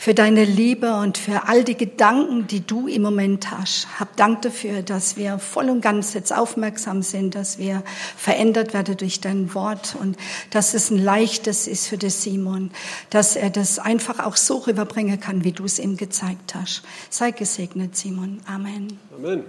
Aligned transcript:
für 0.00 0.14
deine 0.14 0.46
Liebe 0.46 0.94
und 0.94 1.18
für 1.18 1.46
all 1.46 1.62
die 1.62 1.76
Gedanken, 1.76 2.46
die 2.46 2.66
du 2.66 2.88
im 2.88 3.02
Moment 3.02 3.50
hast. 3.50 3.86
Hab 4.00 4.16
Dank 4.16 4.40
dafür, 4.40 4.80
dass 4.80 5.18
wir 5.18 5.38
voll 5.38 5.68
und 5.68 5.82
ganz 5.82 6.14
jetzt 6.14 6.34
aufmerksam 6.34 7.02
sind, 7.02 7.34
dass 7.34 7.58
wir 7.58 7.82
verändert 8.16 8.72
werden 8.72 8.96
durch 8.96 9.20
dein 9.20 9.54
Wort 9.54 9.94
und 10.00 10.16
dass 10.52 10.72
es 10.72 10.90
ein 10.90 10.96
leichtes 10.96 11.68
ist 11.68 11.86
für 11.86 11.98
den 11.98 12.08
Simon, 12.08 12.70
dass 13.10 13.36
er 13.36 13.50
das 13.50 13.78
einfach 13.78 14.20
auch 14.24 14.36
so 14.36 14.56
rüberbringen 14.56 15.20
kann, 15.20 15.44
wie 15.44 15.52
du 15.52 15.66
es 15.66 15.78
ihm 15.78 15.98
gezeigt 15.98 16.54
hast. 16.54 16.82
Sei 17.10 17.30
gesegnet, 17.30 17.94
Simon. 17.94 18.40
Amen. 18.46 18.98
Amen. 19.14 19.44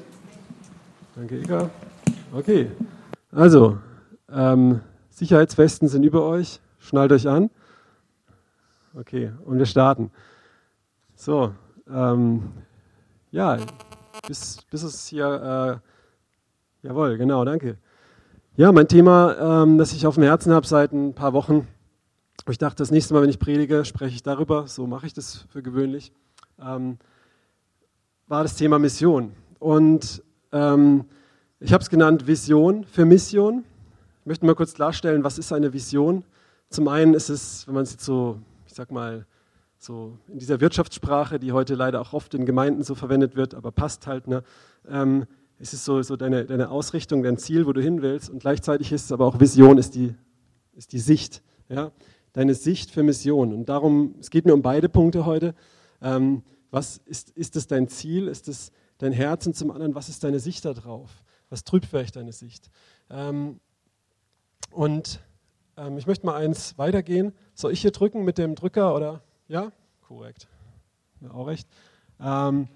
Danke, 1.16 1.38
Ika. 1.38 1.70
Okay, 2.34 2.70
also 3.32 3.78
ähm, 4.30 4.82
Sicherheitswesten 5.12 5.88
sind 5.88 6.04
über 6.04 6.26
euch. 6.26 6.60
Schnallt 6.80 7.14
euch 7.14 7.30
an. 7.30 7.50
Okay, 8.94 9.32
und 9.46 9.58
wir 9.58 9.66
starten. 9.66 10.12
So, 11.16 11.54
ähm, 11.90 12.52
ja, 13.32 13.58
bis, 14.28 14.64
bis 14.70 14.84
es 14.84 15.08
hier, 15.08 15.82
äh, 16.84 16.88
jawohl, 16.88 17.18
genau, 17.18 17.46
danke. 17.46 17.78
Ja, 18.58 18.74
mein 18.74 18.90
Thema, 18.90 19.64
ähm, 19.64 19.78
das 19.78 19.94
ich 19.94 20.06
auf 20.06 20.16
dem 20.16 20.26
Herzen 20.26 20.52
habe 20.52 20.68
seit 20.68 20.92
ein 20.92 21.14
paar 21.14 21.32
Wochen, 21.32 21.70
ich 22.50 22.58
dachte, 22.58 22.78
das 22.78 22.92
nächste 22.92 23.14
Mal, 23.14 23.22
wenn 23.22 23.30
ich 23.30 23.40
predige, 23.40 23.86
spreche 23.86 24.14
ich 24.14 24.24
darüber, 24.24 24.68
so 24.68 24.86
mache 24.88 25.06
ich 25.06 25.14
das 25.14 25.46
für 25.50 25.64
gewöhnlich, 25.64 26.12
ähm, 26.62 26.98
war 28.28 28.44
das 28.44 28.58
Thema 28.58 28.78
Mission. 28.78 29.32
Und 29.60 30.22
ähm, 30.52 31.06
ich 31.62 31.72
habe 31.72 31.82
es 31.82 31.90
genannt 31.90 32.28
Vision 32.28 32.84
für 32.84 33.06
Mission. 33.06 33.64
Ich 34.20 34.26
möchte 34.26 34.46
mal 34.46 34.56
kurz 34.56 34.74
klarstellen, 34.74 35.24
was 35.24 35.38
ist 35.38 35.54
eine 35.54 35.72
Vision? 35.72 36.26
Zum 36.70 36.90
einen 36.90 37.14
ist 37.14 37.30
es, 37.30 37.66
wenn 37.68 37.76
man 37.76 37.84
es 37.84 37.94
jetzt 37.94 38.04
so, 38.04 38.38
ich 38.72 38.78
sag 38.78 38.92
mal, 38.92 39.26
so 39.78 40.18
in 40.28 40.40
dieser 40.40 40.62
Wirtschaftssprache, 40.62 41.40
die 41.40 41.52
heute 41.52 41.76
leider 41.76 42.00
auch 42.00 42.14
oft 42.14 42.34
in 42.34 42.46
Gemeinden 42.46 42.84
so 42.84 42.96
verwendet 42.96 43.36
wird, 43.36 43.54
aber 43.54 43.72
passt 43.72 44.08
halt, 44.08 44.28
ne? 44.28 44.44
Ähm, 44.88 45.26
es 45.60 45.74
ist 45.74 45.86
so, 45.86 46.02
so 46.02 46.16
deine, 46.16 46.46
deine 46.46 46.72
Ausrichtung, 46.72 47.22
dein 47.22 47.38
Ziel, 47.38 47.68
wo 47.68 47.74
du 47.74 47.82
hin 47.82 48.02
willst. 48.02 48.30
Und 48.30 48.40
gleichzeitig 48.40 48.92
ist 48.92 49.06
es 49.06 49.12
aber 49.12 49.28
auch 49.28 49.40
Vision, 49.40 49.78
ist 49.78 49.94
die, 49.94 50.16
ist 50.74 50.92
die 50.92 51.00
Sicht. 51.00 51.44
Ja? 51.70 51.92
Deine 52.34 52.56
Sicht 52.56 52.90
für 52.90 53.04
Mission. 53.04 53.54
Und 53.54 53.70
darum, 53.70 54.16
es 54.20 54.32
geht 54.32 54.46
mir 54.46 54.56
um 54.56 54.64
beide 54.64 54.90
Punkte 54.90 55.26
heute. 55.26 55.54
Ähm, 56.02 56.42
was 56.72 56.98
ist, 57.06 57.30
ist 57.32 57.56
es 57.56 57.68
dein 57.68 57.88
Ziel? 57.90 58.28
Ist 58.28 58.48
es 58.48 58.72
dein 58.98 59.12
Herz? 59.12 59.46
Und 59.46 59.56
zum 59.56 59.70
anderen, 59.70 59.94
was 59.94 60.10
ist 60.10 60.24
deine 60.24 60.40
Sicht 60.40 60.66
darauf? 60.66 61.12
Was 61.50 61.64
trübt 61.64 61.86
vielleicht 61.86 62.16
deine 62.16 62.32
Sicht? 62.32 62.72
Ähm, 63.12 63.60
und 64.72 65.20
ähm, 65.78 65.98
ich 65.98 66.08
möchte 66.08 66.26
mal 66.26 66.36
eins 66.36 66.78
weitergehen. 66.78 67.34
Soll 67.54 67.72
ich 67.72 67.82
hier 67.82 67.92
drücken 67.92 68.24
mit 68.24 68.38
dem 68.38 68.56
Drücker 68.56 68.96
oder? 68.96 69.22
Ja, 69.48 69.72
korrekt. 70.02 70.48
Ja, 71.22 71.32
auch 71.32 71.48
recht. 71.48 71.68
Ähm, 72.20 72.68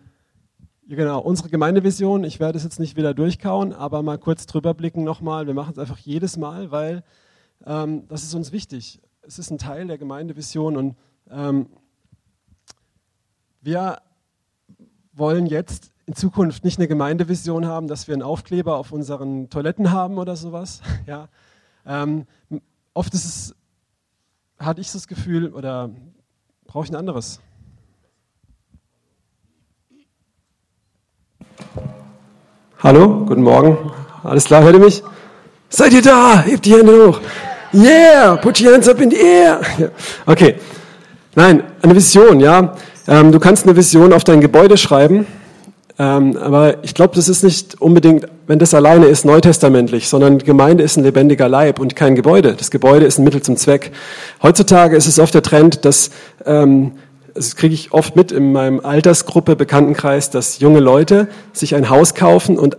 ja, 0.87 0.95
genau, 0.95 1.19
unsere 1.19 1.49
Gemeindevision, 1.49 2.23
ich 2.23 2.39
werde 2.39 2.57
es 2.57 2.63
jetzt 2.63 2.79
nicht 2.79 2.95
wieder 2.95 3.13
durchkauen, 3.13 3.73
aber 3.73 4.03
mal 4.03 4.17
kurz 4.17 4.45
drüber 4.45 4.73
blicken 4.73 5.03
nochmal. 5.03 5.47
Wir 5.47 5.53
machen 5.53 5.71
es 5.71 5.79
einfach 5.79 5.97
jedes 5.97 6.37
Mal, 6.37 6.71
weil 6.71 7.03
ähm, 7.65 8.07
das 8.07 8.23
ist 8.23 8.35
uns 8.35 8.51
wichtig. 8.51 9.01
Es 9.21 9.39
ist 9.39 9.49
ein 9.49 9.57
Teil 9.57 9.87
der 9.87 9.97
Gemeindevision 9.97 10.77
und 10.77 10.95
ähm, 11.31 11.67
wir 13.61 13.99
wollen 15.13 15.47
jetzt 15.47 15.91
in 16.05 16.13
Zukunft 16.13 16.63
nicht 16.63 16.77
eine 16.77 16.87
Gemeindevision 16.87 17.65
haben, 17.65 17.87
dass 17.87 18.07
wir 18.07 18.13
einen 18.13 18.21
Aufkleber 18.21 18.77
auf 18.77 18.91
unseren 18.91 19.49
Toiletten 19.49 19.91
haben 19.91 20.17
oder 20.17 20.35
sowas. 20.35 20.81
Ja. 21.07 21.29
Ähm, 21.87 22.25
oft 22.95 23.13
ist 23.13 23.25
es, 23.25 23.55
hatte 24.57 24.81
ich 24.81 24.91
das 24.91 25.07
Gefühl, 25.07 25.53
oder 25.53 25.91
Brauche 26.67 26.85
ich 26.85 26.91
ein 26.91 26.95
anderes? 26.95 27.39
Hallo, 32.79 33.25
guten 33.25 33.43
Morgen. 33.43 33.77
Alles 34.23 34.45
klar, 34.45 34.63
hört 34.63 34.73
ihr 34.73 34.81
mich? 34.81 35.03
Seid 35.69 35.93
ihr 35.93 36.01
da? 36.01 36.41
Hebt 36.41 36.65
die 36.65 36.73
Hände 36.73 37.07
hoch. 37.07 37.21
Yeah, 37.73 38.35
put 38.35 38.59
your 38.61 38.73
hands 38.73 38.89
up 38.89 38.99
in 38.99 39.11
the 39.11 39.17
air. 39.17 39.61
Okay. 40.25 40.55
Nein, 41.35 41.63
eine 41.81 41.95
Vision, 41.95 42.39
ja. 42.39 42.75
Ähm, 43.07 43.31
du 43.31 43.39
kannst 43.39 43.65
eine 43.65 43.75
Vision 43.75 44.11
auf 44.11 44.23
dein 44.23 44.41
Gebäude 44.41 44.77
schreiben, 44.77 45.27
ähm, 45.97 46.35
aber 46.35 46.83
ich 46.83 46.93
glaube, 46.93 47.15
das 47.15 47.29
ist 47.29 47.43
nicht 47.43 47.79
unbedingt, 47.81 48.27
wenn 48.47 48.59
das 48.59 48.73
alleine 48.73 49.05
ist, 49.05 49.23
neutestamentlich, 49.23 50.09
sondern 50.09 50.39
Gemeinde 50.39 50.83
ist 50.83 50.97
ein 50.97 51.03
lebendiger 51.03 51.47
Leib 51.47 51.79
und 51.79 51.95
kein 51.95 52.15
Gebäude. 52.15 52.53
Das 52.53 52.69
Gebäude 52.69 53.05
ist 53.05 53.17
ein 53.17 53.23
Mittel 53.23 53.41
zum 53.41 53.55
Zweck. 53.55 53.91
Heutzutage 54.43 54.97
ist 54.97 55.07
es 55.07 55.19
oft 55.19 55.33
der 55.33 55.41
Trend, 55.41 55.85
dass, 55.85 56.09
ähm, 56.45 56.93
das 57.33 57.55
kriege 57.55 57.73
ich 57.73 57.93
oft 57.93 58.15
mit 58.17 58.33
in 58.33 58.51
meinem 58.51 58.81
Altersgruppe, 58.83 59.55
Bekanntenkreis, 59.55 60.29
dass 60.29 60.59
junge 60.59 60.81
Leute 60.81 61.29
sich 61.53 61.75
ein 61.75 61.89
Haus 61.89 62.13
kaufen 62.13 62.57
und 62.57 62.77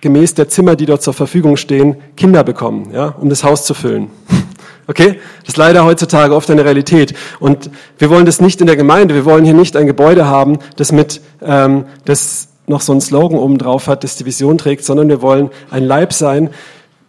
gemäß 0.00 0.34
der 0.34 0.48
Zimmer, 0.48 0.76
die 0.76 0.86
dort 0.86 1.02
zur 1.02 1.14
Verfügung 1.14 1.56
stehen, 1.56 1.96
Kinder 2.16 2.44
bekommen, 2.44 2.90
ja, 2.92 3.08
um 3.08 3.28
das 3.28 3.42
Haus 3.42 3.64
zu 3.64 3.74
füllen. 3.74 4.10
Okay? 4.88 5.20
Das 5.40 5.50
ist 5.50 5.56
leider 5.56 5.84
heutzutage 5.84 6.34
oft 6.34 6.50
eine 6.50 6.64
Realität. 6.64 7.14
Und 7.38 7.70
wir 7.98 8.10
wollen 8.10 8.26
das 8.26 8.40
nicht 8.40 8.60
in 8.60 8.66
der 8.66 8.74
Gemeinde. 8.74 9.14
Wir 9.14 9.24
wollen 9.24 9.44
hier 9.44 9.54
nicht 9.54 9.76
ein 9.76 9.86
Gebäude 9.86 10.26
haben, 10.26 10.58
das 10.76 10.90
mit, 10.90 11.20
ähm, 11.40 11.84
das 12.04 12.48
noch 12.66 12.80
so 12.80 12.92
einen 12.92 13.00
Slogan 13.00 13.38
oben 13.38 13.58
drauf 13.58 13.86
hat, 13.86 14.04
das 14.04 14.16
die 14.16 14.26
Vision 14.26 14.58
trägt, 14.58 14.84
sondern 14.84 15.08
wir 15.08 15.22
wollen 15.22 15.50
ein 15.70 15.84
Leib 15.84 16.12
sein. 16.12 16.50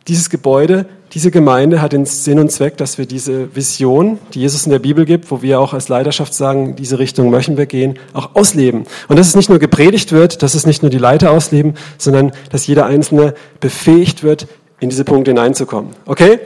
Dieses 0.07 0.29
Gebäude, 0.29 0.85
diese 1.13 1.29
Gemeinde 1.29 1.81
hat 1.81 1.93
den 1.93 2.05
Sinn 2.05 2.39
und 2.39 2.51
Zweck, 2.51 2.75
dass 2.77 2.97
wir 2.97 3.05
diese 3.05 3.55
Vision, 3.55 4.17
die 4.33 4.41
Jesus 4.41 4.65
in 4.65 4.71
der 4.71 4.79
Bibel 4.79 5.05
gibt, 5.05 5.29
wo 5.29 5.43
wir 5.43 5.59
auch 5.59 5.73
als 5.73 5.87
Leiterschaft 5.87 6.33
sagen, 6.33 6.75
diese 6.75 6.97
Richtung 6.97 7.29
möchten 7.29 7.55
wir 7.55 7.67
gehen, 7.67 7.99
auch 8.13 8.31
ausleben. 8.33 8.85
Und 9.07 9.19
dass 9.19 9.27
es 9.27 9.35
nicht 9.35 9.49
nur 9.49 9.59
gepredigt 9.59 10.11
wird, 10.11 10.41
dass 10.41 10.55
es 10.55 10.65
nicht 10.65 10.81
nur 10.81 10.89
die 10.89 10.97
Leiter 10.97 11.31
ausleben, 11.31 11.75
sondern 11.99 12.31
dass 12.49 12.65
jeder 12.65 12.87
Einzelne 12.87 13.35
befähigt 13.59 14.23
wird, 14.23 14.47
in 14.79 14.89
diese 14.89 15.05
Punkte 15.05 15.31
hineinzukommen. 15.31 15.91
Okay? 16.05 16.39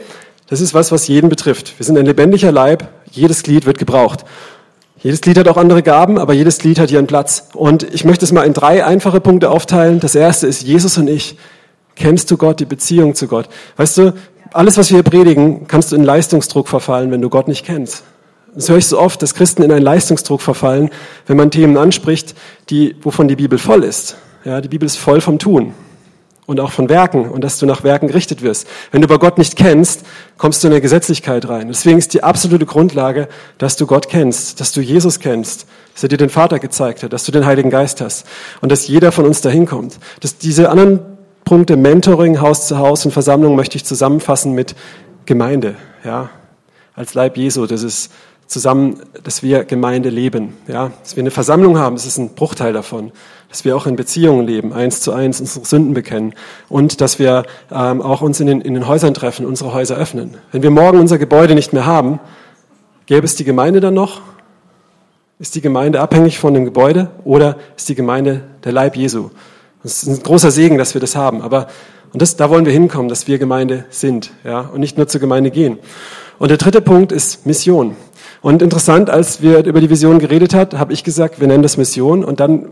Das 0.48 0.60
ist 0.60 0.74
was, 0.74 0.92
was 0.92 1.08
jeden 1.08 1.28
betrifft. 1.28 1.78
Wir 1.78 1.84
sind 1.84 1.98
ein 1.98 2.06
lebendiger 2.06 2.52
Leib, 2.52 2.88
jedes 3.10 3.42
Glied 3.42 3.66
wird 3.66 3.78
gebraucht. 3.78 4.24
Jedes 5.00 5.24
Lied 5.24 5.38
hat 5.38 5.46
auch 5.46 5.56
andere 5.56 5.82
Gaben, 5.82 6.18
aber 6.18 6.32
jedes 6.32 6.62
Lied 6.64 6.80
hat 6.80 6.92
einen 6.92 7.06
Platz. 7.06 7.48
Und 7.54 7.84
ich 7.94 8.04
möchte 8.04 8.24
es 8.24 8.32
mal 8.32 8.42
in 8.42 8.52
drei 8.52 8.84
einfache 8.84 9.20
Punkte 9.20 9.50
aufteilen. 9.50 10.00
Das 10.00 10.14
erste 10.14 10.46
ist 10.48 10.62
Jesus 10.62 10.98
und 10.98 11.08
ich. 11.08 11.36
Kennst 11.94 12.30
du 12.30 12.36
Gott, 12.36 12.58
die 12.60 12.64
Beziehung 12.64 13.14
zu 13.14 13.28
Gott? 13.28 13.48
Weißt 13.76 13.98
du, 13.98 14.14
alles, 14.52 14.76
was 14.76 14.90
wir 14.90 14.96
hier 14.96 15.04
predigen, 15.04 15.68
kannst 15.68 15.92
du 15.92 15.96
in 15.96 16.02
Leistungsdruck 16.02 16.68
verfallen, 16.68 17.10
wenn 17.10 17.22
du 17.22 17.28
Gott 17.28 17.46
nicht 17.48 17.64
kennst. 17.64 18.02
Das 18.54 18.68
höre 18.68 18.78
ich 18.78 18.86
so 18.86 18.98
oft, 18.98 19.22
dass 19.22 19.34
Christen 19.34 19.62
in 19.62 19.70
einen 19.70 19.84
Leistungsdruck 19.84 20.40
verfallen, 20.40 20.90
wenn 21.26 21.36
man 21.36 21.50
Themen 21.50 21.76
anspricht, 21.76 22.34
die, 22.70 22.96
wovon 23.02 23.28
die 23.28 23.36
Bibel 23.36 23.58
voll 23.58 23.84
ist. 23.84 24.16
Ja, 24.44 24.60
die 24.60 24.68
Bibel 24.68 24.86
ist 24.86 24.96
voll 24.96 25.20
vom 25.20 25.38
Tun 25.38 25.74
und 26.48 26.60
auch 26.60 26.72
von 26.72 26.88
Werken 26.88 27.28
und 27.28 27.44
dass 27.44 27.58
du 27.58 27.66
nach 27.66 27.84
Werken 27.84 28.08
gerichtet 28.08 28.40
wirst. 28.40 28.66
Wenn 28.90 29.02
du 29.02 29.06
aber 29.06 29.18
Gott 29.18 29.36
nicht 29.36 29.54
kennst, 29.54 30.06
kommst 30.38 30.64
du 30.64 30.68
in 30.68 30.72
eine 30.72 30.80
Gesetzlichkeit 30.80 31.46
rein. 31.46 31.68
Deswegen 31.68 31.98
ist 31.98 32.14
die 32.14 32.22
absolute 32.22 32.64
Grundlage, 32.64 33.28
dass 33.58 33.76
du 33.76 33.86
Gott 33.86 34.08
kennst, 34.08 34.58
dass 34.58 34.72
du 34.72 34.80
Jesus 34.80 35.20
kennst, 35.20 35.66
dass 35.92 36.04
er 36.04 36.08
dir 36.08 36.16
den 36.16 36.30
Vater 36.30 36.58
gezeigt 36.58 37.02
hat, 37.02 37.12
dass 37.12 37.24
du 37.24 37.32
den 37.32 37.44
Heiligen 37.44 37.68
Geist 37.68 38.00
hast 38.00 38.26
und 38.62 38.72
dass 38.72 38.88
jeder 38.88 39.12
von 39.12 39.26
uns 39.26 39.42
dahin 39.42 39.66
kommt. 39.66 39.98
Dass 40.20 40.38
diese 40.38 40.70
anderen 40.70 41.00
Punkte 41.44 41.76
Mentoring, 41.76 42.40
Haus 42.40 42.66
zu 42.66 42.78
Haus 42.78 43.04
und 43.04 43.12
Versammlung 43.12 43.54
möchte 43.54 43.76
ich 43.76 43.84
zusammenfassen 43.84 44.54
mit 44.54 44.74
Gemeinde, 45.26 45.76
ja, 46.02 46.30
als 46.94 47.12
Leib 47.12 47.36
Jesu. 47.36 47.66
Das 47.66 47.82
ist 47.82 48.10
zusammen, 48.46 49.02
dass 49.22 49.42
wir 49.42 49.64
Gemeinde 49.64 50.08
leben, 50.08 50.56
ja, 50.66 50.92
dass 51.02 51.14
wir 51.14 51.22
eine 51.22 51.30
Versammlung 51.30 51.76
haben. 51.76 51.96
Das 51.96 52.06
ist 52.06 52.16
ein 52.16 52.30
Bruchteil 52.30 52.72
davon 52.72 53.12
dass 53.48 53.64
wir 53.64 53.76
auch 53.76 53.86
in 53.86 53.96
Beziehungen 53.96 54.46
leben, 54.46 54.72
eins 54.72 55.00
zu 55.00 55.12
eins 55.12 55.40
unsere 55.40 55.64
Sünden 55.64 55.94
bekennen 55.94 56.34
und 56.68 57.00
dass 57.00 57.18
wir 57.18 57.44
ähm, 57.72 58.02
auch 58.02 58.20
uns 58.20 58.40
in 58.40 58.46
den, 58.46 58.60
in 58.60 58.74
den 58.74 58.86
Häusern 58.86 59.14
treffen, 59.14 59.46
unsere 59.46 59.72
Häuser 59.72 59.96
öffnen. 59.96 60.34
Wenn 60.52 60.62
wir 60.62 60.70
morgen 60.70 60.98
unser 60.98 61.18
Gebäude 61.18 61.54
nicht 61.54 61.72
mehr 61.72 61.86
haben, 61.86 62.20
gäbe 63.06 63.24
es 63.24 63.36
die 63.36 63.44
Gemeinde 63.44 63.80
dann 63.80 63.94
noch? 63.94 64.20
Ist 65.38 65.54
die 65.54 65.60
Gemeinde 65.60 66.00
abhängig 66.00 66.38
von 66.38 66.52
dem 66.52 66.64
Gebäude 66.64 67.10
oder 67.24 67.56
ist 67.76 67.88
die 67.88 67.94
Gemeinde 67.94 68.42
der 68.64 68.72
Leib 68.72 68.96
Jesu? 68.96 69.30
Das 69.82 70.02
ist 70.02 70.08
ein 70.08 70.22
großer 70.22 70.50
Segen, 70.50 70.76
dass 70.76 70.94
wir 70.94 71.00
das 71.00 71.14
haben. 71.14 71.40
Aber 71.40 71.68
und 72.12 72.22
das, 72.22 72.36
da 72.36 72.48
wollen 72.50 72.64
wir 72.64 72.72
hinkommen, 72.72 73.08
dass 73.08 73.26
wir 73.26 73.38
Gemeinde 73.38 73.84
sind, 73.90 74.30
ja, 74.44 74.60
und 74.60 74.80
nicht 74.80 74.96
nur 74.96 75.08
zur 75.08 75.20
Gemeinde 75.20 75.50
gehen. 75.50 75.78
Und 76.38 76.50
der 76.50 76.56
dritte 76.56 76.80
Punkt 76.80 77.12
ist 77.12 77.46
Mission. 77.46 77.96
Und 78.40 78.62
interessant, 78.62 79.10
als 79.10 79.42
wir 79.42 79.64
über 79.64 79.80
die 79.80 79.90
Vision 79.90 80.18
geredet 80.18 80.54
hat, 80.54 80.78
habe 80.78 80.92
ich 80.92 81.04
gesagt, 81.04 81.40
wir 81.40 81.48
nennen 81.48 81.62
das 81.62 81.76
Mission. 81.76 82.24
Und 82.24 82.40
dann 82.40 82.70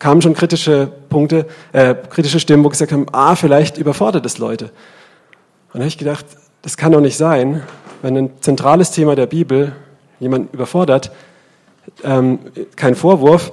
kamen 0.00 0.20
schon 0.22 0.34
kritische 0.34 0.90
Punkte, 1.08 1.46
äh, 1.72 1.94
kritische 1.94 2.40
Stimmen, 2.40 2.64
wo 2.64 2.68
gesagt 2.68 2.90
haben, 2.90 3.06
ah, 3.12 3.36
vielleicht 3.36 3.78
überfordert 3.78 4.26
es 4.26 4.38
Leute. 4.38 4.64
Und 4.64 5.74
dann 5.74 5.82
habe 5.82 5.88
ich 5.88 5.98
gedacht, 5.98 6.26
das 6.62 6.76
kann 6.76 6.90
doch 6.90 7.00
nicht 7.00 7.16
sein, 7.16 7.62
wenn 8.02 8.16
ein 8.16 8.30
zentrales 8.40 8.90
Thema 8.90 9.14
der 9.14 9.26
Bibel 9.26 9.72
jemand 10.18 10.52
überfordert, 10.52 11.12
ähm, 12.02 12.40
kein 12.76 12.94
Vorwurf, 12.94 13.52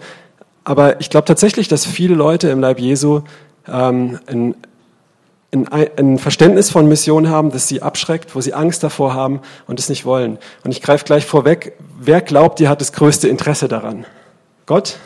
aber 0.64 1.00
ich 1.00 1.10
glaube 1.10 1.26
tatsächlich, 1.26 1.68
dass 1.68 1.86
viele 1.86 2.16
Leute 2.16 2.50
im 2.50 2.60
Leib 2.60 2.80
Jesu 2.80 3.22
ähm, 3.68 4.20
ein, 4.26 4.56
ein, 5.52 5.68
ein 5.98 6.18
Verständnis 6.18 6.70
von 6.70 6.88
Mission 6.88 7.30
haben, 7.30 7.52
das 7.52 7.68
sie 7.68 7.82
abschreckt, 7.82 8.36
wo 8.36 8.42
sie 8.42 8.54
Angst 8.54 8.84
davor 8.84 9.14
haben 9.14 9.42
und 9.66 9.80
es 9.80 9.90
nicht 9.90 10.06
wollen. 10.06 10.38
Und 10.64 10.72
ich 10.72 10.82
greife 10.82 11.06
gleich 11.06 11.26
vorweg, 11.26 11.74
wer 12.00 12.22
glaubt, 12.22 12.60
ihr 12.60 12.70
hat 12.70 12.82
das 12.82 12.94
größte 12.94 13.28
Interesse 13.28 13.68
daran? 13.68 14.06
Gott? 14.66 14.98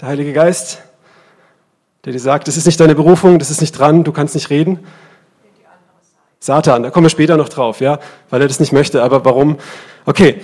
Der 0.00 0.08
Heilige 0.08 0.34
Geist? 0.34 0.82
Der 2.04 2.12
dir 2.12 2.20
sagt, 2.20 2.48
das 2.48 2.58
ist 2.58 2.66
nicht 2.66 2.78
deine 2.78 2.94
Berufung, 2.94 3.38
das 3.38 3.50
ist 3.50 3.62
nicht 3.62 3.72
dran, 3.72 4.04
du 4.04 4.12
kannst 4.12 4.34
nicht 4.34 4.50
reden? 4.50 4.80
Satan, 6.38 6.82
da 6.82 6.90
kommen 6.90 7.06
wir 7.06 7.10
später 7.10 7.38
noch 7.38 7.48
drauf, 7.48 7.80
ja, 7.80 7.98
weil 8.28 8.42
er 8.42 8.48
das 8.48 8.60
nicht 8.60 8.74
möchte. 8.74 9.02
Aber 9.02 9.24
warum? 9.24 9.56
Okay. 10.04 10.42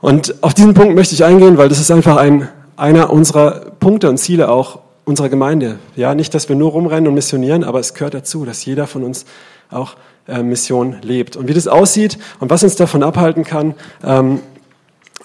Und 0.00 0.42
auf 0.42 0.54
diesen 0.54 0.72
Punkt 0.72 0.94
möchte 0.94 1.14
ich 1.14 1.22
eingehen, 1.22 1.58
weil 1.58 1.68
das 1.68 1.80
ist 1.80 1.90
einfach 1.90 2.16
ein, 2.16 2.48
einer 2.76 3.10
unserer 3.10 3.72
Punkte 3.78 4.08
und 4.08 4.16
Ziele 4.16 4.48
auch 4.48 4.78
unserer 5.04 5.28
Gemeinde. 5.28 5.78
Ja, 5.94 6.14
nicht, 6.14 6.34
dass 6.34 6.48
wir 6.48 6.56
nur 6.56 6.70
rumrennen 6.70 7.08
und 7.08 7.14
missionieren, 7.14 7.64
aber 7.64 7.80
es 7.80 7.92
gehört 7.92 8.14
dazu, 8.14 8.46
dass 8.46 8.64
jeder 8.64 8.86
von 8.86 9.04
uns 9.04 9.26
auch 9.70 9.96
äh, 10.26 10.42
Mission 10.42 10.96
lebt. 11.02 11.36
Und 11.36 11.46
wie 11.46 11.54
das 11.54 11.68
aussieht 11.68 12.16
und 12.40 12.48
was 12.48 12.62
uns 12.62 12.76
davon 12.76 13.02
abhalten 13.02 13.44
kann, 13.44 13.74
ähm, 14.02 14.40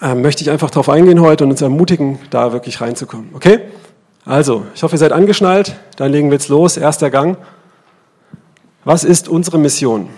äh, 0.00 0.14
möchte 0.14 0.42
ich 0.42 0.50
einfach 0.50 0.70
darauf 0.70 0.88
eingehen 0.88 1.20
heute 1.20 1.44
und 1.44 1.50
uns 1.50 1.62
ermutigen, 1.62 2.18
da 2.30 2.52
wirklich 2.52 2.80
reinzukommen. 2.80 3.30
Okay? 3.34 3.60
Also, 4.24 4.64
ich 4.74 4.82
hoffe, 4.82 4.94
ihr 4.96 4.98
seid 4.98 5.12
angeschnallt. 5.12 5.76
Dann 5.96 6.10
legen 6.10 6.30
wir 6.30 6.34
jetzt 6.34 6.48
los. 6.48 6.76
Erster 6.76 7.10
Gang. 7.10 7.36
Was 8.84 9.04
ist 9.04 9.28
unsere 9.28 9.58
Mission? 9.58 10.08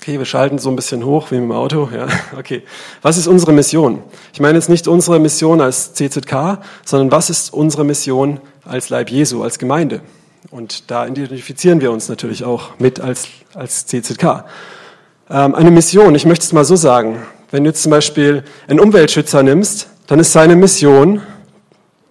Okay, 0.00 0.18
wir 0.18 0.24
schalten 0.24 0.58
so 0.58 0.70
ein 0.70 0.76
bisschen 0.76 1.04
hoch 1.04 1.32
wie 1.32 1.36
im 1.36 1.50
Auto. 1.50 1.88
Ja, 1.92 2.06
okay. 2.38 2.62
Was 3.02 3.18
ist 3.18 3.26
unsere 3.26 3.52
Mission? 3.52 4.02
Ich 4.32 4.40
meine 4.40 4.56
jetzt 4.56 4.68
nicht 4.68 4.86
unsere 4.86 5.18
Mission 5.18 5.60
als 5.60 5.94
CZK, 5.94 6.58
sondern 6.84 7.10
was 7.10 7.28
ist 7.30 7.52
unsere 7.52 7.84
Mission 7.84 8.40
als 8.64 8.88
Leib 8.88 9.10
Jesu, 9.10 9.42
als 9.42 9.58
Gemeinde? 9.58 10.02
Und 10.52 10.90
da 10.90 11.06
identifizieren 11.06 11.80
wir 11.80 11.90
uns 11.90 12.08
natürlich 12.08 12.44
auch 12.44 12.78
mit 12.78 13.00
als, 13.00 13.26
als 13.54 13.86
CZK. 13.86 14.44
Ähm, 15.28 15.54
eine 15.56 15.72
Mission, 15.72 16.14
ich 16.14 16.24
möchte 16.24 16.44
es 16.44 16.52
mal 16.52 16.64
so 16.64 16.76
sagen. 16.76 17.22
Wenn 17.56 17.64
du 17.64 17.72
zum 17.72 17.88
Beispiel 17.88 18.42
einen 18.68 18.80
Umweltschützer 18.80 19.42
nimmst, 19.42 19.88
dann 20.08 20.18
ist 20.18 20.30
seine 20.30 20.56
Mission, 20.56 21.22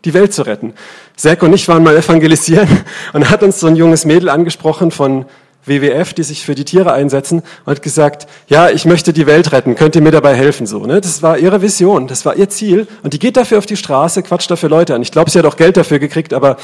die 0.03 0.15
Welt 0.15 0.33
zu 0.33 0.41
retten. 0.41 0.73
Zack 1.15 1.43
und 1.43 1.53
ich 1.53 1.67
waren 1.67 1.83
mal 1.83 1.95
evangelisieren 1.95 2.67
und 3.13 3.29
hat 3.29 3.43
uns 3.43 3.59
so 3.59 3.67
ein 3.67 3.75
junges 3.75 4.05
Mädel 4.05 4.29
angesprochen 4.29 4.89
von 4.89 5.25
WWF, 5.63 6.15
die 6.15 6.23
sich 6.23 6.43
für 6.43 6.55
die 6.55 6.65
Tiere 6.65 6.93
einsetzen, 6.93 7.43
und 7.63 7.71
hat 7.71 7.83
gesagt, 7.83 8.25
ja, 8.47 8.71
ich 8.71 8.85
möchte 8.85 9.13
die 9.13 9.27
Welt 9.27 9.51
retten, 9.51 9.75
könnt 9.75 9.95
ihr 9.95 10.01
mir 10.01 10.09
dabei 10.09 10.33
helfen? 10.33 10.65
So, 10.65 10.83
ne? 10.87 10.99
Das 10.99 11.21
war 11.21 11.37
ihre 11.37 11.61
Vision, 11.61 12.07
das 12.07 12.25
war 12.25 12.35
ihr 12.35 12.49
Ziel. 12.49 12.87
Und 13.03 13.13
die 13.13 13.19
geht 13.19 13.37
dafür 13.37 13.59
auf 13.59 13.67
die 13.67 13.77
Straße, 13.77 14.23
quatscht 14.23 14.49
dafür 14.49 14.69
Leute 14.69 14.95
an. 14.95 15.03
Ich 15.03 15.11
glaube, 15.11 15.29
sie 15.29 15.37
hat 15.37 15.45
auch 15.45 15.57
Geld 15.57 15.77
dafür 15.77 15.99
gekriegt, 15.99 16.33
aber 16.33 16.57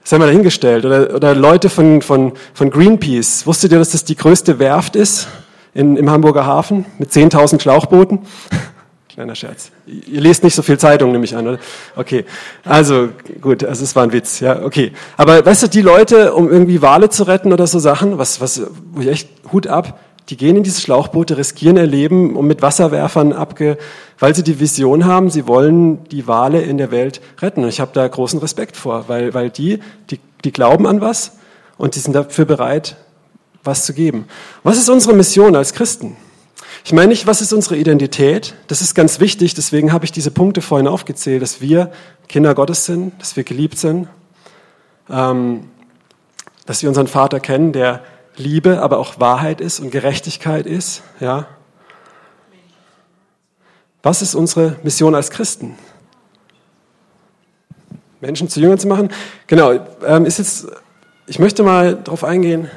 das 0.00 0.12
haben 0.12 0.22
wir 0.22 0.28
dahingestellt. 0.28 0.86
Oder, 0.86 1.14
oder 1.14 1.34
Leute 1.34 1.68
von, 1.68 2.00
von, 2.00 2.32
von 2.54 2.70
Greenpeace. 2.70 3.46
Wusstet 3.46 3.72
ihr, 3.72 3.78
dass 3.78 3.90
das 3.90 4.06
die 4.06 4.16
größte 4.16 4.58
Werft 4.58 4.96
ist 4.96 5.28
in, 5.74 5.96
im 5.96 6.10
Hamburger 6.10 6.46
Hafen 6.46 6.86
mit 6.98 7.10
10.000 7.10 7.60
Schlauchbooten? 7.60 8.20
Kleiner 9.14 9.36
Scherz. 9.36 9.70
Ihr 9.86 10.20
lest 10.20 10.42
nicht 10.42 10.56
so 10.56 10.62
viel 10.62 10.76
Zeitung, 10.76 11.12
nehme 11.12 11.24
ich 11.24 11.36
an, 11.36 11.46
oder? 11.46 11.58
Okay. 11.94 12.24
Also, 12.64 13.10
gut, 13.40 13.62
also 13.62 13.84
es 13.84 13.94
war 13.94 14.02
ein 14.02 14.12
Witz, 14.12 14.40
ja, 14.40 14.64
okay. 14.64 14.90
Aber 15.16 15.46
weißt 15.46 15.62
du, 15.62 15.68
die 15.68 15.82
Leute, 15.82 16.34
um 16.34 16.50
irgendwie 16.50 16.82
Wale 16.82 17.10
zu 17.10 17.22
retten 17.22 17.52
oder 17.52 17.68
so 17.68 17.78
Sachen, 17.78 18.18
was, 18.18 18.40
was, 18.40 18.62
wo 18.92 19.02
ich 19.02 19.08
echt 19.08 19.28
Hut 19.52 19.68
ab, 19.68 20.00
die 20.30 20.36
gehen 20.36 20.56
in 20.56 20.62
diese 20.64 20.80
Schlauchboote, 20.80 21.36
riskieren 21.36 21.76
ihr 21.76 21.86
Leben 21.86 22.34
und 22.34 22.46
mit 22.46 22.60
Wasserwerfern 22.60 23.32
abge, 23.32 23.76
weil 24.18 24.34
sie 24.34 24.42
die 24.42 24.58
Vision 24.58 25.04
haben, 25.04 25.30
sie 25.30 25.46
wollen 25.46 26.02
die 26.08 26.26
Wale 26.26 26.62
in 26.62 26.78
der 26.78 26.90
Welt 26.90 27.20
retten. 27.40 27.62
Und 27.62 27.68
ich 27.68 27.80
habe 27.80 27.90
da 27.94 28.08
großen 28.08 28.40
Respekt 28.40 28.76
vor, 28.76 29.04
weil, 29.06 29.32
weil 29.32 29.50
die, 29.50 29.80
die, 30.10 30.18
die 30.44 30.52
glauben 30.52 30.88
an 30.88 31.00
was 31.00 31.36
und 31.76 31.94
die 31.94 32.00
sind 32.00 32.14
dafür 32.14 32.46
bereit, 32.46 32.96
was 33.64 33.84
zu 33.84 33.94
geben. 33.94 34.26
Was 34.62 34.78
ist 34.78 34.88
unsere 34.88 35.14
Mission 35.14 35.56
als 35.56 35.72
Christen? 35.72 36.16
Ich 36.84 36.92
meine 36.92 37.08
nicht, 37.08 37.26
was 37.26 37.40
ist 37.40 37.52
unsere 37.52 37.76
Identität? 37.76 38.54
Das 38.66 38.82
ist 38.82 38.94
ganz 38.94 39.18
wichtig, 39.18 39.54
deswegen 39.54 39.92
habe 39.92 40.04
ich 40.04 40.12
diese 40.12 40.30
Punkte 40.30 40.60
vorhin 40.60 40.86
aufgezählt, 40.86 41.40
dass 41.40 41.60
wir 41.60 41.90
Kinder 42.28 42.54
Gottes 42.54 42.84
sind, 42.84 43.18
dass 43.20 43.36
wir 43.36 43.44
geliebt 43.44 43.78
sind, 43.78 44.08
ähm, 45.08 45.70
dass 46.66 46.82
wir 46.82 46.88
unseren 46.90 47.06
Vater 47.06 47.40
kennen, 47.40 47.72
der 47.72 48.02
Liebe, 48.36 48.82
aber 48.82 48.98
auch 48.98 49.18
Wahrheit 49.20 49.60
ist 49.60 49.80
und 49.80 49.90
Gerechtigkeit 49.90 50.66
ist. 50.66 51.02
Ja. 51.20 51.46
Was 54.02 54.20
ist 54.20 54.34
unsere 54.34 54.76
Mission 54.82 55.14
als 55.14 55.30
Christen? 55.30 55.76
Menschen 58.20 58.48
zu 58.48 58.60
Jüngern 58.60 58.78
zu 58.78 58.88
machen? 58.88 59.10
Genau, 59.46 59.72
ähm, 60.06 60.26
ist 60.26 60.38
jetzt, 60.38 60.66
ich 61.26 61.38
möchte 61.38 61.62
mal 61.62 61.96
darauf 61.96 62.24
eingehen, 62.24 62.70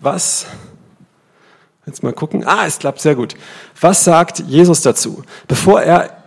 was 0.00 0.46
Jetzt 1.86 2.02
mal 2.02 2.12
gucken. 2.12 2.44
Ah, 2.44 2.66
es 2.66 2.80
klappt 2.80 3.00
sehr 3.00 3.14
gut. 3.14 3.36
Was 3.80 4.02
sagt 4.02 4.40
Jesus 4.40 4.82
dazu? 4.82 5.22
Bevor 5.46 5.80
er 5.82 6.24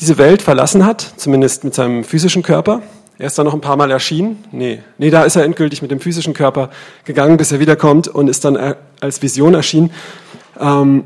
diese 0.00 0.16
Welt 0.16 0.40
verlassen 0.40 0.86
hat, 0.86 1.12
zumindest 1.18 1.62
mit 1.62 1.74
seinem 1.74 2.04
physischen 2.04 2.42
Körper, 2.42 2.80
er 3.18 3.26
ist 3.26 3.38
da 3.38 3.44
noch 3.44 3.52
ein 3.52 3.60
paar 3.60 3.76
Mal 3.76 3.90
erschienen. 3.90 4.44
Nee, 4.50 4.80
nee, 4.96 5.10
da 5.10 5.24
ist 5.24 5.36
er 5.36 5.44
endgültig 5.44 5.82
mit 5.82 5.90
dem 5.90 6.00
physischen 6.00 6.32
Körper 6.32 6.70
gegangen, 7.04 7.36
bis 7.36 7.52
er 7.52 7.60
wiederkommt 7.60 8.08
und 8.08 8.28
ist 8.28 8.46
dann 8.46 8.76
als 9.00 9.20
Vision 9.20 9.52
erschienen. 9.52 9.90
Ähm, 10.58 11.04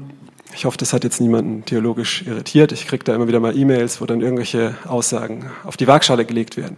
ich 0.54 0.64
hoffe, 0.64 0.76
das 0.76 0.92
hat 0.92 1.02
jetzt 1.02 1.20
niemanden 1.20 1.64
theologisch 1.64 2.24
irritiert. 2.24 2.70
Ich 2.70 2.86
kriege 2.86 3.02
da 3.02 3.14
immer 3.14 3.26
wieder 3.26 3.40
mal 3.40 3.56
E-Mails, 3.56 4.00
wo 4.00 4.06
dann 4.06 4.20
irgendwelche 4.20 4.76
Aussagen 4.86 5.50
auf 5.64 5.76
die 5.76 5.88
Waagschale 5.88 6.24
gelegt 6.24 6.56
werden. 6.56 6.76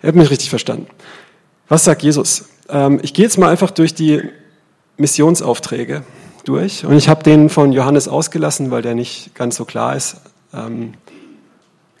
Er 0.00 0.08
hat 0.08 0.14
mich 0.14 0.30
richtig 0.30 0.48
verstanden. 0.48 0.86
Was 1.68 1.84
sagt 1.84 2.02
Jesus? 2.02 2.48
Ähm, 2.70 3.00
ich 3.02 3.12
gehe 3.12 3.24
jetzt 3.24 3.36
mal 3.36 3.50
einfach 3.50 3.72
durch 3.72 3.92
die 3.92 4.22
Missionsaufträge 4.96 6.02
durch. 6.44 6.84
Und 6.84 6.96
ich 6.96 7.08
habe 7.08 7.22
den 7.22 7.48
von 7.48 7.72
Johannes 7.72 8.08
ausgelassen, 8.08 8.70
weil 8.70 8.82
der 8.82 8.94
nicht 8.94 9.34
ganz 9.34 9.56
so 9.56 9.64
klar 9.64 9.96
ist. 9.96 10.16
Ähm, 10.54 10.94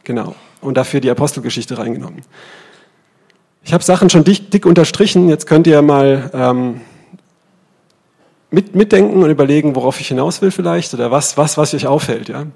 genau. 0.04 0.34
Und 0.60 0.76
dafür 0.76 1.00
die 1.00 1.10
Apostelgeschichte 1.10 1.78
reingenommen. 1.78 2.22
Ich 3.64 3.72
habe 3.72 3.82
Sachen 3.82 4.08
schon 4.10 4.24
dick, 4.24 4.50
dick, 4.50 4.64
unterstrichen. 4.64 5.28
Jetzt 5.28 5.46
könnt 5.46 5.66
ihr 5.66 5.82
mal 5.82 6.30
ähm, 6.32 6.80
mit, 8.50 8.76
mitdenken 8.76 9.22
und 9.22 9.30
überlegen, 9.30 9.74
worauf 9.74 10.00
ich 10.00 10.08
hinaus 10.08 10.40
will 10.40 10.52
vielleicht 10.52 10.94
oder 10.94 11.10
was, 11.10 11.36
was, 11.36 11.58
was 11.58 11.74
euch 11.74 11.86
auffällt. 11.86 12.28
Ja? 12.28 12.46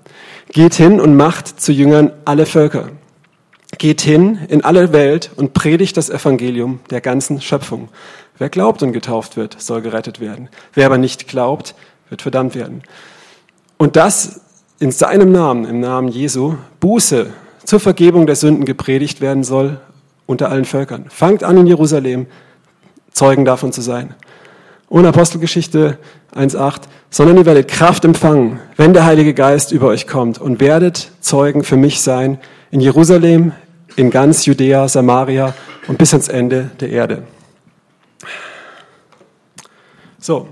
Geht 0.52 0.74
hin 0.74 1.00
und 1.00 1.16
macht 1.16 1.60
zu 1.60 1.72
Jüngern 1.72 2.12
alle 2.24 2.46
Völker. 2.46 2.90
Geht 3.78 4.00
hin 4.00 4.38
in 4.48 4.64
alle 4.64 4.92
Welt 4.92 5.30
und 5.36 5.52
predigt 5.52 5.96
das 5.96 6.10
Evangelium 6.10 6.80
der 6.90 7.00
ganzen 7.00 7.40
Schöpfung. 7.40 7.88
Wer 8.40 8.48
glaubt 8.48 8.82
und 8.82 8.92
getauft 8.92 9.36
wird, 9.36 9.60
soll 9.60 9.82
gerettet 9.82 10.18
werden. 10.18 10.48
Wer 10.72 10.86
aber 10.86 10.96
nicht 10.96 11.28
glaubt, 11.28 11.74
wird 12.08 12.22
verdammt 12.22 12.54
werden. 12.54 12.82
Und 13.76 13.96
das 13.96 14.40
in 14.78 14.92
seinem 14.92 15.30
Namen, 15.30 15.66
im 15.66 15.78
Namen 15.78 16.08
Jesu, 16.08 16.54
Buße 16.80 17.26
zur 17.66 17.80
Vergebung 17.80 18.26
der 18.26 18.36
Sünden 18.36 18.64
gepredigt 18.64 19.20
werden 19.20 19.44
soll 19.44 19.78
unter 20.24 20.50
allen 20.50 20.64
Völkern. 20.64 21.04
Fangt 21.10 21.44
an 21.44 21.58
in 21.58 21.66
Jerusalem, 21.66 22.28
Zeugen 23.12 23.44
davon 23.44 23.72
zu 23.74 23.82
sein. 23.82 24.14
Und 24.88 25.04
Apostelgeschichte 25.04 25.98
1.8, 26.34 26.84
sondern 27.10 27.36
ihr 27.36 27.44
werdet 27.44 27.68
Kraft 27.68 28.06
empfangen, 28.06 28.58
wenn 28.76 28.94
der 28.94 29.04
Heilige 29.04 29.34
Geist 29.34 29.70
über 29.70 29.88
euch 29.88 30.06
kommt 30.06 30.40
und 30.40 30.60
werdet 30.60 31.12
Zeugen 31.20 31.62
für 31.62 31.76
mich 31.76 32.00
sein 32.00 32.38
in 32.70 32.80
Jerusalem, 32.80 33.52
in 33.96 34.08
ganz 34.08 34.46
Judäa, 34.46 34.88
Samaria 34.88 35.52
und 35.88 35.98
bis 35.98 36.14
ans 36.14 36.28
Ende 36.28 36.70
der 36.80 36.88
Erde. 36.88 37.24
So, 40.30 40.46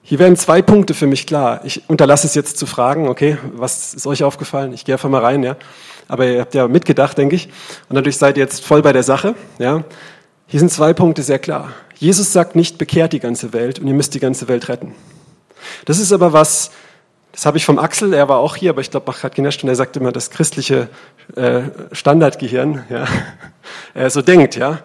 hier 0.00 0.18
werden 0.18 0.34
zwei 0.36 0.62
Punkte 0.62 0.94
für 0.94 1.06
mich 1.06 1.26
klar. 1.26 1.60
Ich 1.64 1.90
unterlasse 1.90 2.26
es 2.26 2.34
jetzt 2.34 2.56
zu 2.56 2.64
fragen, 2.64 3.06
okay, 3.06 3.36
was 3.52 3.92
ist 3.92 4.06
euch 4.06 4.24
aufgefallen? 4.24 4.72
Ich 4.72 4.86
gehe 4.86 4.94
einfach 4.94 5.10
mal 5.10 5.22
rein, 5.22 5.42
ja. 5.42 5.58
Aber 6.08 6.24
ihr 6.26 6.40
habt 6.40 6.54
ja 6.54 6.66
mitgedacht, 6.68 7.18
denke 7.18 7.36
ich. 7.36 7.50
Und 7.90 7.96
dadurch 7.96 8.16
seid 8.16 8.38
ihr 8.38 8.44
jetzt 8.44 8.64
voll 8.64 8.80
bei 8.80 8.94
der 8.94 9.02
Sache, 9.02 9.34
ja. 9.58 9.84
Hier 10.46 10.58
sind 10.58 10.72
zwei 10.72 10.94
Punkte 10.94 11.22
sehr 11.22 11.38
klar. 11.38 11.74
Jesus 11.96 12.32
sagt 12.32 12.56
nicht, 12.56 12.78
bekehrt 12.78 13.12
die 13.12 13.20
ganze 13.20 13.52
Welt 13.52 13.78
und 13.78 13.88
ihr 13.88 13.92
müsst 13.92 14.14
die 14.14 14.20
ganze 14.20 14.48
Welt 14.48 14.70
retten. 14.70 14.94
Das 15.84 15.98
ist 15.98 16.10
aber 16.10 16.32
was, 16.32 16.70
das 17.32 17.44
habe 17.44 17.58
ich 17.58 17.66
vom 17.66 17.78
Axel, 17.78 18.14
er 18.14 18.30
war 18.30 18.38
auch 18.38 18.56
hier, 18.56 18.70
aber 18.70 18.80
ich 18.80 18.90
glaube, 18.90 19.12
hat 19.22 19.34
genascht 19.34 19.62
und 19.64 19.68
er 19.68 19.76
sagt 19.76 19.98
immer, 19.98 20.12
das 20.12 20.30
christliche 20.30 20.88
äh, 21.36 21.60
Standardgehirn, 21.92 22.86
ja, 22.88 23.06
er 23.92 24.08
so 24.08 24.22
denkt, 24.22 24.56
ja 24.56 24.78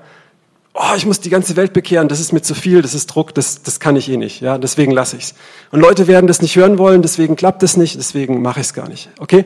oh, 0.73 0.93
ich 0.95 1.05
muss 1.05 1.19
die 1.19 1.29
ganze 1.29 1.55
Welt 1.55 1.73
bekehren, 1.73 2.07
das 2.07 2.19
ist 2.19 2.33
mir 2.33 2.41
zu 2.41 2.55
viel, 2.55 2.81
das 2.81 2.93
ist 2.93 3.07
Druck, 3.07 3.33
das, 3.33 3.61
das 3.61 3.79
kann 3.79 3.95
ich 3.95 4.09
eh 4.09 4.17
nicht, 4.17 4.41
ja, 4.41 4.57
deswegen 4.57 4.91
lasse 4.91 5.17
ich's. 5.17 5.35
Und 5.71 5.79
Leute 5.79 6.07
werden 6.07 6.27
das 6.27 6.41
nicht 6.41 6.55
hören 6.55 6.77
wollen, 6.77 7.01
deswegen 7.01 7.35
klappt 7.35 7.63
es 7.63 7.77
nicht, 7.77 7.95
deswegen 7.95 8.41
mache 8.41 8.59
ich 8.59 8.67
es 8.67 8.73
gar 8.73 8.89
nicht, 8.89 9.09
okay? 9.19 9.45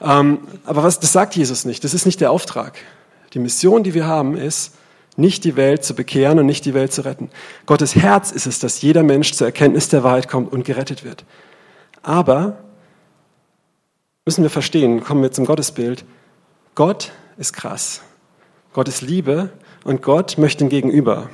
Ähm, 0.00 0.38
aber 0.64 0.82
was, 0.82 1.00
das 1.00 1.12
sagt 1.12 1.36
Jesus 1.36 1.64
nicht, 1.64 1.84
das 1.84 1.94
ist 1.94 2.06
nicht 2.06 2.20
der 2.20 2.30
Auftrag. 2.30 2.78
Die 3.34 3.38
Mission, 3.38 3.82
die 3.82 3.94
wir 3.94 4.06
haben, 4.06 4.36
ist, 4.36 4.74
nicht 5.16 5.44
die 5.44 5.56
Welt 5.56 5.84
zu 5.84 5.94
bekehren 5.94 6.38
und 6.38 6.46
nicht 6.46 6.64
die 6.64 6.74
Welt 6.74 6.92
zu 6.92 7.04
retten. 7.04 7.28
Gottes 7.66 7.96
Herz 7.96 8.30
ist 8.30 8.46
es, 8.46 8.60
dass 8.60 8.80
jeder 8.80 9.02
Mensch 9.02 9.32
zur 9.32 9.48
Erkenntnis 9.48 9.88
der 9.88 10.04
Wahrheit 10.04 10.28
kommt 10.28 10.52
und 10.52 10.64
gerettet 10.64 11.04
wird. 11.04 11.24
Aber 12.02 12.58
müssen 14.24 14.44
wir 14.44 14.50
verstehen, 14.50 15.02
kommen 15.02 15.22
wir 15.22 15.32
zum 15.32 15.44
Gottesbild, 15.44 16.04
Gott 16.76 17.10
ist 17.36 17.52
krass. 17.52 18.02
Gott 18.72 18.86
ist 18.86 19.02
Liebe 19.02 19.50
und 19.84 20.02
Gott 20.02 20.38
möchte 20.38 20.64
ein 20.64 20.68
Gegenüber. 20.68 21.28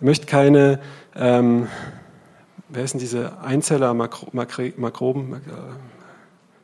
Er 0.00 0.04
möchte 0.04 0.26
keine, 0.26 0.80
ähm, 1.14 1.68
wer 2.68 2.84
ist 2.84 2.94
diese 3.00 3.38
Einzeller, 3.42 3.94
Makro, 3.94 4.28
Makre, 4.32 4.72
Makroben? 4.76 5.30
Mak 5.30 5.42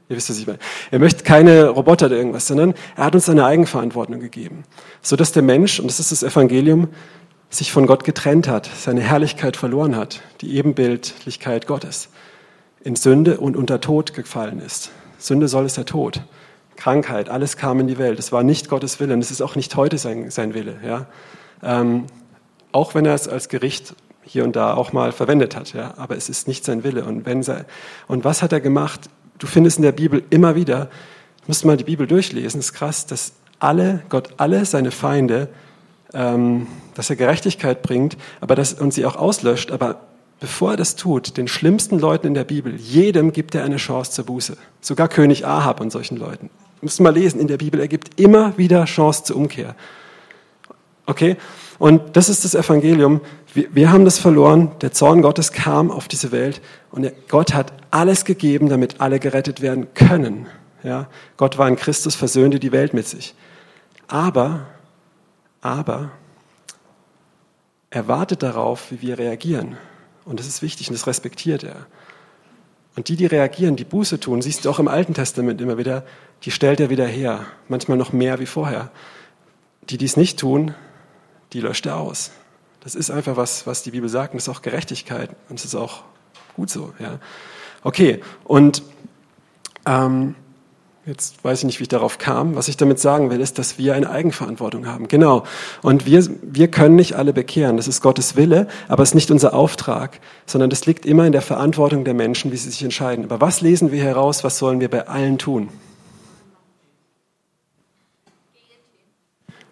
Ihr 0.09 0.17
wisst, 0.17 0.31
was 0.31 0.39
ich 0.39 0.47
meine. 0.47 0.61
Er 0.93 1.01
möchte 1.01 1.25
keine 1.25 1.69
Roboter 1.69 2.07
oder 2.07 2.17
irgendwas, 2.17 2.47
sondern 2.47 2.75
er 2.95 3.05
hat 3.05 3.15
uns 3.17 3.27
seine 3.27 3.45
Eigenverantwortung 3.45 4.21
gegeben. 4.21 4.63
So 5.03 5.17
dass 5.17 5.33
der 5.33 5.43
Mensch, 5.43 5.81
und 5.81 5.89
das 5.89 5.99
ist 5.99 6.13
das 6.13 6.23
Evangelium, 6.23 6.89
sich 7.51 7.73
von 7.73 7.87
Gott 7.87 8.05
getrennt 8.05 8.49
hat, 8.49 8.71
seine 8.77 9.01
Herrlichkeit 9.01 9.57
verloren 9.57 9.97
hat, 9.97 10.21
die 10.43 10.57
Ebenbildlichkeit 10.57 11.67
Gottes, 11.67 12.11
in 12.85 12.95
Sünde 12.95 13.39
und 13.39 13.57
unter 13.57 13.81
Tod 13.81 14.15
gefallen 14.15 14.61
ist. 14.61 14.91
Sünde 15.19 15.49
soll 15.49 15.65
es 15.65 15.75
der 15.75 15.87
Tod. 15.87 16.23
Krankheit, 16.77 17.29
alles 17.29 17.57
kam 17.57 17.81
in 17.81 17.87
die 17.87 17.99
Welt. 17.99 18.19
Es 18.19 18.33
war 18.33 18.43
nicht 18.43 18.69
Gottes 18.69 19.01
Wille 19.01 19.15
und 19.15 19.21
es 19.21 19.31
ist 19.31 19.41
auch 19.41 19.57
nicht 19.57 19.75
heute 19.77 19.99
sein, 19.99 20.31
sein 20.31 20.55
Wille. 20.55 20.77
Ja? 20.85 21.07
Ähm, 21.63 22.05
auch 22.73 22.95
wenn 22.95 23.07
er 23.07 23.15
es 23.15 23.29
als 23.29 23.49
Gericht 23.49 23.95
hier 24.23 24.45
und 24.45 24.57
da 24.57 24.75
auch 24.75 24.93
mal 24.93 25.13
verwendet 25.13 25.57
hat, 25.57 25.73
ja? 25.73 25.95
aber 25.97 26.17
es 26.17 26.29
ist 26.29 26.49
nicht 26.49 26.65
sein 26.65 26.85
Wille. 26.85 27.05
Und, 27.05 27.27
wenn 27.27 27.43
sei, 27.43 27.65
und 28.09 28.25
was 28.25 28.43
hat 28.43 28.53
er 28.53 28.61
gemacht? 28.61 29.09
Du 29.39 29.47
findest 29.47 29.79
in 29.79 29.83
der 29.83 29.93
Bibel 29.93 30.23
immer 30.31 30.55
wieder, 30.55 30.87
du 30.87 31.45
musst 31.49 31.65
mal 31.65 31.77
die 31.77 31.85
Bibel 31.85 32.07
durchlesen, 32.07 32.61
es 32.61 32.67
ist 32.67 32.73
krass, 32.73 33.07
dass 33.07 33.33
alle, 33.59 34.03
Gott 34.09 34.35
alle 34.37 34.65
seine 34.65 34.91
Feinde, 34.91 35.49
ähm, 36.13 36.67
dass 36.95 37.11
er 37.11 37.17
Gerechtigkeit 37.17 37.83
bringt, 37.83 38.17
aber 38.41 38.55
dass, 38.55 38.75
und 38.75 38.93
sie 38.93 39.07
auch 39.07 39.17
auslöscht, 39.17 39.71
aber 39.71 40.01
bevor 40.41 40.73
er 40.73 40.77
das 40.77 40.97
tut, 40.97 41.37
den 41.37 41.49
schlimmsten 41.49 41.99
Leuten 41.99 42.27
in 42.27 42.35
der 42.35 42.45
Bibel, 42.45 42.75
jedem 42.77 43.33
gibt 43.33 43.55
er 43.55 43.65
eine 43.65 43.77
Chance 43.77 44.13
zur 44.13 44.27
Buße. 44.27 44.57
Sogar 44.81 45.09
König 45.09 45.47
Ahab 45.47 45.81
und 45.81 45.91
solchen 45.91 46.17
Leuten. 46.17 46.51
Müssen 46.81 47.03
mal 47.03 47.15
lesen 47.15 47.41
in 47.41 47.49
der 47.49 47.57
Bibel, 47.57 47.81
er 47.81 47.89
gibt 47.89 48.21
immer 48.21 48.57
wieder 48.59 48.85
Chance 48.85 49.25
zur 49.25 49.37
Umkehr. 49.37 49.75
Okay? 51.07 51.37
Und 51.79 52.17
das 52.17 52.29
ist 52.29 52.45
das 52.45 52.55
Evangelium. 52.55 53.21
Wir, 53.55 53.75
wir, 53.75 53.91
haben 53.91 54.05
das 54.05 54.19
verloren. 54.19 54.73
Der 54.81 54.93
Zorn 54.93 55.23
Gottes 55.23 55.53
kam 55.53 55.91
auf 55.91 56.09
diese 56.09 56.33
Welt 56.33 56.61
und 56.91 57.11
Gott 57.29 57.55
hat 57.55 57.73
alles 57.91 58.25
gegeben, 58.25 58.69
damit 58.69 59.01
alle 59.01 59.19
gerettet 59.19 59.63
werden 59.63 59.93
können. 59.95 60.47
Ja? 60.83 61.09
Gott 61.37 61.59
war 61.59 61.69
in 61.69 61.77
Christus, 61.77 62.15
versöhnte 62.15 62.59
die 62.59 62.73
Welt 62.73 62.95
mit 62.95 63.07
sich. 63.07 63.35
Aber, 64.09 64.67
aber, 65.61 66.11
er 67.91 68.09
wartet 68.09 68.43
darauf, 68.43 68.91
wie 68.91 69.01
wir 69.01 69.19
reagieren. 69.19 69.77
Und 70.25 70.41
das 70.41 70.47
ist 70.47 70.61
wichtig 70.61 70.89
und 70.89 70.95
das 70.95 71.07
respektiert 71.07 71.63
er. 71.65 71.87
Und 72.97 73.09
die, 73.09 73.17
die 73.17 73.27
reagieren, 73.27 73.77
die 73.77 73.85
Buße 73.85 74.19
tun, 74.19 74.41
siehst 74.41 74.65
du 74.65 74.71
auch 74.71 74.79
im 74.79 74.89
Alten 74.89 75.13
Testament 75.13 75.61
immer 75.61 75.77
wieder, 75.77 76.05
die 76.43 76.51
stellt 76.51 76.81
er 76.81 76.91
wieder 76.91 77.07
her. 77.07 77.47
Manchmal 77.69 77.99
noch 77.99 78.13
mehr 78.13 78.41
wie 78.41 78.47
vorher. 78.47 78.91
Die, 79.91 79.99
die 79.99 80.07
es 80.07 80.17
nicht 80.17 80.39
tun, 80.39 80.75
die 81.53 81.61
löscht 81.61 81.87
er 81.87 81.99
aus. 81.99 82.31
Das 82.81 82.95
ist 82.95 83.11
einfach 83.11 83.37
was, 83.37 83.67
was 83.67 83.83
die 83.83 83.91
Bibel 83.91 84.09
sagt 84.09 84.33
und 84.33 84.39
das 84.39 84.49
ist 84.49 84.57
auch 84.57 84.63
Gerechtigkeit 84.63 85.31
und 85.49 85.59
es 85.59 85.65
ist 85.65 85.75
auch 85.75 86.05
gut 86.55 86.71
so. 86.71 86.95
Ja. 86.99 87.19
Okay, 87.83 88.21
und 88.45 88.83
ähm, 89.85 90.35
jetzt 91.07 91.45
weiß 91.45 91.61
ich 91.61 91.65
nicht, 91.65 91.79
wie 91.79 91.85
ich 91.85 91.89
darauf 91.89 92.19
kam. 92.19 92.57
Was 92.57 92.67
ich 92.69 92.77
damit 92.77 92.99
sagen 92.99 93.31
will, 93.31 93.41
ist, 93.41 93.59
dass 93.59 93.79
wir 93.79 93.95
eine 93.95 94.11
Eigenverantwortung 94.11 94.87
haben. 94.87 95.07
Genau. 95.07 95.45
Und 95.83 96.05
wir, 96.05 96.27
wir 96.43 96.69
können 96.69 96.97
nicht 96.97 97.15
alle 97.15 97.33
bekehren. 97.33 97.77
Das 97.77 97.87
ist 97.87 98.03
Gottes 98.03 98.35
Wille, 98.35 98.67
aber 98.89 99.05
es 99.05 99.11
ist 99.11 99.15
nicht 99.15 99.31
unser 99.31 99.55
Auftrag, 99.55 100.21
sondern 100.47 100.69
das 100.69 100.85
liegt 100.85 101.07
immer 101.07 101.25
in 101.25 101.33
der 101.33 101.43
Verantwortung 101.43 102.05
der 102.05 102.15
Menschen, 102.15 102.51
wie 102.51 102.57
sie 102.57 102.71
sich 102.71 102.83
entscheiden. 102.83 103.25
Aber 103.25 103.41
was 103.41 103.61
lesen 103.61 103.93
wir 103.93 104.03
heraus? 104.03 104.43
Was 104.43 104.59
sollen 104.59 104.81
wir 104.81 104.91
bei 104.91 105.07
allen 105.07 105.39
tun? 105.39 105.69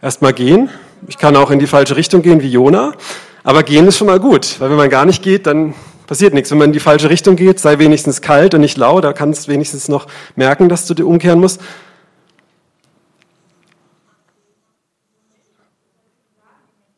Erstmal 0.01 0.35
gehen. 0.35 0.71
Ich 1.09 1.19
kann 1.19 1.35
auch 1.35 1.51
in 1.51 1.59
die 1.59 1.67
falsche 1.67 1.97
Richtung 1.97 2.23
gehen 2.23 2.43
wie 2.43 2.49
Jona. 2.49 2.95
Aber 3.43 3.63
gehen 3.63 3.87
ist 3.87 3.99
schon 3.99 4.07
mal 4.07 4.21
gut, 4.21 4.61
weil 4.61 4.71
wenn 4.71 4.77
man 4.77 4.89
gar 4.89 5.05
nicht 5.05 5.23
geht, 5.23 5.47
dann 5.47 5.75
passiert 6.07 6.35
nichts. 6.35 6.51
Wenn 6.51 6.59
man 6.59 6.69
in 6.69 6.73
die 6.73 6.81
falsche 6.81 7.11
Richtung 7.11 7.37
geht, 7.37 7.59
sei 7.61 7.79
wenigstens 7.79 8.21
kalt 8.21 8.55
und 8.55 8.61
nicht 8.61 8.77
lau, 8.77 9.01
da 9.01 9.13
kannst 9.13 9.47
du 9.47 9.53
wenigstens 9.53 9.89
noch 9.89 10.07
merken, 10.37 10.69
dass 10.69 10.87
du 10.87 10.95
dir 10.95 11.07
umkehren 11.07 11.41
musst. 11.41 11.61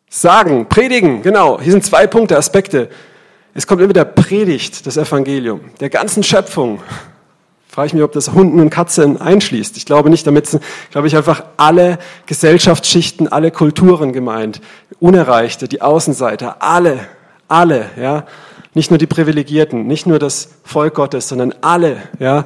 Sagen, 0.09 0.67
predigen, 0.69 1.23
genau. 1.23 1.61
Hier 1.61 1.73
sind 1.73 1.85
zwei 1.85 2.07
Punkte, 2.07 2.39
Aspekte. 2.39 2.89
Es 3.53 3.67
kommt 3.67 3.83
immer 3.83 3.93
der 3.93 4.05
Predigt, 4.05 4.87
das 4.87 4.97
Evangelium, 4.97 5.61
der 5.81 5.91
ganzen 5.91 6.23
Schöpfung 6.23 6.81
frage 7.77 7.89
ich 7.89 7.93
mich, 7.93 8.03
ob 8.05 8.13
das 8.13 8.33
Hunden 8.33 8.59
und 8.59 8.71
Katzen 8.71 9.21
einschließt. 9.21 9.77
Ich 9.77 9.85
glaube 9.85 10.09
nicht, 10.09 10.27
damit 10.27 10.47
sind, 10.47 10.63
glaube 10.91 11.09
ich, 11.09 11.15
einfach 11.15 11.45
alle 11.59 11.99
Gesellschaftsschichten, 12.25 13.29
alle 13.31 13.51
Kulturen 13.51 14.15
gemeint. 14.15 14.63
Unerreichte, 14.99 15.69
die 15.69 15.83
Außenseiter, 15.83 16.63
alle, 16.63 17.01
alle, 17.49 17.91
ja. 18.01 18.25
Nicht 18.77 18.91
nur 18.91 18.99
die 18.99 19.07
Privilegierten, 19.07 19.87
nicht 19.87 20.07
nur 20.07 20.19
das 20.19 20.51
Volk 20.63 20.93
Gottes, 20.93 21.31
sondern 21.31 21.55
alle, 21.63 21.97
ja. 22.19 22.45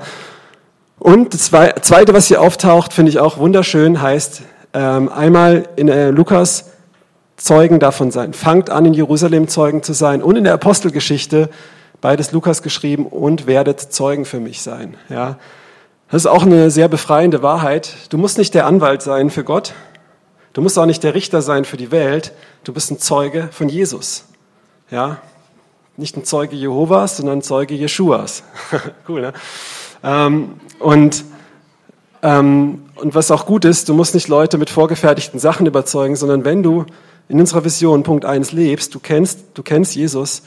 Und 1.00 1.34
das 1.34 1.50
Zweite, 1.50 2.14
was 2.14 2.28
hier 2.28 2.40
auftaucht, 2.40 2.92
finde 2.92 3.10
ich 3.10 3.18
auch 3.18 3.38
wunderschön, 3.38 4.00
heißt 4.00 4.42
ähm, 4.72 5.08
einmal 5.08 5.68
in 5.74 5.88
äh, 5.88 6.10
Lukas 6.10 6.70
Zeugen 7.36 7.80
davon 7.80 8.12
sein. 8.12 8.32
Fangt 8.32 8.70
an, 8.70 8.86
in 8.86 8.94
Jerusalem 8.94 9.48
Zeugen 9.48 9.82
zu 9.82 9.92
sein. 9.92 10.22
Und 10.22 10.36
in 10.36 10.44
der 10.44 10.54
Apostelgeschichte 10.54 11.50
beides 12.00 12.30
Lukas 12.30 12.62
geschrieben, 12.62 13.06
und 13.06 13.48
werdet 13.48 13.80
Zeugen 13.80 14.24
für 14.24 14.38
mich 14.38 14.62
sein. 14.62 14.94
Ja, 15.08 15.36
das 16.12 16.22
ist 16.22 16.26
auch 16.26 16.42
eine 16.42 16.70
sehr 16.70 16.86
befreiende 16.86 17.42
Wahrheit. 17.42 17.92
Du 18.10 18.18
musst 18.18 18.38
nicht 18.38 18.54
der 18.54 18.66
Anwalt 18.66 19.02
sein 19.02 19.30
für 19.30 19.42
Gott. 19.42 19.72
Du 20.52 20.62
musst 20.62 20.78
auch 20.78 20.86
nicht 20.86 21.02
der 21.02 21.14
Richter 21.14 21.42
sein 21.42 21.64
für 21.64 21.76
die 21.76 21.90
Welt. 21.90 22.32
Du 22.62 22.72
bist 22.72 22.92
ein 22.92 23.00
Zeuge 23.00 23.48
von 23.50 23.68
Jesus. 23.68 24.26
Ja, 24.92 25.18
nicht 26.00 26.16
ein 26.16 26.24
Zeuge 26.24 26.56
Jehovas, 26.56 27.18
sondern 27.18 27.38
ein 27.38 27.42
Zeuge 27.42 27.74
Jeschuas. 27.74 28.42
cool, 29.08 29.20
ne? 29.20 29.32
Ähm, 30.02 30.54
und 30.78 31.24
ähm, 32.22 32.82
und 32.96 33.14
was 33.14 33.30
auch 33.30 33.46
gut 33.46 33.64
ist, 33.64 33.88
du 33.88 33.94
musst 33.94 34.14
nicht 34.14 34.28
Leute 34.28 34.58
mit 34.58 34.68
vorgefertigten 34.68 35.40
Sachen 35.40 35.66
überzeugen, 35.66 36.16
sondern 36.16 36.44
wenn 36.44 36.62
du 36.62 36.84
in 37.28 37.40
unserer 37.40 37.64
Vision 37.64 38.02
Punkt 38.02 38.24
1 38.24 38.52
lebst, 38.52 38.94
du 38.94 39.00
kennst, 39.00 39.40
du 39.54 39.62
kennst 39.62 39.94
Jesus, 39.94 40.42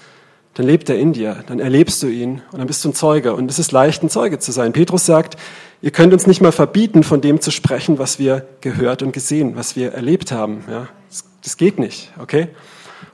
dann 0.53 0.67
lebt 0.67 0.87
er 0.89 0.99
in 0.99 1.13
dir, 1.13 1.43
dann 1.47 1.59
erlebst 1.59 2.03
du 2.03 2.07
ihn 2.07 2.43
und 2.51 2.59
dann 2.59 2.67
bist 2.67 2.85
du 2.85 2.89
ein 2.89 2.93
Zeuge. 2.93 3.33
Und 3.33 3.49
es 3.49 3.57
ist 3.57 3.71
leicht, 3.71 4.03
ein 4.03 4.09
Zeuge 4.09 4.37
zu 4.37 4.51
sein. 4.51 4.71
Petrus 4.71 5.05
sagt, 5.05 5.35
ihr 5.81 5.89
könnt 5.89 6.13
uns 6.13 6.27
nicht 6.27 6.41
mal 6.41 6.51
verbieten, 6.51 7.03
von 7.03 7.21
dem 7.21 7.41
zu 7.41 7.49
sprechen, 7.49 7.97
was 7.97 8.19
wir 8.19 8.45
gehört 8.61 9.01
und 9.01 9.11
gesehen, 9.11 9.55
was 9.55 9.75
wir 9.75 9.93
erlebt 9.93 10.31
haben. 10.31 10.63
Ja, 10.69 10.89
das, 11.09 11.23
das 11.41 11.57
geht 11.57 11.79
nicht, 11.79 12.11
okay? 12.19 12.49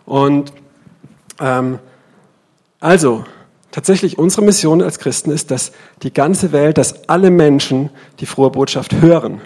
Und 0.06 0.52
ähm, 1.40 1.80
also, 2.80 3.24
tatsächlich 3.72 4.18
unsere 4.18 4.42
Mission 4.42 4.82
als 4.82 5.00
Christen 5.00 5.32
ist, 5.32 5.52
dass 5.52 5.72
die 6.02 6.14
ganze 6.14 6.52
Welt, 6.52 6.78
dass 6.78 7.10
alle 7.10 7.32
Menschen 7.32 7.90
die 8.20 8.26
frohe 8.26 8.50
Botschaft 8.50 8.94
hören 9.02 9.42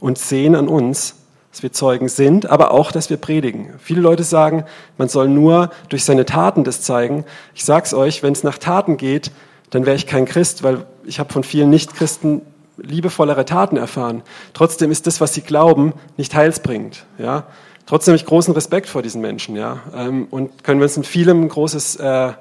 und 0.00 0.18
sehen 0.18 0.54
an 0.54 0.68
uns, 0.68 1.16
dass 1.50 1.62
wir 1.62 1.72
Zeugen 1.72 2.08
sind, 2.08 2.50
aber 2.50 2.70
auch, 2.70 2.92
dass 2.92 3.08
wir 3.08 3.16
predigen. 3.16 3.74
Viele 3.78 4.02
Leute 4.02 4.24
sagen, 4.24 4.64
man 4.98 5.08
soll 5.08 5.28
nur 5.28 5.70
durch 5.88 6.04
seine 6.04 6.26
Taten 6.26 6.64
das 6.64 6.82
zeigen. 6.82 7.24
Ich 7.54 7.64
sag's 7.64 7.94
euch, 7.94 8.22
wenn 8.22 8.32
es 8.32 8.42
nach 8.42 8.58
Taten 8.58 8.98
geht, 8.98 9.30
dann 9.70 9.86
wäre 9.86 9.96
ich 9.96 10.06
kein 10.06 10.26
Christ, 10.26 10.62
weil 10.62 10.84
ich 11.04 11.18
habe 11.18 11.32
von 11.32 11.44
vielen 11.44 11.70
Nichtchristen 11.70 12.42
liebevollere 12.76 13.46
Taten 13.46 13.78
erfahren. 13.78 14.22
Trotzdem 14.52 14.90
ist 14.90 15.06
das, 15.06 15.20
was 15.20 15.32
sie 15.32 15.40
glauben, 15.40 15.94
nicht 16.18 16.34
heilsbringend. 16.34 17.06
Ja? 17.18 17.44
Trotzdem 17.86 18.12
habe 18.12 18.16
ich 18.16 18.26
großen 18.26 18.52
Respekt 18.52 18.86
vor 18.88 19.00
diesen 19.00 19.22
Menschen. 19.22 19.56
Ja? 19.56 19.78
Ähm, 19.94 20.26
und 20.30 20.62
können 20.62 20.80
wir 20.80 20.84
uns 20.84 20.98
in 20.98 21.04
vielem 21.04 21.48
großes 21.48 21.96
äh, 21.96 22.32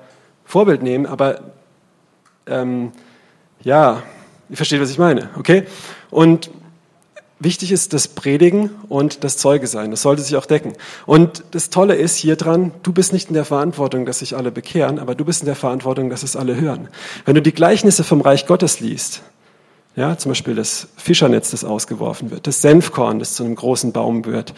Vorbild 0.45 0.83
nehmen, 0.83 1.05
aber 1.05 1.41
ähm, 2.47 2.91
ja, 3.61 4.03
ihr 4.49 4.57
versteht, 4.57 4.79
was 4.79 4.91
ich 4.91 4.99
meine, 4.99 5.29
okay? 5.37 5.65
Und 6.09 6.49
Wichtig 7.37 7.73
ist 7.73 7.91
das 7.91 8.07
Predigen 8.07 8.69
und 8.87 9.25
das 9.25 9.35
Zeuge 9.35 9.67
sein. 9.67 9.91
Das 9.91 10.01
sollte 10.01 10.21
sich 10.21 10.37
auch 10.37 10.45
decken. 10.45 10.73
Und 11.05 11.43
das 11.51 11.69
Tolle 11.69 11.95
ist 11.95 12.15
hier 12.15 12.37
dran, 12.37 12.71
du 12.81 12.93
bist 12.93 13.11
nicht 13.11 13.27
in 13.27 13.33
der 13.33 13.43
Verantwortung, 13.43 14.05
dass 14.05 14.19
sich 14.19 14.37
alle 14.37 14.51
bekehren, 14.51 14.99
aber 14.99 15.15
du 15.15 15.25
bist 15.25 15.41
in 15.41 15.45
der 15.45 15.57
Verantwortung, 15.57 16.09
dass 16.09 16.23
es 16.23 16.37
alle 16.37 16.55
hören. 16.55 16.87
Wenn 17.25 17.35
du 17.35 17.41
die 17.41 17.51
Gleichnisse 17.51 18.05
vom 18.05 18.21
Reich 18.21 18.47
Gottes 18.47 18.79
liest, 18.79 19.21
ja, 19.97 20.17
zum 20.17 20.31
Beispiel 20.31 20.55
das 20.55 20.87
Fischernetz, 20.95 21.51
das 21.51 21.65
ausgeworfen 21.65 22.31
wird, 22.31 22.47
das 22.47 22.61
Senfkorn, 22.61 23.19
das 23.19 23.33
zu 23.33 23.43
einem 23.43 23.55
großen 23.55 23.91
Baum 23.91 24.23
wird. 24.25 24.53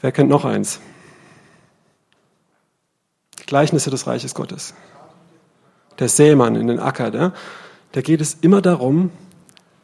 Wer 0.00 0.12
kennt 0.12 0.30
noch 0.30 0.44
eins? 0.44 0.80
Gleichnisse 3.46 3.90
des 3.90 4.06
Reiches 4.06 4.34
Gottes. 4.34 4.74
Der 6.02 6.08
Sämann 6.08 6.56
in 6.56 6.66
den 6.66 6.80
Acker, 6.80 7.12
da, 7.12 7.32
da 7.92 8.00
geht 8.00 8.20
es 8.20 8.36
immer 8.40 8.60
darum, 8.60 9.12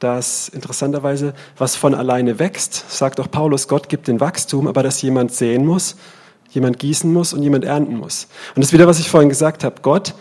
dass 0.00 0.48
interessanterweise 0.48 1.32
was 1.56 1.76
von 1.76 1.94
alleine 1.94 2.40
wächst, 2.40 2.90
sagt 2.90 3.20
auch 3.20 3.30
Paulus, 3.30 3.68
Gott 3.68 3.88
gibt 3.88 4.08
den 4.08 4.18
Wachstum, 4.18 4.66
aber 4.66 4.82
dass 4.82 5.00
jemand 5.00 5.30
säen 5.32 5.64
muss, 5.64 5.94
jemand 6.50 6.80
gießen 6.80 7.12
muss 7.12 7.32
und 7.32 7.44
jemand 7.44 7.64
ernten 7.64 7.96
muss. 7.96 8.26
Und 8.56 8.64
das 8.64 8.70
ist 8.70 8.72
wieder, 8.72 8.88
was 8.88 8.98
ich 8.98 9.08
vorhin 9.08 9.28
gesagt 9.28 9.62
habe. 9.62 9.76
Gott 9.80 10.16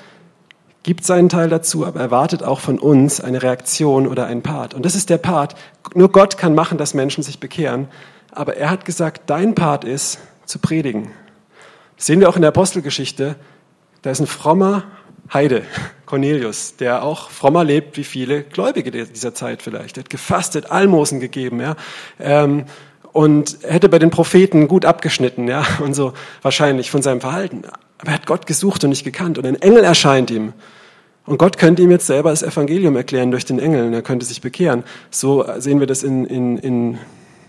gibt 0.83 1.03
seinen 1.03 1.29
Teil 1.29 1.49
dazu, 1.49 1.83
aber 1.83 1.99
erwartet 1.99 2.43
auch 2.43 2.59
von 2.59 2.77
uns 2.77 3.19
eine 3.19 3.41
Reaktion 3.41 4.07
oder 4.07 4.27
einen 4.27 4.43
Part. 4.43 4.75
Und 4.75 4.85
das 4.85 4.93
ist 4.93 5.09
der 5.09 5.17
Part. 5.17 5.55
Nur 5.95 6.11
Gott 6.11 6.37
kann 6.37 6.53
machen, 6.53 6.77
dass 6.77 6.93
Menschen 6.93 7.23
sich 7.23 7.39
bekehren. 7.39 7.87
Aber 8.29 8.55
er 8.55 8.69
hat 8.69 8.85
gesagt, 8.85 9.31
dein 9.31 9.55
Part 9.55 9.83
ist 9.83 10.19
zu 10.45 10.59
predigen. 10.59 11.09
sehen 11.97 12.19
wir 12.19 12.29
auch 12.29 12.35
in 12.35 12.43
der 12.43 12.49
Apostelgeschichte, 12.49 13.35
da 14.03 14.11
ist 14.11 14.19
ein 14.19 14.27
frommer 14.27 14.83
Heide, 15.33 15.63
Cornelius, 16.05 16.77
der 16.77 17.03
auch 17.03 17.29
frommer 17.29 17.63
lebt 17.63 17.97
wie 17.97 18.03
viele 18.05 18.43
Gläubige 18.43 18.91
dieser 18.91 19.33
Zeit 19.33 19.61
vielleicht. 19.61 19.97
Er 19.97 20.03
hat 20.03 20.09
gefastet, 20.09 20.71
Almosen 20.71 21.19
gegeben, 21.19 21.59
ja. 21.59 21.75
Ähm, 22.19 22.65
und 23.11 23.57
hätte 23.63 23.89
bei 23.89 23.99
den 23.99 24.09
Propheten 24.09 24.67
gut 24.67 24.85
abgeschnitten, 24.85 25.47
ja, 25.47 25.65
und 25.81 25.93
so 25.93 26.13
wahrscheinlich 26.41 26.91
von 26.91 27.01
seinem 27.01 27.19
Verhalten. 27.19 27.63
Aber 27.97 28.11
er 28.11 28.13
hat 28.13 28.25
Gott 28.25 28.45
gesucht 28.45 28.83
und 28.83 28.91
nicht 28.91 29.03
gekannt 29.03 29.37
und 29.37 29.45
ein 29.45 29.61
Engel 29.61 29.83
erscheint 29.83 30.31
ihm. 30.31 30.53
Und 31.25 31.37
Gott 31.39 31.57
könnte 31.57 31.81
ihm 31.81 31.91
jetzt 31.91 32.07
selber 32.07 32.29
das 32.29 32.41
Evangelium 32.41 32.95
erklären 32.95 33.31
durch 33.31 33.43
den 33.43 33.59
Engel 33.59 33.87
und 33.87 33.93
er 33.93 34.01
könnte 34.01 34.25
sich 34.25 34.39
bekehren. 34.39 34.83
So 35.11 35.45
sehen 35.57 35.81
wir 35.81 35.87
das 35.87 36.03
in, 36.03 36.23
in, 36.25 36.57
in 36.57 36.97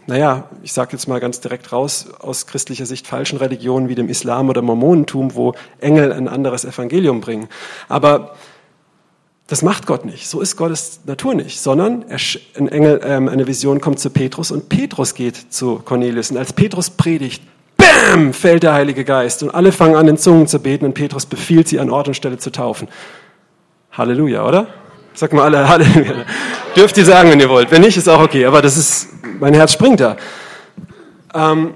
naja, 0.09 0.49
ich 0.62 0.73
sage 0.73 0.93
jetzt 0.93 1.07
mal 1.07 1.21
ganz 1.21 1.41
direkt 1.41 1.71
raus, 1.71 2.07
aus 2.19 2.47
christlicher 2.47 2.87
Sicht 2.87 3.07
falschen 3.07 3.37
Religionen 3.37 3.91
wie 3.91 3.95
dem 3.95 4.09
Islam 4.09 4.49
oder 4.49 4.62
Mormonentum, 4.62 5.35
wo 5.35 5.53
Engel 5.81 6.15
ein 6.15 6.29
anderes 6.29 6.65
Evangelium 6.65 7.21
bringen. 7.21 7.49
Aber 7.91 8.35
das 9.49 9.61
macht 9.61 9.87
Gott 9.87 10.07
nicht. 10.07 10.27
So 10.27 10.41
ist 10.41 10.57
Gottes 10.57 11.00
Natur 11.05 11.35
nicht, 11.35 11.61
sondern 11.61 12.07
ein 12.09 12.69
Engel, 12.69 13.03
ähm, 13.05 13.29
eine 13.29 13.47
Vision 13.47 13.83
kommt 13.83 13.99
zu 13.99 14.09
Petrus 14.09 14.50
und 14.50 14.71
Petrus 14.71 15.15
geht 15.15 15.53
zu 15.53 15.81
Cornelius. 15.85 16.31
Und 16.31 16.38
als 16.38 16.55
Petrus 16.55 16.88
predigt, 16.88 17.43
bam, 17.77 18.33
fällt 18.33 18.62
der 18.62 18.73
Heilige 18.73 19.05
Geist 19.05 19.43
und 19.43 19.50
alle 19.50 19.73
fangen 19.73 19.95
an, 19.95 20.09
in 20.09 20.17
Zungen 20.17 20.47
zu 20.47 20.59
beten 20.59 20.87
und 20.87 20.95
Petrus 20.95 21.27
befiehlt 21.27 21.69
sie 21.69 21.81
an 21.81 21.91
Ort 21.91 22.09
und 22.09 22.15
Stelle 22.15 22.38
zu 22.38 22.50
taufen. 22.50 22.88
Halleluja, 23.93 24.47
oder? 24.47 24.69
Sag 25.18 25.32
mal 25.32 25.42
alle 25.42 25.68
Halleluja. 25.68 26.25
Dürft 26.76 26.96
ihr 26.96 27.04
sagen, 27.04 27.28
wenn 27.28 27.40
ihr 27.40 27.48
wollt. 27.48 27.72
Wenn 27.72 27.80
nicht, 27.80 27.96
ist 27.96 28.08
auch 28.08 28.20
okay. 28.20 28.44
Aber 28.44 28.62
das 28.62 28.76
ist, 28.76 29.08
mein 29.40 29.52
Herz 29.52 29.72
springt 29.72 29.98
da. 29.98 30.16
Ähm, 31.34 31.75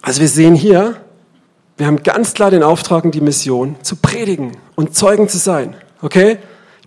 also 0.00 0.22
wir 0.22 0.28
sehen 0.28 0.54
hier, 0.54 0.96
wir 1.76 1.86
haben 1.86 2.02
ganz 2.02 2.32
klar 2.32 2.50
den 2.50 2.62
Auftrag 2.62 3.04
und 3.04 3.14
die 3.14 3.20
Mission, 3.20 3.76
zu 3.82 3.96
predigen 3.96 4.56
und 4.76 4.96
Zeugen 4.96 5.28
zu 5.28 5.36
sein. 5.36 5.76
Okay? 6.00 6.38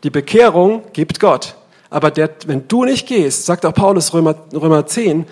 Die 0.02 0.10
Bekehrung 0.10 0.82
gibt 0.94 1.20
Gott. 1.20 1.54
Aber 1.92 2.10
der, 2.10 2.32
wenn 2.48 2.68
du 2.68 2.84
nicht 2.84 3.08
gehst, 3.08 3.46
sagt 3.46 3.64
auch 3.64 3.74
Paulus 3.76 4.16
Römer, 4.16 4.34
Römer 4.56 4.88
10, 4.88 5.28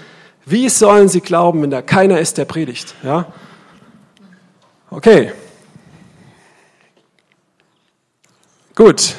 wie 0.45 0.69
sollen 0.69 1.09
sie 1.09 1.21
glauben, 1.21 1.63
wenn 1.63 1.71
da 1.71 1.81
keiner 1.81 2.19
ist, 2.19 2.37
der 2.37 2.45
predigt? 2.45 2.93
Ja? 3.01 3.25
Okay. 4.91 5.31
Gut. 8.75 9.15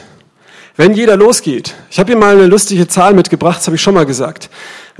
Wenn 0.76 0.92
jeder 0.92 1.16
losgeht, 1.16 1.75
ich 1.90 1.99
habe 1.99 2.09
hier 2.09 2.18
mal 2.18 2.37
eine 2.37 2.47
lustige 2.47 2.87
Zahl 2.87 3.14
mitgebracht, 3.14 3.59
das 3.59 3.66
habe 3.66 3.76
ich 3.76 3.83
schon 3.83 3.95
mal 3.95 4.04
gesagt. 4.04 4.50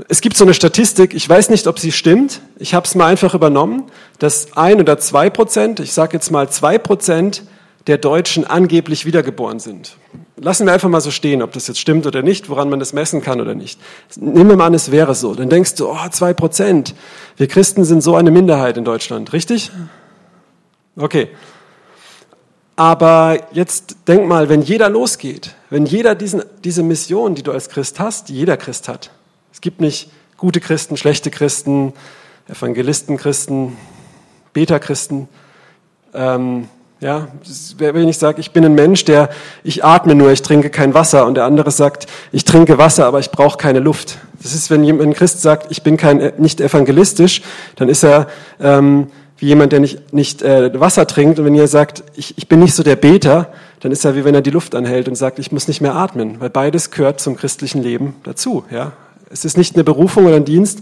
Es 0.07 0.21
gibt 0.21 0.35
so 0.35 0.43
eine 0.43 0.55
Statistik, 0.55 1.13
ich 1.13 1.27
weiß 1.29 1.49
nicht, 1.51 1.67
ob 1.67 1.77
sie 1.77 1.91
stimmt, 1.91 2.41
ich 2.57 2.73
habe 2.73 2.87
es 2.87 2.95
mal 2.95 3.05
einfach 3.05 3.35
übernommen, 3.35 3.83
dass 4.17 4.57
ein 4.57 4.79
oder 4.79 4.97
zwei 4.97 5.29
Prozent, 5.29 5.79
ich 5.79 5.93
sage 5.93 6.13
jetzt 6.13 6.31
mal 6.31 6.49
zwei 6.49 6.79
Prozent 6.79 7.43
der 7.85 7.99
Deutschen 7.99 8.45
angeblich 8.45 9.05
wiedergeboren 9.05 9.59
sind. 9.59 9.97
Lassen 10.35 10.65
wir 10.65 10.73
einfach 10.73 10.89
mal 10.89 11.01
so 11.01 11.11
stehen, 11.11 11.43
ob 11.43 11.51
das 11.53 11.67
jetzt 11.67 11.79
stimmt 11.79 12.07
oder 12.07 12.23
nicht, 12.23 12.49
woran 12.49 12.69
man 12.69 12.79
das 12.79 12.93
messen 12.93 13.21
kann 13.21 13.39
oder 13.39 13.53
nicht. 13.53 13.79
Nehmen 14.15 14.49
wir 14.49 14.57
mal 14.57 14.65
an, 14.65 14.73
es 14.73 14.91
wäre 14.91 15.13
so. 15.13 15.35
Dann 15.35 15.49
denkst 15.49 15.75
du, 15.75 15.89
oh, 15.89 16.09
zwei 16.11 16.33
Prozent. 16.33 16.95
Wir 17.37 17.47
Christen 17.47 17.85
sind 17.85 18.01
so 18.01 18.15
eine 18.15 18.31
Minderheit 18.31 18.77
in 18.77 18.83
Deutschland, 18.83 19.31
richtig? 19.31 19.71
Okay. 20.95 21.29
Aber 22.77 23.39
jetzt 23.53 23.97
denk 24.07 24.27
mal, 24.27 24.49
wenn 24.49 24.61
jeder 24.61 24.87
losgeht, 24.87 25.55
wenn 25.71 25.87
jeder 25.87 26.13
diesen, 26.13 26.43
diese 26.63 26.83
Mission, 26.83 27.33
die 27.33 27.41
du 27.41 27.51
als 27.51 27.69
Christ 27.69 27.99
hast, 27.99 28.29
die 28.29 28.35
jeder 28.35 28.55
Christ 28.55 28.87
hat. 28.87 29.09
Es 29.51 29.61
gibt 29.61 29.81
nicht 29.81 30.11
gute 30.37 30.59
Christen, 30.59 30.95
schlechte 30.95 31.31
Christen, 31.31 31.93
Evangelisten 32.47 33.17
Christen, 33.17 33.75
Beta-Christen. 34.53 35.27
Ähm, 36.13 36.69
ja, 36.99 37.29
wenn 37.77 38.07
ich 38.07 38.19
sage, 38.19 38.39
ich 38.39 38.51
bin 38.51 38.63
ein 38.63 38.75
Mensch, 38.75 39.05
der, 39.05 39.29
ich 39.63 39.83
atme 39.83 40.13
nur, 40.13 40.31
ich 40.31 40.43
trinke 40.43 40.69
kein 40.69 40.93
Wasser, 40.93 41.25
und 41.25 41.33
der 41.33 41.45
andere 41.45 41.71
sagt, 41.71 42.05
ich 42.31 42.45
trinke 42.45 42.77
Wasser, 42.77 43.07
aber 43.07 43.19
ich 43.19 43.31
brauche 43.31 43.57
keine 43.57 43.79
Luft. 43.79 44.19
Das 44.41 44.53
ist, 44.53 44.69
wenn 44.69 44.83
ein 44.83 45.13
Christ 45.15 45.41
sagt, 45.41 45.71
ich 45.71 45.81
bin 45.81 45.97
kein, 45.97 46.33
nicht 46.37 46.61
evangelistisch, 46.61 47.41
dann 47.75 47.89
ist 47.89 48.03
er 48.03 48.27
ähm, 48.59 49.07
wie 49.37 49.47
jemand, 49.47 49.71
der 49.71 49.79
nicht, 49.79 50.13
nicht 50.13 50.41
äh, 50.41 50.79
Wasser 50.79 51.07
trinkt. 51.07 51.39
Und 51.39 51.45
wenn 51.45 51.55
ihr 51.55 51.67
sagt, 51.67 52.03
ich, 52.15 52.37
ich 52.37 52.47
bin 52.47 52.59
nicht 52.59 52.73
so 52.73 52.83
der 52.83 52.95
Beter, 52.95 53.51
dann 53.79 53.91
ist 53.91 54.03
er 54.05 54.15
wie 54.15 54.25
wenn 54.25 54.35
er 54.35 54.41
die 54.41 54.49
Luft 54.49 54.75
anhält 54.75 55.07
und 55.07 55.15
sagt, 55.15 55.39
ich 55.39 55.51
muss 55.51 55.67
nicht 55.67 55.81
mehr 55.81 55.95
atmen, 55.95 56.39
weil 56.39 56.49
beides 56.49 56.91
gehört 56.91 57.21
zum 57.21 57.35
christlichen 57.37 57.83
Leben 57.83 58.15
dazu. 58.23 58.65
Ja? 58.71 58.93
Es 59.29 59.45
ist 59.45 59.57
nicht 59.57 59.75
eine 59.75 59.83
Berufung 59.83 60.25
oder 60.25 60.35
ein 60.35 60.45
Dienst, 60.45 60.81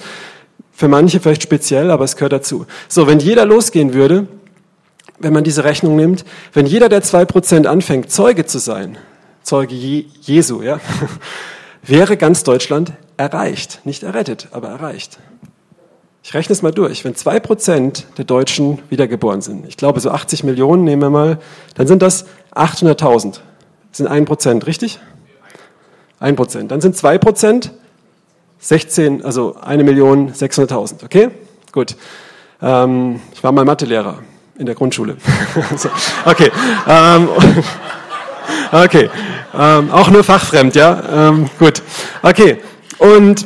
für 0.71 0.87
manche 0.89 1.19
vielleicht 1.21 1.43
speziell, 1.43 1.89
aber 1.89 2.03
es 2.03 2.15
gehört 2.17 2.33
dazu. 2.33 2.65
So, 2.89 3.07
wenn 3.07 3.19
jeder 3.19 3.45
losgehen 3.45 3.93
würde, 3.93 4.27
wenn 5.19 5.31
man 5.31 5.45
diese 5.45 5.63
Rechnung 5.63 5.95
nimmt, 5.95 6.25
wenn 6.51 6.65
jeder 6.65 6.89
der 6.89 7.01
zwei 7.01 7.23
Prozent 7.23 7.65
anfängt, 7.65 8.11
Zeuge 8.11 8.45
zu 8.45 8.59
sein, 8.59 8.97
Zeuge 9.41 9.73
Je 9.73 10.05
Jesu, 10.21 10.61
ja, 10.61 10.81
wäre 11.83 12.17
ganz 12.17 12.43
Deutschland 12.43 12.91
erreicht. 13.15 13.81
Nicht 13.85 14.03
errettet, 14.03 14.49
aber 14.51 14.67
erreicht. 14.67 15.19
Ich 16.27 16.33
rechne 16.33 16.53
es 16.53 16.63
mal 16.63 16.71
durch. 16.71 17.05
Wenn 17.05 17.13
zwei 17.13 17.39
Prozent 17.39 18.07
der 18.17 18.25
Deutschen 18.25 18.79
wiedergeboren 18.89 19.41
sind, 19.41 19.67
ich 19.67 19.77
glaube 19.77 19.99
so 19.99 20.09
80 20.09 20.43
Millionen 20.43 20.83
nehmen 20.83 21.03
wir 21.03 21.11
mal, 21.11 21.37
dann 21.75 21.85
sind 21.85 22.01
das 22.01 22.25
800.000. 22.55 23.33
Das 23.33 23.41
sind 23.91 24.07
ein 24.07 24.25
Prozent, 24.25 24.65
richtig? 24.65 24.99
Ein 26.19 26.35
Prozent. 26.35 26.71
Dann 26.71 26.81
sind 26.81 26.97
zwei 26.97 27.19
Prozent 27.19 27.73
16, 28.57 29.23
also 29.23 29.55
eine 29.61 29.83
Million 29.83 30.33
600.000. 30.33 31.05
Okay? 31.05 31.29
Gut. 31.71 31.95
Ähm, 32.59 33.21
ich 33.31 33.43
war 33.43 33.51
mal 33.51 33.63
Mathelehrer 33.63 34.17
in 34.57 34.65
der 34.65 34.73
Grundschule. 34.73 35.17
okay. 36.25 36.49
Ähm, 36.87 37.29
okay. 38.71 39.11
Ähm, 39.53 39.91
auch 39.91 40.09
nur 40.09 40.23
fachfremd, 40.23 40.73
ja? 40.73 41.29
Ähm, 41.29 41.51
gut. 41.59 41.83
Okay. 42.23 42.57
Und 42.97 43.45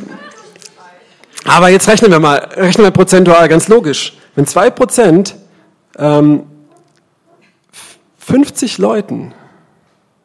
aber 1.46 1.70
jetzt 1.70 1.88
rechnen 1.88 2.12
wir 2.12 2.20
mal, 2.20 2.38
rechnen 2.38 2.86
wir 2.86 2.92
prozentual 2.92 3.48
ganz 3.48 3.68
logisch. 3.68 4.18
Wenn 4.36 4.46
zwei 4.46 4.70
Prozent 4.70 5.36
ähm, 5.98 6.44
50 8.20 8.78
Leuten, 8.78 9.34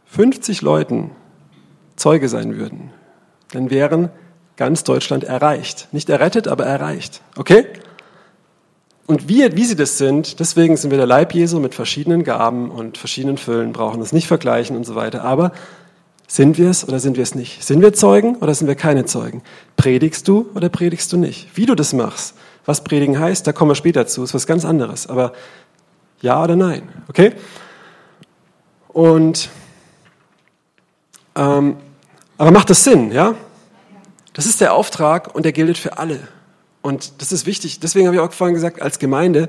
50 0.07 0.63
Leuten 0.63 1.11
Zeuge 1.97 2.29
sein 2.29 2.57
würden, 2.57 2.91
dann 3.53 3.71
wären 3.71 4.11
ganz 4.57 4.85
Deutschland 4.85 5.25
erreicht. 5.25 5.89
Nicht 5.93 6.11
errettet, 6.11 6.49
aber 6.49 6.67
erreicht. 6.67 7.23
Okay? 7.37 7.67
Und 9.07 9.29
wie, 9.29 9.55
wie 9.57 9.65
sie 9.65 9.77
das 9.77 9.99
sind, 9.99 10.41
deswegen 10.41 10.77
sind 10.77 10.91
wir 10.91 10.99
der 10.99 11.07
Leib 11.07 11.35
Jesu 11.35 11.61
mit 11.61 11.75
verschiedenen 11.75 12.25
Gaben 12.25 12.71
und 12.71 12.97
verschiedenen 12.97 13.37
Füllen, 13.37 13.73
brauchen 13.73 14.01
das 14.01 14.13
nicht 14.13 14.27
vergleichen 14.27 14.77
und 14.77 14.85
so 14.85 14.95
weiter. 14.95 15.25
Aber 15.25 15.53
sind 16.27 16.59
wir 16.59 16.71
es 16.71 16.87
oder 16.87 16.99
sind 17.01 17.17
wir 17.17 17.23
es 17.23 17.35
nicht? 17.35 17.63
Sind 17.63 17.81
wir 17.81 17.93
Zeugen 17.93 18.37
oder 18.37 18.55
sind 18.55 18.67
wir 18.67 18.75
keine 18.75 19.05
Zeugen? 19.05 19.43
Predigst 19.77 20.27
du 20.29 20.51
oder 20.55 20.69
predigst 20.69 21.13
du 21.13 21.17
nicht? 21.17 21.57
Wie 21.57 21.67
du 21.67 21.75
das 21.75 21.93
machst, 21.93 22.35
was 22.65 22.83
predigen 22.83 23.19
heißt, 23.19 23.47
da 23.47 23.53
kommen 23.53 23.71
wir 23.71 23.75
später 23.77 24.07
zu, 24.07 24.23
ist 24.23 24.35
was 24.35 24.47
ganz 24.47 24.65
anderes. 24.65 25.07
Aber 25.07 25.33
ja 26.21 26.43
oder 26.43 26.57
nein, 26.57 26.89
okay? 27.09 27.35
Und 28.89 29.51
ähm, 31.37 31.77
aber 32.39 32.51
macht 32.51 32.71
das 32.71 32.85
Sinn, 32.85 33.13
ja? 33.13 33.35
Das 34.33 34.47
ist 34.47 34.61
der 34.61 34.75
Auftrag 34.75 35.35
und 35.35 35.45
der 35.45 35.53
gilt 35.53 35.79
für 35.79 35.99
alle. 35.99 36.29
Und 36.85 37.23
das 37.23 37.33
ist 37.33 37.47
wichtig. 37.47 37.81
Deswegen 37.81 38.07
habe 38.07 38.17
ich 38.17 38.21
auch 38.21 38.31
vorhin 38.31 38.53
gesagt, 38.53 38.83
als 38.83 38.99
Gemeinde, 38.99 39.49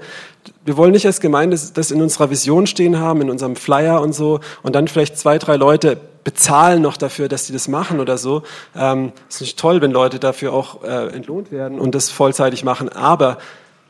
wir 0.64 0.78
wollen 0.78 0.94
nicht 0.94 1.06
als 1.06 1.20
Gemeinde 1.20 1.60
das 1.74 1.92
in 1.92 2.02
unserer 2.02 2.30
Vision 2.30 2.66
stehen 2.66 2.98
haben, 2.98 3.20
in 3.20 3.30
unserem 3.30 3.58
Flyer 3.58 4.02
und 4.02 4.14
so, 4.14 4.40
und 4.64 4.74
dann 4.74 4.88
vielleicht 4.88 5.18
zwei, 5.18 5.38
drei 5.38 5.58
Leute 5.58 5.98
bezahlen 6.24 6.82
noch 6.82 6.96
dafür, 6.96 7.28
dass 7.28 7.46
sie 7.46 7.52
das 7.52 7.68
machen 7.68 8.00
oder 8.00 8.18
so. 8.18 8.44
Ähm, 8.74 9.12
ist 9.28 9.42
nicht 9.42 9.60
toll, 9.60 9.82
wenn 9.82 9.92
Leute 9.92 10.18
dafür 10.18 10.54
auch 10.54 10.82
äh, 10.86 11.08
entlohnt 11.14 11.52
werden 11.52 11.78
und 11.78 11.94
das 11.94 12.10
vollzeitig 12.10 12.64
machen. 12.64 12.88
Aber 12.88 13.38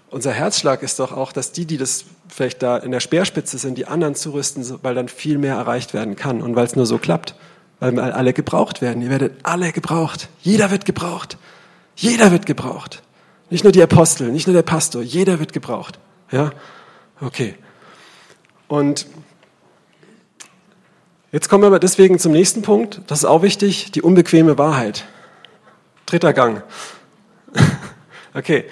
unser 0.09 0.31
Herzschlag 0.31 0.81
ist 0.81 0.99
doch 0.99 1.11
auch, 1.11 1.31
dass 1.31 1.51
die, 1.51 1.65
die 1.65 1.77
das 1.77 2.05
vielleicht 2.27 2.63
da 2.63 2.77
in 2.77 2.89
der 2.89 2.99
Speerspitze 2.99 3.59
sind, 3.59 3.77
die 3.77 3.85
anderen 3.85 4.15
zurüsten, 4.15 4.65
weil 4.81 4.95
dann 4.95 5.07
viel 5.07 5.37
mehr 5.37 5.53
erreicht 5.53 5.93
werden 5.93 6.15
kann 6.15 6.41
und 6.41 6.55
weil 6.55 6.65
es 6.65 6.75
nur 6.75 6.87
so 6.87 6.97
klappt. 6.97 7.35
Weil 7.79 7.99
alle 7.99 8.33
gebraucht 8.33 8.81
werden. 8.81 9.03
Ihr 9.03 9.11
werdet 9.11 9.33
alle 9.43 9.71
gebraucht. 9.71 10.29
Jeder 10.41 10.71
wird 10.71 10.85
gebraucht. 10.85 11.37
Jeder 11.95 12.31
wird 12.31 12.47
gebraucht. 12.47 13.03
Nicht 13.49 13.63
nur 13.63 13.71
die 13.71 13.83
Apostel, 13.83 14.31
nicht 14.31 14.47
nur 14.47 14.55
der 14.55 14.63
Pastor, 14.63 15.01
jeder 15.01 15.39
wird 15.39 15.53
gebraucht. 15.53 15.99
Ja? 16.31 16.51
Okay. 17.21 17.55
Und 18.67 19.05
jetzt 21.31 21.49
kommen 21.49 21.63
wir 21.63 21.67
aber 21.67 21.79
deswegen 21.79 22.17
zum 22.17 22.31
nächsten 22.31 22.61
Punkt. 22.63 23.01
Das 23.07 23.19
ist 23.19 23.25
auch 23.25 23.43
wichtig, 23.43 23.91
die 23.91 24.01
unbequeme 24.01 24.57
Wahrheit. 24.57 25.05
Dritter 26.05 26.33
Gang. 26.33 26.63
okay. 28.33 28.65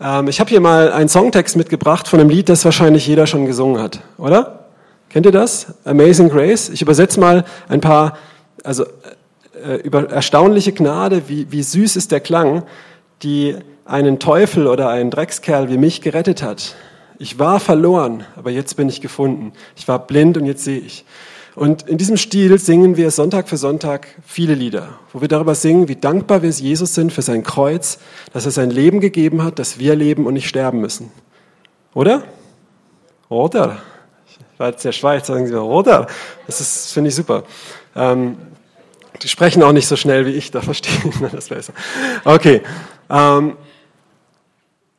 Ähm, 0.00 0.28
ich 0.28 0.40
habe 0.40 0.50
hier 0.50 0.60
mal 0.60 0.92
einen 0.92 1.08
Songtext 1.08 1.56
mitgebracht 1.56 2.08
von 2.08 2.20
einem 2.20 2.28
Lied, 2.28 2.48
das 2.48 2.64
wahrscheinlich 2.64 3.06
jeder 3.06 3.26
schon 3.26 3.46
gesungen 3.46 3.80
hat, 3.80 4.00
oder? 4.16 4.68
Kennt 5.08 5.26
ihr 5.26 5.32
das? 5.32 5.74
Amazing 5.84 6.28
Grace. 6.28 6.68
Ich 6.68 6.82
übersetze 6.82 7.18
mal 7.18 7.44
ein 7.68 7.80
paar, 7.80 8.18
also 8.62 8.84
äh, 9.64 9.76
über 9.82 10.10
erstaunliche 10.10 10.72
Gnade, 10.72 11.28
wie, 11.28 11.50
wie 11.50 11.62
süß 11.62 11.96
ist 11.96 12.12
der 12.12 12.20
Klang, 12.20 12.64
die 13.22 13.56
einen 13.84 14.18
Teufel 14.18 14.66
oder 14.66 14.88
einen 14.88 15.10
Dreckskerl 15.10 15.70
wie 15.70 15.78
mich 15.78 16.00
gerettet 16.00 16.42
hat. 16.42 16.76
Ich 17.18 17.38
war 17.38 17.58
verloren, 17.58 18.24
aber 18.36 18.50
jetzt 18.50 18.76
bin 18.76 18.88
ich 18.88 19.00
gefunden. 19.00 19.52
Ich 19.76 19.88
war 19.88 20.06
blind 20.06 20.36
und 20.36 20.44
jetzt 20.44 20.64
sehe 20.64 20.78
ich. 20.78 21.04
Und 21.56 21.88
in 21.88 21.98
diesem 21.98 22.16
Stil 22.16 22.56
singen 22.58 22.96
wir 22.96 23.10
Sonntag 23.10 23.48
für 23.48 23.56
Sonntag 23.56 24.06
viele 24.24 24.54
Lieder, 24.54 24.90
wo 25.12 25.20
wir 25.20 25.26
darüber 25.26 25.56
singen, 25.56 25.88
wie 25.88 25.96
dankbar 25.96 26.42
wir 26.42 26.50
Jesus 26.50 26.94
sind 26.94 27.12
für 27.12 27.22
sein 27.22 27.42
Kreuz, 27.42 27.98
dass 28.32 28.44
er 28.44 28.52
sein 28.52 28.70
Leben 28.70 29.00
gegeben 29.00 29.42
hat, 29.42 29.58
dass 29.58 29.80
wir 29.80 29.96
leben 29.96 30.26
und 30.26 30.34
nicht 30.34 30.48
sterben 30.48 30.80
müssen. 30.80 31.10
Oder? 31.94 32.22
Oder? 33.28 33.78
Ich 34.28 34.60
war 34.60 34.68
jetzt 34.68 34.84
der 34.84 34.92
Schweiz, 34.92 35.26
sagen 35.26 35.48
sie, 35.48 35.60
oder? 35.60 36.06
Das 36.46 36.60
ist, 36.60 36.92
finde 36.92 37.08
ich 37.08 37.16
super. 37.16 37.42
Ähm, 37.96 38.36
die 39.22 39.28
sprechen 39.28 39.64
auch 39.64 39.72
nicht 39.72 39.88
so 39.88 39.96
schnell 39.96 40.26
wie 40.26 40.32
ich, 40.32 40.52
da 40.52 40.60
verstehe 40.60 41.10
ich 41.10 41.30
das 41.32 41.48
besser. 41.48 41.72
Okay. 42.24 42.62
Ähm, 43.10 43.56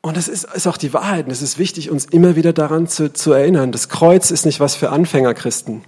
und 0.01 0.17
es 0.17 0.27
ist, 0.27 0.45
ist, 0.45 0.67
auch 0.67 0.77
die 0.77 0.93
Wahrheit. 0.93 1.25
Und 1.25 1.31
es 1.31 1.41
ist 1.41 1.57
wichtig, 1.57 1.89
uns 1.89 2.05
immer 2.05 2.35
wieder 2.35 2.53
daran 2.53 2.87
zu, 2.87 3.11
zu 3.11 3.33
erinnern. 3.33 3.71
Das 3.71 3.89
Kreuz 3.89 4.31
ist 4.31 4.45
nicht 4.45 4.59
was 4.59 4.75
für 4.75 4.91
Anfängerchristen. 4.91 5.81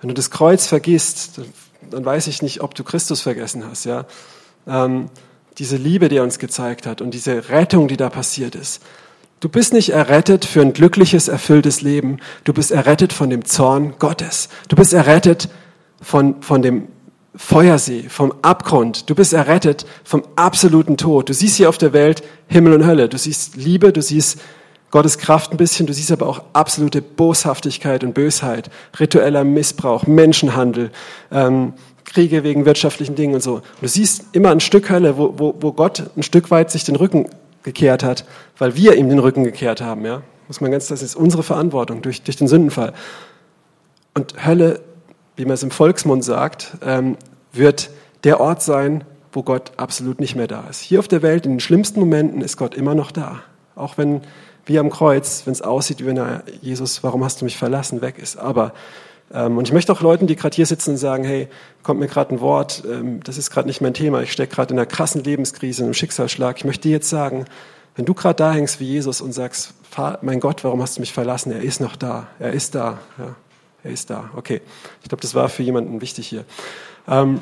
Wenn 0.00 0.08
du 0.08 0.14
das 0.14 0.30
Kreuz 0.30 0.66
vergisst, 0.66 1.40
dann 1.90 2.04
weiß 2.04 2.26
ich 2.26 2.42
nicht, 2.42 2.62
ob 2.62 2.74
du 2.74 2.82
Christus 2.84 3.20
vergessen 3.20 3.64
hast. 3.68 3.84
Ja? 3.84 4.06
Ähm, 4.66 5.08
diese 5.58 5.76
Liebe, 5.76 6.08
die 6.08 6.16
er 6.16 6.24
uns 6.24 6.38
gezeigt 6.38 6.86
hat 6.86 7.00
und 7.00 7.12
diese 7.12 7.48
Rettung, 7.48 7.86
die 7.86 7.96
da 7.96 8.10
passiert 8.10 8.54
ist. 8.56 8.82
Du 9.40 9.48
bist 9.48 9.72
nicht 9.72 9.90
errettet 9.90 10.44
für 10.44 10.62
ein 10.62 10.72
glückliches, 10.72 11.28
erfülltes 11.28 11.80
Leben. 11.80 12.18
Du 12.44 12.52
bist 12.52 12.70
errettet 12.70 13.12
von 13.12 13.30
dem 13.30 13.44
Zorn 13.44 13.94
Gottes. 13.98 14.48
Du 14.68 14.76
bist 14.76 14.92
errettet 14.92 15.48
von, 16.00 16.42
von 16.42 16.62
dem 16.62 16.88
Feuersee, 17.36 18.04
vom 18.08 18.32
Abgrund. 18.42 19.10
Du 19.10 19.14
bist 19.14 19.32
errettet 19.32 19.86
vom 20.04 20.22
absoluten 20.36 20.96
Tod. 20.96 21.28
Du 21.28 21.34
siehst 21.34 21.56
hier 21.56 21.68
auf 21.68 21.78
der 21.78 21.92
Welt 21.92 22.22
Himmel 22.46 22.74
und 22.74 22.86
Hölle. 22.86 23.08
Du 23.08 23.18
siehst 23.18 23.56
Liebe, 23.56 23.92
du 23.92 24.00
siehst 24.00 24.38
Gottes 24.92 25.18
Kraft 25.18 25.50
ein 25.50 25.56
bisschen, 25.56 25.88
du 25.88 25.92
siehst 25.92 26.12
aber 26.12 26.28
auch 26.28 26.44
absolute 26.52 27.02
Boshaftigkeit 27.02 28.04
und 28.04 28.14
Bösheit, 28.14 28.70
ritueller 29.00 29.42
Missbrauch, 29.42 30.06
Menschenhandel, 30.06 30.92
ähm, 31.32 31.72
Kriege 32.04 32.44
wegen 32.44 32.64
wirtschaftlichen 32.64 33.16
Dingen 33.16 33.34
und 33.34 33.42
so. 33.42 33.62
du 33.80 33.88
siehst 33.88 34.26
immer 34.30 34.50
ein 34.50 34.60
Stück 34.60 34.90
Hölle, 34.90 35.18
wo, 35.18 35.34
wo, 35.36 35.54
wo 35.58 35.72
Gott 35.72 36.04
ein 36.16 36.22
Stück 36.22 36.52
weit 36.52 36.70
sich 36.70 36.84
den 36.84 36.94
Rücken 36.94 37.26
gekehrt 37.64 38.04
hat, 38.04 38.24
weil 38.56 38.76
wir 38.76 38.94
ihm 38.94 39.08
den 39.08 39.18
Rücken 39.18 39.42
gekehrt 39.42 39.80
haben. 39.80 40.04
Ja? 40.04 40.22
Muss 40.46 40.60
man 40.60 40.70
ganz, 40.70 40.86
das 40.86 41.02
ist 41.02 41.16
unsere 41.16 41.42
Verantwortung 41.42 42.00
durch, 42.00 42.22
durch 42.22 42.36
den 42.36 42.46
Sündenfall. 42.46 42.92
Und 44.14 44.46
Hölle 44.46 44.80
wie 45.36 45.44
man 45.44 45.54
es 45.54 45.62
im 45.62 45.70
Volksmund 45.70 46.24
sagt, 46.24 46.76
ähm, 46.84 47.16
wird 47.52 47.90
der 48.24 48.40
Ort 48.40 48.62
sein, 48.62 49.04
wo 49.32 49.42
Gott 49.42 49.72
absolut 49.76 50.20
nicht 50.20 50.36
mehr 50.36 50.46
da 50.46 50.64
ist. 50.68 50.80
Hier 50.80 50.98
auf 51.00 51.08
der 51.08 51.22
Welt, 51.22 51.44
in 51.44 51.52
den 51.52 51.60
schlimmsten 51.60 52.00
Momenten, 52.00 52.40
ist 52.40 52.56
Gott 52.56 52.74
immer 52.74 52.94
noch 52.94 53.10
da. 53.10 53.40
Auch 53.74 53.98
wenn, 53.98 54.22
wie 54.64 54.78
am 54.78 54.90
Kreuz, 54.90 55.42
wenn 55.44 55.52
es 55.52 55.62
aussieht, 55.62 56.00
wie 56.00 56.06
wenn 56.06 56.16
er, 56.16 56.44
Jesus, 56.60 57.02
warum 57.02 57.24
hast 57.24 57.40
du 57.40 57.44
mich 57.44 57.56
verlassen, 57.56 58.00
weg 58.00 58.18
ist. 58.18 58.36
Aber, 58.36 58.72
ähm, 59.32 59.58
und 59.58 59.66
ich 59.66 59.74
möchte 59.74 59.92
auch 59.92 60.00
Leuten, 60.00 60.26
die 60.26 60.36
gerade 60.36 60.54
hier 60.54 60.66
sitzen 60.66 60.90
und 60.90 60.96
sagen, 60.98 61.24
hey, 61.24 61.48
kommt 61.82 61.98
mir 61.98 62.06
gerade 62.06 62.34
ein 62.34 62.40
Wort, 62.40 62.84
ähm, 62.88 63.20
das 63.24 63.36
ist 63.36 63.50
gerade 63.50 63.66
nicht 63.66 63.80
mein 63.80 63.94
Thema, 63.94 64.22
ich 64.22 64.32
stecke 64.32 64.54
gerade 64.54 64.72
in 64.72 64.78
einer 64.78 64.86
krassen 64.86 65.24
Lebenskrise, 65.24 65.82
in 65.82 65.86
einem 65.86 65.94
Schicksalsschlag. 65.94 66.58
Ich 66.58 66.64
möchte 66.64 66.82
dir 66.82 66.92
jetzt 66.92 67.10
sagen, 67.10 67.46
wenn 67.96 68.04
du 68.04 68.14
gerade 68.14 68.36
da 68.36 68.52
hängst 68.52 68.80
wie 68.80 68.86
Jesus 68.86 69.20
und 69.20 69.32
sagst, 69.32 69.74
mein 70.22 70.40
Gott, 70.40 70.64
warum 70.64 70.82
hast 70.82 70.96
du 70.96 71.00
mich 71.00 71.12
verlassen? 71.12 71.52
Er 71.52 71.62
ist 71.62 71.80
noch 71.80 71.94
da, 71.94 72.26
er 72.40 72.52
ist 72.52 72.74
da. 72.74 72.98
Ja. 73.18 73.36
Er 73.84 73.90
ist 73.90 74.10
da. 74.10 74.30
Okay. 74.34 74.62
Ich 75.02 75.08
glaube, 75.08 75.20
das 75.20 75.34
war 75.34 75.48
für 75.48 75.62
jemanden 75.62 76.00
wichtig 76.00 76.26
hier. 76.26 76.44
Ähm, 77.06 77.40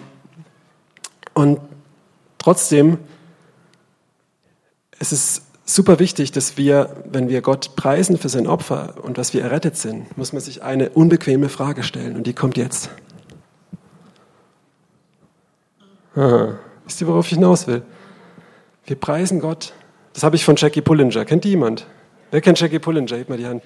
und 1.35 1.61
trotzdem, 2.39 2.99
es 4.99 5.13
ist 5.13 5.45
super 5.65 5.99
wichtig, 6.01 6.33
dass 6.33 6.57
wir, 6.57 7.05
wenn 7.11 7.29
wir 7.29 7.41
Gott 7.43 7.77
preisen 7.77 8.19
für 8.19 8.29
sein 8.29 8.47
Opfer 8.47 8.95
und 9.03 9.19
dass 9.19 9.33
wir 9.33 9.43
errettet 9.43 9.77
sind, 9.77 10.17
muss 10.19 10.33
man 10.33 10.43
sich 10.43 10.63
eine 10.63 10.91
unbequeme 10.91 11.49
Frage 11.49 11.85
stellen. 11.85 12.17
Und 12.17 12.27
die 12.27 12.35
kommt 12.35 12.57
jetzt. 12.57 12.91
Aha. 16.17 16.59
Wisst 16.85 17.01
ihr, 17.01 17.07
worauf 17.07 17.27
ich 17.27 17.35
hinaus 17.35 17.69
will? 17.69 17.83
Wir 18.85 18.97
preisen 18.97 19.41
Gott. 19.41 19.73
Das 20.13 20.25
habe 20.25 20.35
ich 20.35 20.45
von 20.45 20.57
Jackie 20.57 20.83
Pullinger. 20.83 21.25
Kennt 21.25 21.45
die 21.45 21.51
jemand? 21.51 21.87
Wer 22.33 22.41
kennt 22.41 22.61
Jackie 22.61 22.81
Pullinger? 22.81 23.17
Hebt 23.17 23.31
mal 23.31 23.39
die 23.39 23.47
Hand. 23.47 23.63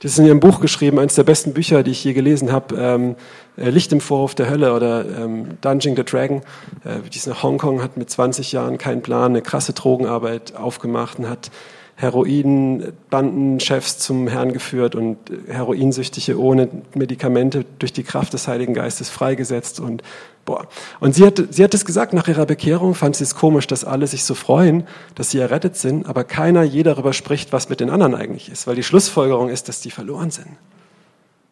Das 0.00 0.12
ist 0.12 0.18
in 0.18 0.26
ihrem 0.26 0.40
Buch 0.40 0.60
geschrieben, 0.60 0.98
eines 0.98 1.14
der 1.14 1.24
besten 1.24 1.54
Bücher, 1.54 1.82
die 1.82 1.92
ich 1.92 2.04
je 2.04 2.12
gelesen 2.12 2.52
habe, 2.52 2.76
ähm, 2.76 3.16
äh, 3.56 3.70
Licht 3.70 3.92
im 3.92 4.00
Vorhof 4.00 4.34
der 4.34 4.50
Hölle 4.50 4.74
oder 4.74 5.06
ähm, 5.06 5.56
Dungeon 5.62 5.96
the 5.96 6.04
Dragon. 6.04 6.42
Äh, 6.84 7.00
die 7.10 7.16
ist 7.16 7.26
nach 7.26 7.42
Hongkong, 7.42 7.82
hat 7.82 7.96
mit 7.96 8.10
20 8.10 8.52
Jahren 8.52 8.76
keinen 8.76 9.00
Plan, 9.00 9.32
eine 9.32 9.40
krasse 9.40 9.72
Drogenarbeit 9.72 10.54
aufgemacht 10.54 11.18
und 11.18 11.30
hat 11.30 11.50
Heroinbandenchefs 11.96 13.98
zum 13.98 14.28
Herrn 14.28 14.52
geführt 14.52 14.94
und 14.94 15.16
Heroinsüchtige 15.48 16.38
ohne 16.38 16.68
Medikamente 16.94 17.64
durch 17.78 17.94
die 17.94 18.02
Kraft 18.02 18.34
des 18.34 18.48
Heiligen 18.48 18.74
Geistes 18.74 19.08
freigesetzt 19.08 19.80
und 19.80 20.02
boah. 20.46 20.66
Und 21.00 21.14
sie 21.14 21.26
hat, 21.26 21.42
sie 21.50 21.62
hat 21.62 21.74
es 21.74 21.84
gesagt, 21.84 22.14
nach 22.14 22.28
ihrer 22.28 22.46
Bekehrung 22.46 22.94
fand 22.94 23.16
sie 23.16 23.24
es 23.24 23.34
komisch, 23.34 23.66
dass 23.66 23.84
alle 23.84 24.06
sich 24.06 24.24
so 24.24 24.34
freuen, 24.34 24.86
dass 25.14 25.30
sie 25.30 25.38
errettet 25.38 25.76
sind, 25.76 26.06
aber 26.06 26.24
keiner 26.24 26.62
je 26.62 26.82
darüber 26.82 27.12
spricht, 27.12 27.52
was 27.52 27.68
mit 27.68 27.80
den 27.80 27.90
anderen 27.90 28.14
eigentlich 28.14 28.50
ist, 28.50 28.66
weil 28.66 28.76
die 28.76 28.82
Schlussfolgerung 28.82 29.50
ist, 29.50 29.68
dass 29.68 29.82
die 29.82 29.90
verloren 29.90 30.30
sind. 30.30 30.48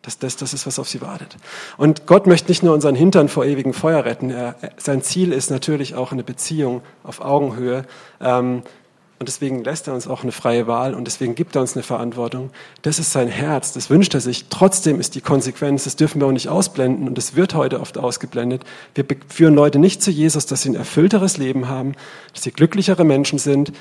Das, 0.00 0.18
das, 0.18 0.36
das 0.36 0.52
ist, 0.52 0.66
was 0.66 0.78
auf 0.78 0.88
sie 0.88 1.00
wartet. 1.00 1.36
Und 1.78 2.06
Gott 2.06 2.26
möchte 2.26 2.50
nicht 2.50 2.62
nur 2.62 2.74
unseren 2.74 2.94
Hintern 2.94 3.28
vor 3.28 3.46
ewigem 3.46 3.72
Feuer 3.72 4.04
retten. 4.04 4.30
Er, 4.30 4.54
sein 4.76 5.02
Ziel 5.02 5.32
ist 5.32 5.50
natürlich 5.50 5.94
auch 5.94 6.12
eine 6.12 6.22
Beziehung 6.22 6.82
auf 7.04 7.22
Augenhöhe. 7.22 7.84
Ähm, 8.20 8.62
und 9.18 9.28
deswegen 9.28 9.62
lässt 9.62 9.86
er 9.86 9.94
uns 9.94 10.08
auch 10.08 10.22
eine 10.22 10.32
freie 10.32 10.66
Wahl 10.66 10.94
und 10.94 11.06
deswegen 11.06 11.34
gibt 11.34 11.54
er 11.54 11.60
uns 11.60 11.74
eine 11.76 11.82
Verantwortung. 11.82 12.50
Das 12.82 12.98
ist 12.98 13.12
sein 13.12 13.28
Herz, 13.28 13.72
das 13.72 13.88
wünscht 13.88 14.12
er 14.14 14.20
sich. 14.20 14.46
Trotzdem 14.50 14.98
ist 14.98 15.14
die 15.14 15.20
Konsequenz, 15.20 15.84
das 15.84 15.96
dürfen 15.96 16.20
wir 16.20 16.26
auch 16.26 16.32
nicht 16.32 16.48
ausblenden 16.48 17.06
und 17.06 17.16
das 17.16 17.36
wird 17.36 17.54
heute 17.54 17.80
oft 17.80 17.96
ausgeblendet. 17.96 18.64
Wir 18.94 19.04
führen 19.28 19.54
Leute 19.54 19.78
nicht 19.78 20.02
zu 20.02 20.10
Jesus, 20.10 20.46
dass 20.46 20.62
sie 20.62 20.70
ein 20.70 20.74
erfüllteres 20.74 21.36
Leben 21.36 21.68
haben, 21.68 21.94
dass 22.32 22.42
sie 22.42 22.50
glücklichere 22.50 23.04
Menschen 23.04 23.38
sind 23.38 23.72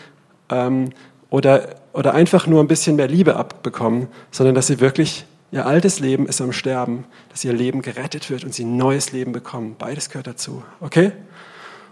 ähm, 0.49 0.91
oder, 1.29 1.75
oder 1.93 2.13
einfach 2.13 2.45
nur 2.45 2.61
ein 2.61 2.67
bisschen 2.67 2.95
mehr 2.95 3.07
Liebe 3.07 3.35
abbekommen, 3.35 4.07
sondern 4.31 4.55
dass 4.55 4.67
sie 4.67 4.79
wirklich 4.79 5.25
Ihr 5.53 5.67
altes 5.67 5.99
Leben 5.99 6.25
ist 6.25 6.41
am 6.41 6.51
Sterben, 6.51 7.05
dass 7.29 7.43
ihr 7.43 7.53
Leben 7.53 7.83
gerettet 7.83 8.31
wird 8.31 8.43
und 8.43 8.55
sie 8.55 8.63
ein 8.63 8.75
neues 8.75 9.11
Leben 9.11 9.33
bekommen. 9.33 9.75
Beides 9.77 10.09
gehört 10.09 10.25
dazu. 10.25 10.63
Okay? 10.81 11.11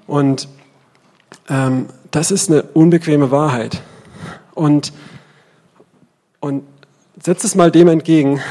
Und 0.08 0.50
ähm, 1.48 1.86
das 2.12 2.32
ist 2.32 2.50
eine 2.50 2.64
unbequeme 2.64 3.32
Wahrheit. 3.32 3.82
Und, 4.54 4.94
und 6.40 6.64
setzt 7.22 7.46
es 7.46 7.56
mal 7.56 7.72
dem 7.72 7.88
entgegen, 7.88 8.42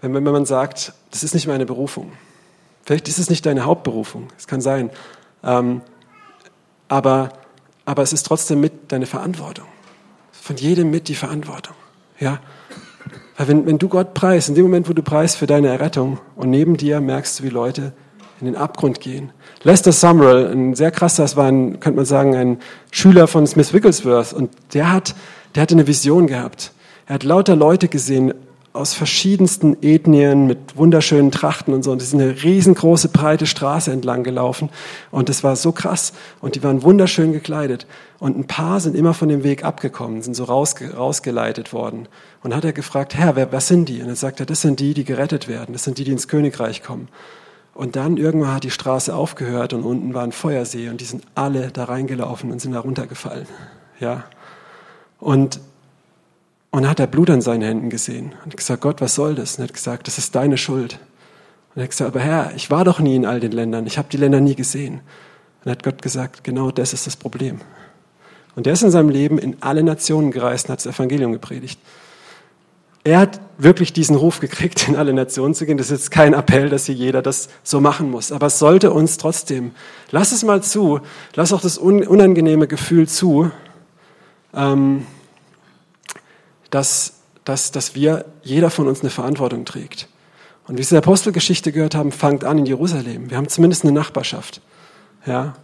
wenn, 0.00 0.14
wenn 0.14 0.24
man 0.24 0.46
sagt, 0.46 0.92
das 1.10 1.22
ist 1.22 1.34
nicht 1.34 1.46
meine 1.46 1.66
Berufung. 1.66 2.12
Vielleicht 2.84 3.08
ist 3.08 3.18
es 3.18 3.28
nicht 3.28 3.44
deine 3.44 3.64
Hauptberufung, 3.64 4.28
es 4.38 4.46
kann 4.46 4.60
sein. 4.60 4.90
Ähm, 5.44 5.82
aber, 6.88 7.34
aber 7.84 8.02
es 8.02 8.12
ist 8.12 8.24
trotzdem 8.24 8.60
mit 8.60 8.90
deine 8.92 9.06
Verantwortung. 9.06 9.66
Von 10.32 10.56
jedem 10.56 10.90
mit 10.90 11.08
die 11.08 11.14
Verantwortung. 11.14 11.74
Ja? 12.18 12.40
Weil 13.36 13.48
wenn, 13.48 13.66
wenn 13.66 13.78
du 13.78 13.88
Gott 13.88 14.14
preist, 14.14 14.48
in 14.48 14.54
dem 14.54 14.64
Moment, 14.64 14.88
wo 14.88 14.94
du 14.94 15.02
preist 15.02 15.36
für 15.36 15.46
deine 15.46 15.68
Errettung 15.68 16.18
und 16.34 16.48
neben 16.48 16.76
dir 16.78 17.00
merkst 17.00 17.38
du, 17.38 17.44
wie 17.44 17.50
Leute 17.50 17.92
in 18.40 18.46
den 18.46 18.56
Abgrund 18.56 19.00
gehen. 19.00 19.30
Lester 19.62 19.92
Summerall, 19.92 20.52
ein 20.52 20.74
sehr 20.74 20.90
krasser, 20.90 21.24
das 21.24 21.36
war 21.36 21.46
ein, 21.46 21.80
könnte 21.80 21.96
man 21.96 22.04
sagen, 22.04 22.34
ein 22.36 22.58
Schüler 22.90 23.26
von 23.26 23.46
Smith 23.46 23.72
Wigglesworth 23.72 24.32
und 24.32 24.50
der 24.74 24.92
hat, 24.92 25.14
der 25.54 25.62
hatte 25.62 25.74
eine 25.74 25.86
Vision 25.86 26.26
gehabt. 26.26 26.72
Er 27.06 27.14
hat 27.14 27.24
lauter 27.24 27.56
Leute 27.56 27.88
gesehen 27.88 28.34
aus 28.78 28.94
verschiedensten 28.94 29.76
Ethnien 29.82 30.46
mit 30.46 30.76
wunderschönen 30.76 31.32
Trachten 31.32 31.74
und 31.74 31.82
so 31.82 31.90
und 31.90 32.00
die 32.00 32.06
sind 32.06 32.20
eine 32.20 32.42
riesengroße 32.42 33.08
breite 33.08 33.46
Straße 33.46 33.90
entlang 33.90 34.22
gelaufen 34.22 34.70
und 35.10 35.28
das 35.28 35.42
war 35.42 35.56
so 35.56 35.72
krass 35.72 36.12
und 36.40 36.54
die 36.54 36.62
waren 36.62 36.82
wunderschön 36.82 37.32
gekleidet 37.32 37.86
und 38.20 38.38
ein 38.38 38.46
paar 38.46 38.78
sind 38.78 38.94
immer 38.94 39.14
von 39.14 39.28
dem 39.28 39.42
Weg 39.42 39.64
abgekommen, 39.64 40.22
sind 40.22 40.34
so 40.34 40.44
rausge 40.44 40.94
rausgeleitet 40.94 41.72
worden 41.72 42.06
und 42.42 42.54
hat 42.54 42.64
er 42.64 42.72
gefragt, 42.72 43.16
Herr, 43.16 43.34
wer, 43.34 43.50
wer 43.50 43.60
sind 43.60 43.88
die? 43.88 44.00
Und 44.00 44.08
er 44.08 44.16
sagte, 44.16 44.46
das 44.46 44.60
sind 44.60 44.78
die, 44.78 44.94
die 44.94 45.04
gerettet 45.04 45.48
werden, 45.48 45.72
das 45.72 45.84
sind 45.84 45.98
die, 45.98 46.04
die 46.04 46.12
ins 46.12 46.28
Königreich 46.28 46.82
kommen. 46.82 47.08
Und 47.78 47.94
dann 47.94 48.16
irgendwann 48.16 48.54
hat 48.54 48.64
die 48.64 48.72
Straße 48.72 49.14
aufgehört 49.14 49.72
und 49.72 49.84
unten 49.84 50.12
war 50.12 50.24
ein 50.24 50.32
Feuersee 50.32 50.88
und 50.88 51.00
die 51.00 51.04
sind 51.04 51.22
alle 51.36 51.70
da 51.70 51.84
reingelaufen 51.84 52.50
und 52.50 52.60
sind 52.60 52.72
da 52.72 52.80
runtergefallen. 52.80 53.46
Ja. 54.00 54.24
Und, 55.20 55.60
und 56.72 56.88
hat 56.88 56.98
er 56.98 57.06
Blut 57.06 57.30
an 57.30 57.40
seinen 57.40 57.62
Händen 57.62 57.88
gesehen 57.88 58.34
und 58.44 58.56
gesagt, 58.56 58.82
Gott, 58.82 59.00
was 59.00 59.14
soll 59.14 59.36
das? 59.36 59.58
Und 59.58 59.62
hat 59.62 59.74
gesagt, 59.74 60.08
das 60.08 60.18
ist 60.18 60.34
deine 60.34 60.58
Schuld. 60.58 60.98
Und 61.72 61.80
er 61.80 61.84
hat 61.84 61.90
gesagt, 61.90 62.10
aber 62.10 62.18
Herr, 62.18 62.52
ich 62.56 62.68
war 62.68 62.84
doch 62.84 62.98
nie 62.98 63.14
in 63.14 63.24
all 63.24 63.38
den 63.38 63.52
Ländern, 63.52 63.86
ich 63.86 63.96
habe 63.96 64.08
die 64.10 64.16
Länder 64.16 64.40
nie 64.40 64.56
gesehen. 64.56 65.00
Und 65.64 65.70
hat 65.70 65.84
Gott 65.84 66.02
gesagt, 66.02 66.42
genau 66.42 66.72
das 66.72 66.92
ist 66.92 67.06
das 67.06 67.14
Problem. 67.14 67.60
Und 68.56 68.66
er 68.66 68.72
ist 68.72 68.82
in 68.82 68.90
seinem 68.90 69.08
Leben 69.08 69.38
in 69.38 69.56
alle 69.60 69.84
Nationen 69.84 70.32
gereist 70.32 70.66
und 70.66 70.72
hat 70.72 70.84
das 70.84 70.92
Evangelium 70.92 71.30
gepredigt. 71.30 71.78
Er 73.08 73.20
hat 73.20 73.40
wirklich 73.56 73.94
diesen 73.94 74.16
Ruf 74.16 74.38
gekriegt, 74.38 74.86
in 74.86 74.94
alle 74.94 75.14
Nationen 75.14 75.54
zu 75.54 75.64
gehen. 75.64 75.78
Das 75.78 75.86
ist 75.86 75.92
jetzt 75.92 76.10
kein 76.10 76.34
Appell, 76.34 76.68
dass 76.68 76.84
hier 76.84 76.94
jeder 76.94 77.22
das 77.22 77.48
so 77.62 77.80
machen 77.80 78.10
muss. 78.10 78.32
Aber 78.32 78.48
es 78.48 78.58
sollte 78.58 78.90
uns 78.90 79.16
trotzdem, 79.16 79.70
lass 80.10 80.30
es 80.32 80.44
mal 80.44 80.62
zu, 80.62 81.00
lass 81.34 81.54
auch 81.54 81.62
das 81.62 81.78
unangenehme 81.78 82.66
Gefühl 82.66 83.08
zu, 83.08 83.50
ähm, 84.52 85.06
dass, 86.68 87.14
dass, 87.44 87.70
dass 87.72 87.94
wir, 87.94 88.26
jeder 88.42 88.68
von 88.68 88.86
uns 88.86 89.00
eine 89.00 89.08
Verantwortung 89.08 89.64
trägt. 89.64 90.06
Und 90.66 90.76
wie 90.76 90.82
Sie 90.82 90.94
in 90.94 91.00
der 91.00 91.08
Apostelgeschichte 91.08 91.72
gehört 91.72 91.94
haben, 91.94 92.12
fangt 92.12 92.44
an 92.44 92.58
in 92.58 92.66
Jerusalem. 92.66 93.30
Wir 93.30 93.38
haben 93.38 93.48
zumindest 93.48 93.84
eine 93.84 93.92
Nachbarschaft. 93.92 94.60
Ja. 95.24 95.54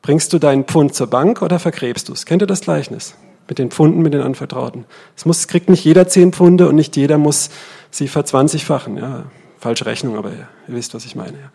Bringst 0.00 0.32
du 0.32 0.38
deinen 0.38 0.62
Pfund 0.62 0.94
zur 0.94 1.08
Bank 1.08 1.42
oder 1.42 1.58
vergräbst 1.58 2.08
du 2.08 2.12
es? 2.12 2.24
Kennt 2.24 2.40
ihr 2.40 2.46
das 2.46 2.60
Gleichnis? 2.60 3.16
Mit 3.48 3.58
den 3.58 3.70
Pfunden, 3.70 4.02
mit 4.02 4.14
den 4.14 4.22
Anvertrauten. 4.22 4.84
Es 5.16 5.26
muss, 5.26 5.48
kriegt 5.48 5.68
nicht 5.68 5.84
jeder 5.84 6.08
zehn 6.08 6.32
Pfunde 6.32 6.68
und 6.68 6.76
nicht 6.76 6.96
jeder 6.96 7.18
muss 7.18 7.50
sie 7.90 8.08
verzwanzigfachen. 8.08 8.96
Ja. 8.96 9.24
Falsche 9.58 9.86
Rechnung, 9.86 10.16
aber 10.16 10.30
ihr, 10.30 10.48
wisst, 10.66 10.94
was 10.94 11.04
ich 11.04 11.14
meine. 11.14 11.38
Ja. 11.38 11.50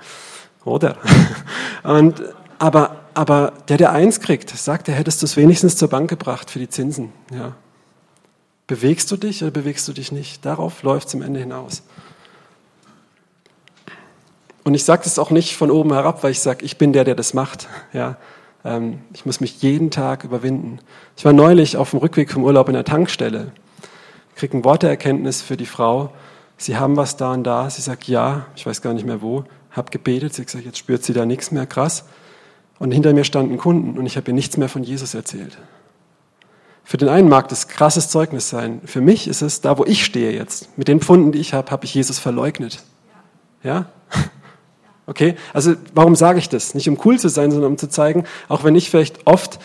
Oder? 0.64 0.98
Und, 1.84 2.22
aber, 2.60 2.98
aber 3.14 3.54
der, 3.70 3.78
der 3.78 3.92
eins 3.92 4.20
kriegt, 4.20 4.50
sagt 4.50 4.90
er, 4.90 4.96
hättest 4.96 5.22
du 5.22 5.26
es 5.26 5.38
wenigstens 5.38 5.78
zur 5.78 5.88
Bank 5.88 6.10
gebracht 6.10 6.52
für 6.52 6.60
die 6.60 6.70
Zinsen. 6.70 7.14
Ja. 7.32 7.56
Bewegst 8.66 9.10
du 9.12 9.18
dich 9.18 9.44
oder 9.44 9.52
bewegst 9.52 9.88
du 9.88 9.94
dich 9.94 10.12
nicht? 10.12 10.46
Darauf 10.46 10.84
läuft 10.84 11.08
es 11.08 11.16
am 11.16 11.22
Ende 11.22 11.40
hinaus. 11.40 11.84
Und 14.66 14.74
ich 14.74 14.84
sage 14.84 15.04
das 15.06 15.18
auch 15.18 15.32
nicht 15.32 15.56
von 15.56 15.72
oben 15.72 15.94
herab, 15.94 16.24
weil 16.24 16.32
ich 16.32 16.42
sage, 16.42 16.66
ich 16.66 16.78
bin 16.78 16.92
der, 16.92 17.06
der 17.06 17.16
das 17.16 17.34
macht. 17.34 17.70
Ja, 17.94 18.18
ähm, 18.68 19.00
ich 19.14 19.26
muss 19.26 19.40
mich 19.40 19.62
jeden 19.62 19.92
Tag 19.92 20.24
überwinden. 20.24 20.80
Ich 21.16 21.26
war 21.26 21.34
neulich 21.34 21.78
auf 21.78 21.92
dem 21.92 22.00
Rückweg 22.00 22.32
vom 22.32 22.44
Urlaub 22.44 22.68
in 22.68 22.74
der 22.74 22.86
Tankstelle, 22.86 23.52
kriege 24.36 24.58
ein 24.58 24.66
Wort 24.66 24.84
der 24.84 24.90
Erkenntnis 24.90 25.42
für 25.42 25.58
die 25.58 25.66
Frau. 25.66 26.12
Sie 26.58 26.78
haben 26.78 26.98
was 26.98 27.18
da 27.18 27.34
und 27.34 27.44
da. 27.44 27.70
Sie 27.70 27.82
sagt 27.82 28.08
ja, 28.08 28.46
ich 28.56 28.66
weiß 28.66 28.82
gar 28.82 28.94
nicht 28.94 29.06
mehr 29.06 29.22
wo. 29.22 29.46
Hab 29.72 29.92
gebetet. 29.92 30.34
Sie 30.34 30.42
hat 30.42 30.48
gesagt, 30.48 30.66
jetzt 30.66 30.78
spürt 30.78 31.04
sie 31.04 31.14
da 31.14 31.26
nichts 31.26 31.52
mehr. 31.52 31.66
Krass. 31.66 32.06
Und 32.80 32.92
hinter 32.92 33.14
mir 33.14 33.24
standen 33.24 33.58
Kunden 33.58 33.98
und 33.98 34.06
ich 34.06 34.18
habe 34.18 34.30
ihr 34.30 34.34
nichts 34.34 34.58
mehr 34.58 34.70
von 34.70 34.84
Jesus 34.84 35.14
erzählt. 35.14 35.58
Für 36.84 36.98
den 36.98 37.10
einen 37.10 37.28
mag 37.28 37.50
das 37.50 37.68
krasses 37.68 38.10
Zeugnis 38.10 38.50
sein. 38.50 38.82
Für 38.86 39.02
mich 39.02 39.28
ist 39.28 39.42
es, 39.42 39.62
da 39.62 39.78
wo 39.78 39.86
ich 39.86 40.06
stehe 40.06 40.32
jetzt, 40.32 40.78
mit 40.78 40.88
den 40.88 41.02
Pfunden, 41.02 41.32
die 41.32 41.40
ich 41.40 41.54
habe, 41.54 41.70
habe 41.72 41.86
ich 41.86 41.94
Jesus 41.94 42.20
verleugnet. 42.20 42.84
Ja? 43.64 43.88
Okay? 45.08 45.36
Also 45.54 45.74
warum 45.96 46.16
sage 46.16 46.38
ich 46.38 46.50
das? 46.50 46.76
Nicht 46.76 46.88
um 46.90 47.00
cool 47.06 47.18
zu 47.18 47.30
sein, 47.30 47.50
sondern 47.50 47.72
um 47.72 47.78
zu 47.78 47.90
zeigen, 47.90 48.26
auch 48.50 48.64
wenn 48.64 48.76
ich 48.76 48.90
vielleicht 48.90 49.26
oft 49.26 49.60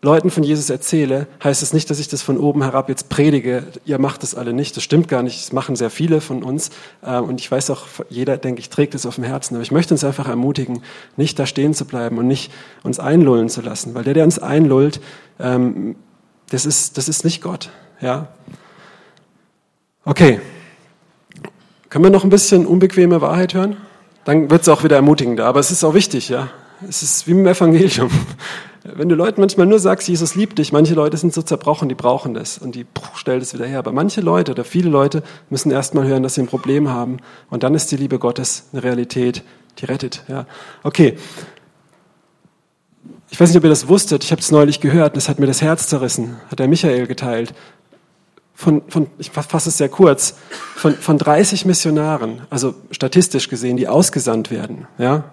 Leuten 0.00 0.30
von 0.30 0.44
Jesus 0.44 0.70
erzähle, 0.70 1.26
heißt 1.42 1.60
es 1.60 1.70
das 1.70 1.74
nicht, 1.74 1.90
dass 1.90 1.98
ich 1.98 2.06
das 2.06 2.22
von 2.22 2.38
oben 2.38 2.62
herab 2.62 2.88
jetzt 2.88 3.08
predige. 3.08 3.64
Ihr 3.84 3.98
macht 3.98 4.22
das 4.22 4.36
alle 4.36 4.52
nicht. 4.52 4.76
Das 4.76 4.84
stimmt 4.84 5.08
gar 5.08 5.24
nicht. 5.24 5.40
Das 5.40 5.52
machen 5.52 5.74
sehr 5.74 5.90
viele 5.90 6.20
von 6.20 6.44
uns. 6.44 6.70
Ähm, 7.04 7.24
und 7.24 7.40
ich 7.40 7.50
weiß 7.50 7.70
auch, 7.70 7.86
jeder, 8.08 8.36
denke 8.36 8.60
ich, 8.60 8.68
trägt 8.68 8.94
es 8.94 9.06
auf 9.06 9.16
dem 9.16 9.24
Herzen. 9.24 9.54
Aber 9.56 9.62
ich 9.62 9.72
möchte 9.72 9.94
uns 9.94 10.04
einfach 10.04 10.28
ermutigen, 10.28 10.82
nicht 11.16 11.36
da 11.38 11.46
stehen 11.46 11.74
zu 11.74 11.84
bleiben 11.84 12.18
und 12.18 12.28
nicht 12.28 12.52
uns 12.84 13.00
einlullen 13.00 13.48
zu 13.48 13.60
lassen. 13.60 13.94
Weil 13.94 14.04
der, 14.04 14.14
der 14.14 14.24
uns 14.24 14.38
einlullt, 14.38 15.00
ähm, 15.40 15.96
das 16.50 16.64
ist, 16.64 16.96
das 16.96 17.08
ist 17.08 17.24
nicht 17.24 17.42
Gott. 17.42 17.70
Ja? 18.00 18.28
Okay. 20.04 20.40
Können 21.88 22.04
wir 22.04 22.10
noch 22.10 22.22
ein 22.22 22.30
bisschen 22.30 22.66
unbequeme 22.66 23.20
Wahrheit 23.20 23.54
hören? 23.54 23.78
Dann 24.28 24.50
wird 24.50 24.60
es 24.60 24.68
auch 24.68 24.84
wieder 24.84 24.96
ermutigender. 24.96 25.46
Aber 25.46 25.58
es 25.58 25.70
ist 25.70 25.82
auch 25.84 25.94
wichtig, 25.94 26.28
ja. 26.28 26.50
Es 26.86 27.02
ist 27.02 27.26
wie 27.26 27.30
im 27.30 27.46
Evangelium. 27.46 28.10
Wenn 28.84 29.08
du 29.08 29.14
Leuten 29.14 29.40
manchmal 29.40 29.66
nur 29.66 29.78
sagst, 29.78 30.06
Jesus 30.06 30.34
liebt 30.34 30.58
dich, 30.58 30.70
manche 30.70 30.92
Leute 30.92 31.16
sind 31.16 31.32
so 31.32 31.40
zerbrochen, 31.40 31.88
die 31.88 31.94
brauchen 31.94 32.34
das 32.34 32.58
und 32.58 32.74
die 32.74 32.84
stellen 33.14 33.40
das 33.40 33.54
wieder 33.54 33.64
her. 33.64 33.78
Aber 33.78 33.90
manche 33.92 34.20
Leute 34.20 34.52
oder 34.52 34.64
viele 34.64 34.90
Leute 34.90 35.22
müssen 35.48 35.70
erst 35.70 35.94
mal 35.94 36.06
hören, 36.06 36.22
dass 36.22 36.34
sie 36.34 36.42
ein 36.42 36.46
Problem 36.46 36.90
haben 36.90 37.20
und 37.48 37.62
dann 37.62 37.74
ist 37.74 37.90
die 37.90 37.96
Liebe 37.96 38.18
Gottes 38.18 38.68
eine 38.74 38.82
Realität, 38.82 39.42
die 39.78 39.86
rettet. 39.86 40.24
Ja. 40.28 40.44
Okay, 40.82 41.16
ich 43.30 43.38
weiß 43.38 43.50
nicht, 43.50 43.58
ob 43.58 43.64
ihr 43.64 43.70
das 43.70 43.88
wusstet, 43.88 44.24
ich 44.24 44.30
habe 44.30 44.40
es 44.40 44.50
neulich 44.50 44.80
gehört, 44.80 45.16
das 45.16 45.28
hat 45.28 45.38
mir 45.38 45.46
das 45.46 45.60
Herz 45.60 45.86
zerrissen, 45.88 46.36
hat 46.50 46.58
der 46.58 46.68
Michael 46.68 47.06
geteilt. 47.06 47.54
Von, 48.60 48.82
von, 48.88 49.06
ich 49.18 49.30
fasse 49.30 49.68
es 49.68 49.78
sehr 49.78 49.88
kurz, 49.88 50.34
von, 50.74 50.94
von 50.94 51.16
30 51.16 51.64
Missionaren, 51.64 52.40
also 52.50 52.74
statistisch 52.90 53.48
gesehen, 53.48 53.76
die 53.76 53.86
ausgesandt 53.86 54.50
werden, 54.50 54.88
ja, 54.98 55.30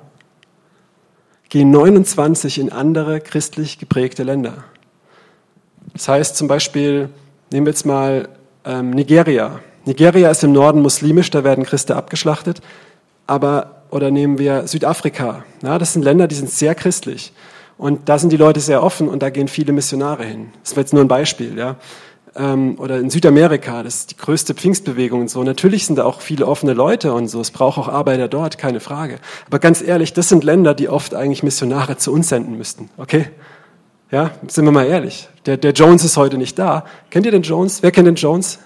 gehen 1.50 1.72
29 1.72 2.60
in 2.60 2.72
andere 2.72 3.22
christlich 3.22 3.80
geprägte 3.80 4.22
Länder. 4.22 4.64
Das 5.94 6.08
heißt 6.08 6.38
zum 6.38 6.48
Beispiel, 6.48 7.10
nehmen 7.52 7.66
wir 7.66 7.72
jetzt 7.72 7.88
mal 7.88 8.30
ähm, 8.64 8.92
Nigeria. 8.92 9.60
Nigeria 9.86 10.30
ist 10.30 10.44
im 10.44 10.52
Norden 10.52 10.84
muslimisch, 10.84 11.32
da 11.32 11.44
werden 11.44 11.64
Christen 11.64 11.94
abgeschlachtet, 11.94 12.62
aber 13.26 13.86
oder 13.90 14.12
nehmen 14.12 14.38
wir 14.38 14.68
Südafrika. 14.68 15.46
Ja, 15.64 15.80
das 15.80 15.94
sind 15.94 16.04
Länder, 16.04 16.28
die 16.28 16.36
sind 16.36 16.52
sehr 16.52 16.76
christlich. 16.76 17.34
Und 17.80 18.08
da 18.08 18.20
sind 18.20 18.32
die 18.32 18.38
Leute 18.38 18.60
sehr 18.60 18.84
offen 18.84 19.10
und 19.10 19.24
da 19.24 19.32
gehen 19.32 19.48
viele 19.48 19.74
Missionare 19.74 20.26
hin. 20.26 20.52
Das 20.62 20.76
war 20.76 20.82
jetzt 20.82 20.94
nur 20.94 21.04
ein 21.04 21.08
Beispiel, 21.08 21.58
ja. 21.58 21.78
Ähm, 22.38 22.78
oder 22.80 23.00
in 23.00 23.10
Südamerika, 23.10 23.82
das 23.84 23.96
ist 23.96 24.12
die 24.12 24.18
größte 24.18 24.54
Pfingstbewegung 24.54 25.22
und 25.22 25.30
so. 25.30 25.42
Natürlich 25.44 25.86
sind 25.86 25.98
da 25.98 26.04
auch 26.04 26.20
viele 26.20 26.46
offene 26.48 26.74
Leute 26.74 27.14
und 27.14 27.28
so. 27.30 27.40
Es 27.40 27.52
braucht 27.52 27.78
auch 27.78 27.88
Arbeiter 27.88 28.28
dort, 28.28 28.58
keine 28.58 28.82
Frage. 28.82 29.20
Aber 29.48 29.60
ganz 29.60 29.82
ehrlich, 29.82 30.14
das 30.14 30.30
sind 30.30 30.44
Länder, 30.44 30.74
die 30.74 30.90
oft 30.90 31.16
eigentlich 31.16 31.44
Missionare 31.44 31.98
zu 31.98 32.12
uns 32.12 32.30
senden 32.30 32.58
müssten, 32.58 32.90
okay? 32.98 33.30
Ja, 34.12 34.32
sind 34.48 34.66
wir 34.66 34.72
mal 34.72 34.86
ehrlich. 34.86 35.30
Der, 35.46 35.58
der 35.58 35.72
Jones 35.72 36.04
ist 36.04 36.18
heute 36.18 36.38
nicht 36.38 36.60
da. 36.60 36.86
Kennt 37.10 37.26
ihr 37.26 37.32
den 37.32 37.42
Jones? 37.42 37.82
Wer 37.82 37.92
kennt 37.92 38.08
den 38.08 38.16
Jones? 38.16 38.60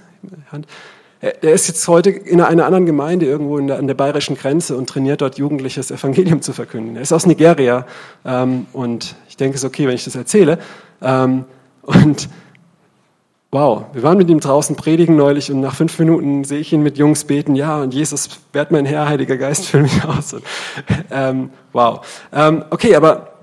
Er 1.22 1.54
ist 1.54 1.68
jetzt 1.68 1.88
heute 1.88 2.10
in 2.10 2.42
einer 2.42 2.66
anderen 2.66 2.86
Gemeinde 2.86 3.26
irgendwo 3.26 3.60
der, 3.60 3.78
an 3.78 3.88
der 3.88 3.94
bayerischen 3.94 4.36
Grenze 4.36 4.76
und 4.78 4.88
trainiert 4.88 5.22
dort 5.22 5.38
Jugendliches 5.38 5.92
Evangelium 5.92 6.42
zu 6.42 6.54
verkünden. 6.54 6.96
Er 6.96 7.02
ist 7.02 7.12
aus 7.12 7.26
Nigeria 7.26 7.86
ähm, 8.26 8.68
und 8.74 9.16
ich 9.28 9.38
denke, 9.38 9.56
es 9.56 9.64
ist 9.64 9.68
okay, 9.68 9.88
wenn 9.88 9.96
ich 9.96 10.06
das 10.06 10.16
erzähle. 10.16 10.60
Ähm, 11.02 11.46
und 11.84 12.30
wow, 13.52 13.86
wir 13.94 14.04
waren 14.04 14.18
mit 14.18 14.30
ihm 14.30 14.40
draußen 14.40 14.76
predigen 14.76 15.16
neulich 15.16 15.52
und 15.52 15.60
nach 15.60 15.76
fünf 15.76 15.98
Minuten 16.00 16.44
sehe 16.44 16.60
ich 16.60 16.72
ihn 16.72 16.84
mit 16.84 16.98
Jungs 16.98 17.24
beten, 17.24 17.56
ja, 17.56 17.82
und 17.82 17.94
Jesus, 17.94 18.30
werd 18.54 18.72
mein 18.72 18.86
Herr, 18.86 19.08
Heiliger 19.08 19.38
Geist, 19.38 19.66
füll 19.66 19.84
mich 19.84 20.04
aus. 20.04 20.34
Und, 20.34 20.44
ähm, 21.12 21.50
wow. 21.74 22.06
Ähm, 22.32 22.64
okay, 22.70 22.96
aber 22.96 23.34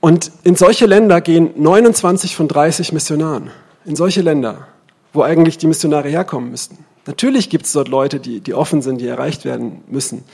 und 0.00 0.30
in 0.44 0.54
solche 0.54 0.86
Länder 0.86 1.20
gehen 1.20 1.50
29 1.56 2.36
von 2.36 2.46
30 2.46 2.92
Missionaren. 2.92 3.50
In 3.84 3.96
solche 3.96 4.22
Länder 4.22 4.68
wo 5.12 5.22
eigentlich 5.22 5.58
die 5.58 5.66
Missionare 5.66 6.08
herkommen 6.08 6.50
müssten. 6.50 6.84
Natürlich 7.06 7.50
gibt 7.50 7.66
es 7.66 7.72
dort 7.72 7.88
Leute, 7.88 8.20
die, 8.20 8.40
die 8.40 8.54
offen 8.54 8.82
sind, 8.82 9.00
die 9.00 9.08
erreicht 9.08 9.44
werden 9.44 9.82
müssen. 9.88 10.24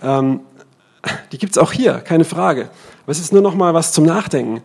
Ähm, 0.00 0.40
die 1.32 1.38
gibt 1.38 1.52
es 1.52 1.58
auch 1.58 1.72
hier, 1.72 1.94
keine 1.94 2.24
Frage. 2.24 2.70
Aber 3.02 3.12
es 3.12 3.18
ist 3.18 3.32
nur 3.32 3.42
noch 3.42 3.54
mal 3.54 3.74
was 3.74 3.92
zum 3.92 4.04
Nachdenken. 4.04 4.62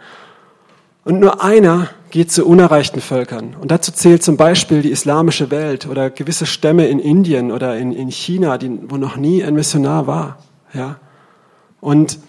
Und 1.08 1.22
nur 1.22 1.42
einer 1.42 1.88
geht 2.10 2.34
zu 2.34 2.46
unerreichten 2.46 3.00
Völkern. 3.00 3.56
Und 3.62 3.72
dazu 3.72 3.94
zählt 3.94 4.24
zum 4.24 4.36
Beispiel 4.36 4.82
die 4.82 4.92
islamische 4.92 5.52
Welt 5.52 5.88
oder 5.88 6.10
gewisse 6.10 6.46
Stämme 6.46 6.88
in 6.88 7.00
Indien 7.00 7.54
oder 7.54 7.78
in, 7.78 7.94
in 7.94 8.12
China, 8.12 8.58
die, 8.58 8.78
wo 8.90 8.98
noch 8.98 9.16
nie 9.16 9.42
ein 9.42 9.54
Missionar 9.54 10.06
war. 10.06 10.38
Ja? 10.74 10.98
Und 11.80 12.20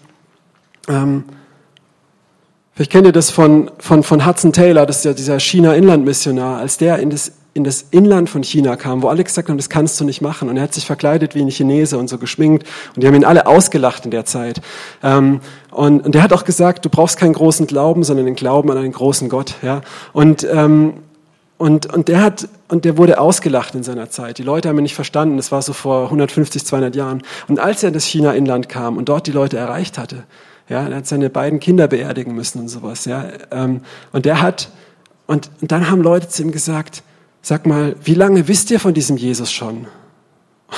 ähm, 0.87 1.25
Vielleicht 2.73 2.93
kennt 2.93 3.07
ihr 3.07 3.11
das 3.11 3.29
von, 3.29 3.69
von, 3.79 4.03
von 4.03 4.25
Hudson 4.25 4.53
Taylor, 4.53 4.85
das 4.85 4.99
ist 4.99 5.03
ja 5.03 5.11
dieser 5.11 5.37
China-Inland-Missionar, 5.37 6.59
als 6.59 6.77
der 6.77 6.99
in 6.99 7.09
das, 7.09 7.33
in 7.53 7.63
das 7.63 7.85
Inland 7.91 8.29
von 8.29 8.43
China 8.43 8.75
kam, 8.75 9.01
wo 9.01 9.07
alle 9.07 9.23
gesagt 9.23 9.49
haben, 9.49 9.57
das 9.57 9.69
kannst 9.69 9.99
du 9.99 10.05
nicht 10.05 10.21
machen. 10.21 10.49
Und 10.49 10.57
er 10.57 10.63
hat 10.63 10.73
sich 10.73 10.85
verkleidet 10.85 11.35
wie 11.35 11.41
ein 11.41 11.49
Chinese 11.49 11.97
und 11.97 12.07
so 12.07 12.17
geschminkt. 12.17 12.67
Und 12.95 13.03
die 13.03 13.07
haben 13.07 13.15
ihn 13.15 13.25
alle 13.25 13.47
ausgelacht 13.47 14.05
in 14.05 14.11
der 14.11 14.25
Zeit. 14.25 14.61
Ähm, 15.03 15.41
und, 15.71 16.05
und 16.05 16.15
der 16.15 16.23
hat 16.23 16.31
auch 16.31 16.43
gesagt, 16.43 16.85
du 16.85 16.89
brauchst 16.89 17.17
keinen 17.17 17.33
großen 17.33 17.65
Glauben, 17.67 18.03
sondern 18.03 18.25
den 18.25 18.35
Glauben 18.35 18.69
an 18.71 18.77
einen 18.77 18.91
großen 18.91 19.29
Gott. 19.29 19.55
Ja? 19.61 19.81
Und, 20.13 20.47
ähm, 20.49 20.93
und, 21.57 21.91
und 21.93 22.07
der 22.07 22.21
hat, 22.21 22.47
und 22.69 22.85
der 22.85 22.97
wurde 22.97 23.19
ausgelacht 23.19 23.73
in 23.75 23.83
seiner 23.83 24.09
Zeit. 24.09 24.37
Die 24.37 24.43
Leute 24.43 24.69
haben 24.69 24.77
ihn 24.77 24.83
nicht 24.83 24.95
verstanden. 24.95 25.37
Das 25.37 25.51
war 25.51 25.61
so 25.61 25.73
vor 25.73 26.05
150, 26.05 26.65
200 26.65 26.95
Jahren. 26.95 27.23
Und 27.47 27.59
als 27.59 27.83
er 27.83 27.87
in 27.87 27.93
das 27.93 28.05
China-Inland 28.05 28.69
kam 28.69 28.95
und 28.95 29.09
dort 29.09 29.27
die 29.27 29.31
Leute 29.31 29.57
erreicht 29.57 29.97
hatte, 29.97 30.23
ja, 30.69 30.87
er 30.87 30.97
hat 30.97 31.07
seine 31.07 31.31
beiden 31.31 31.59
Kinder 31.59 31.87
beerdigen 31.87 32.35
müssen 32.35 32.59
und 32.59 32.67
sowas. 32.69 33.05
Ja, 33.05 33.25
ähm, 33.51 33.81
und 34.11 34.25
der 34.25 34.41
hat, 34.41 34.69
und 35.25 35.49
dann 35.61 35.89
haben 35.89 36.01
Leute 36.01 36.29
zu 36.29 36.43
ihm 36.43 36.51
gesagt, 36.51 37.01
sag 37.41 37.65
mal, 37.65 37.95
wie 38.03 38.13
lange 38.13 38.47
wisst 38.47 38.71
ihr 38.71 38.79
von 38.79 38.93
diesem 38.93 39.17
Jesus 39.17 39.51
schon? 39.51 39.87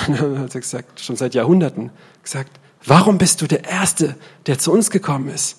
Und 0.08 0.20
dann 0.20 0.40
hat 0.40 0.56
er 0.56 0.62
gesagt, 0.62 1.00
schon 1.00 1.16
seit 1.16 1.34
Jahrhunderten, 1.34 1.92
gesagt, 2.24 2.60
warum 2.86 3.18
bist 3.18 3.42
du 3.42 3.48
der 3.48 3.66
Erste, 3.66 4.16
der 4.46 4.58
zu 4.58 4.72
uns 4.72 4.90
gekommen 4.90 5.30
ist? 5.30 5.58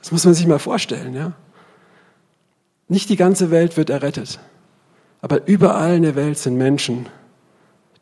Das 0.00 0.12
muss 0.12 0.24
man 0.24 0.34
sich 0.34 0.46
mal 0.46 0.58
vorstellen, 0.58 1.14
ja. 1.14 1.32
Nicht 2.86 3.10
die 3.10 3.16
ganze 3.16 3.50
Welt 3.50 3.76
wird 3.76 3.90
errettet, 3.90 4.38
aber 5.20 5.46
überall 5.46 5.96
in 5.96 6.02
der 6.02 6.14
Welt 6.14 6.38
sind 6.38 6.56
Menschen, 6.56 7.06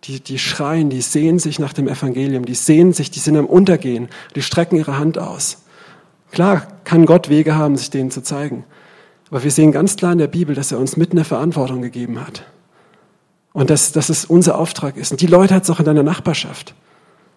die, 0.05 0.21
die 0.21 0.39
schreien, 0.39 0.91
die 0.91 1.01
sehen 1.01 1.39
sich 1.39 1.59
nach 1.59 1.73
dem 1.73 1.89
Evangelium, 1.89 2.45
die 2.45 2.55
sehen 2.55 2.93
sich, 2.93 3.11
die 3.11 3.19
sind 3.19 3.37
am 3.37 3.47
Untergehen, 3.47 4.09
die 4.37 4.43
strecken 4.43 4.77
ihre 4.77 4.99
Hand 4.99 5.19
aus. 5.19 5.65
Klar 6.31 6.69
kann 6.85 7.07
Gott 7.07 7.29
Wege 7.29 7.57
haben, 7.57 7.77
sich 7.77 7.91
denen 7.91 8.11
zu 8.11 8.23
zeigen. 8.23 8.65
Aber 9.31 9.43
wir 9.43 9.51
sehen 9.51 9.73
ganz 9.73 9.97
klar 9.97 10.13
in 10.13 10.19
der 10.19 10.29
Bibel, 10.29 10.55
dass 10.55 10.73
er 10.73 10.79
uns 10.79 10.97
mitten 10.97 11.17
eine 11.19 11.25
Verantwortung 11.25 11.83
gegeben 11.83 12.21
hat. 12.21 12.45
Und 13.53 13.71
dass, 13.71 13.93
dass 13.93 14.09
es 14.09 14.25
unser 14.25 14.59
Auftrag 14.59 14.97
ist. 14.97 15.11
Und 15.11 15.21
die 15.21 15.27
Leute 15.27 15.55
hat 15.55 15.65
es 15.65 15.71
auch 15.71 15.79
in 15.79 15.85
deiner 15.85 16.03
Nachbarschaft. 16.03 16.75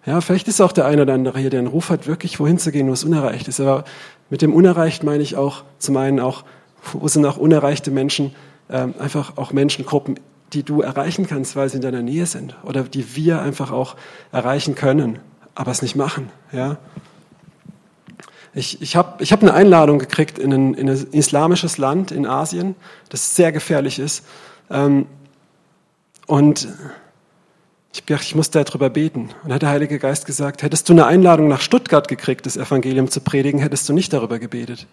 Ja, 0.06 0.20
vielleicht 0.20 0.48
ist 0.48 0.60
auch 0.60 0.72
der 0.72 0.86
eine 0.86 1.02
oder 1.02 1.14
andere 1.14 1.38
hier, 1.38 1.50
der 1.50 1.60
einen 1.60 1.68
Ruf 1.68 1.90
hat, 1.90 2.06
wirklich 2.06 2.40
wohin 2.40 2.58
zu 2.58 2.72
gehen, 2.72 2.88
wo 2.88 2.92
es 2.92 3.04
unerreicht 3.04 3.48
ist. 3.48 3.60
Aber 3.60 3.84
mit 4.28 4.42
dem 4.42 4.54
unerreicht 4.54 5.02
meine 5.02 5.22
ich 5.22 5.36
auch 5.36 5.64
zum 5.78 5.96
einen 5.96 6.20
auch, 6.20 6.44
Wo 6.92 7.08
sind 7.08 7.26
auch 7.26 7.36
unerreichte 7.36 7.90
Menschen, 7.90 8.34
ähm, 8.70 8.94
einfach 8.98 9.36
auch 9.36 9.52
Menschengruppen, 9.52 10.18
die 10.52 10.62
du 10.62 10.80
erreichen 10.80 11.26
kannst, 11.26 11.56
weil 11.56 11.68
sie 11.68 11.76
in 11.76 11.82
deiner 11.82 12.02
Nähe 12.02 12.26
sind 12.26 12.56
oder 12.64 12.82
die 12.84 13.16
wir 13.16 13.42
einfach 13.42 13.70
auch 13.70 13.96
erreichen 14.32 14.74
können, 14.74 15.18
aber 15.54 15.70
es 15.70 15.82
nicht 15.82 15.96
machen. 15.96 16.30
Ja? 16.52 16.78
Ich, 18.52 18.82
ich 18.82 18.96
habe 18.96 19.22
ich 19.22 19.32
hab 19.32 19.42
eine 19.42 19.54
Einladung 19.54 19.98
gekriegt 19.98 20.38
in 20.38 20.52
ein, 20.52 20.74
in 20.74 20.88
ein 20.88 21.06
islamisches 21.12 21.78
Land 21.78 22.10
in 22.10 22.26
Asien, 22.26 22.74
das 23.08 23.36
sehr 23.36 23.52
gefährlich 23.52 23.98
ist. 23.98 24.24
Ähm, 24.70 25.06
und 26.26 26.68
ich 27.92 27.98
habe 27.98 28.06
gedacht, 28.06 28.24
ich 28.24 28.34
muss 28.34 28.50
darüber 28.50 28.90
beten. 28.90 29.30
Und 29.44 29.52
hat 29.52 29.62
der 29.62 29.68
Heilige 29.68 29.98
Geist 29.98 30.26
gesagt, 30.26 30.62
hättest 30.62 30.88
du 30.88 30.92
eine 30.92 31.06
Einladung 31.06 31.48
nach 31.48 31.60
Stuttgart 31.60 32.06
gekriegt, 32.06 32.46
das 32.46 32.56
Evangelium 32.56 33.08
zu 33.08 33.20
predigen, 33.20 33.60
hättest 33.60 33.88
du 33.88 33.92
nicht 33.92 34.12
darüber 34.12 34.38
gebetet. 34.38 34.86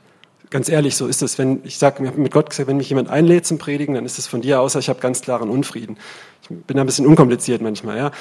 Ganz 0.49 0.69
ehrlich, 0.69 0.95
so 0.95 1.07
ist 1.07 1.21
es. 1.21 1.37
Wenn 1.37 1.59
ich 1.63 1.77
sage, 1.77 2.01
mit 2.15 2.31
Gott 2.31 2.49
gesagt, 2.49 2.69
wenn 2.69 2.77
mich 2.77 2.89
jemand 2.89 3.09
einlädt 3.09 3.45
zum 3.45 3.57
Predigen, 3.57 3.95
dann 3.95 4.05
ist 4.05 4.17
es 4.17 4.27
von 4.27 4.41
dir, 4.41 4.61
außer 4.61 4.79
ich 4.79 4.87
habe 4.87 4.99
ganz 4.99 5.21
klaren 5.21 5.49
Unfrieden. 5.49 5.97
Ich 6.41 6.49
bin 6.49 6.77
da 6.77 6.83
ein 6.83 6.85
bisschen 6.85 7.05
unkompliziert 7.05 7.61
manchmal, 7.61 7.97
ja. 7.97 8.11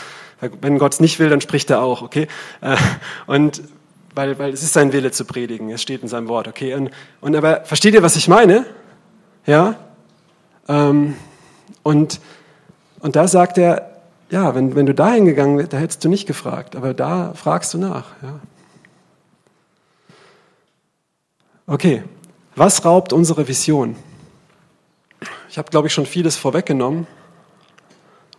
Wenn 0.60 0.78
Gott 0.78 0.94
es 0.94 1.00
nicht 1.00 1.18
will, 1.18 1.30
dann 1.30 1.40
spricht 1.40 1.70
er 1.70 1.80
auch, 1.80 2.02
okay. 2.02 2.26
Äh, 2.60 2.76
und 3.26 3.62
weil, 4.16 4.38
weil 4.38 4.52
es 4.52 4.62
ist 4.62 4.72
sein 4.72 4.92
Wille 4.92 5.12
zu 5.12 5.24
predigen, 5.24 5.70
es 5.70 5.82
steht 5.82 6.02
in 6.02 6.08
seinem 6.08 6.26
Wort, 6.26 6.48
okay. 6.48 6.74
Und, 6.74 6.90
und 7.20 7.36
aber 7.36 7.64
versteht 7.64 7.94
ihr, 7.94 8.02
was 8.02 8.16
ich 8.16 8.26
meine? 8.26 8.66
Ja. 9.46 9.76
Ähm, 10.68 11.14
und 11.84 12.20
und 13.00 13.16
da 13.16 13.28
sagt 13.28 13.58
er, 13.58 14.02
ja, 14.30 14.54
wenn, 14.54 14.74
wenn 14.74 14.86
du 14.86 14.94
da 14.94 15.12
hingegangen 15.12 15.58
wärst, 15.58 15.72
da 15.72 15.76
hättest 15.78 16.04
du 16.04 16.08
nicht 16.08 16.26
gefragt, 16.26 16.74
aber 16.74 16.94
da 16.94 17.34
fragst 17.34 17.72
du 17.74 17.78
nach. 17.78 18.06
Ja. 18.22 18.40
Okay, 21.68 22.02
was 22.54 22.84
raubt 22.84 23.12
unsere 23.12 23.46
Vision? 23.46 23.96
Ich 25.48 25.58
habe, 25.58 25.70
glaube 25.70 25.88
ich, 25.88 25.94
schon 25.94 26.06
vieles 26.06 26.36
vorweggenommen. 26.36 27.06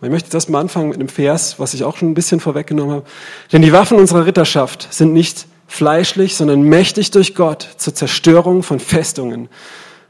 Ich 0.00 0.10
möchte 0.10 0.26
jetzt 0.26 0.34
erstmal 0.34 0.60
anfangen 0.60 0.90
mit 0.90 0.98
einem 0.98 1.08
Vers, 1.08 1.58
was 1.58 1.74
ich 1.74 1.82
auch 1.82 1.96
schon 1.96 2.10
ein 2.10 2.14
bisschen 2.14 2.40
vorweggenommen 2.40 2.96
habe. 2.96 3.06
Denn 3.50 3.62
die 3.62 3.72
Waffen 3.72 3.98
unserer 3.98 4.26
Ritterschaft 4.26 4.92
sind 4.92 5.12
nicht 5.12 5.46
fleischlich, 5.68 6.34
sondern 6.34 6.62
mächtig 6.62 7.12
durch 7.12 7.36
Gott 7.36 7.68
zur 7.76 7.94
Zerstörung 7.94 8.64
von 8.64 8.80
Festungen, 8.80 9.48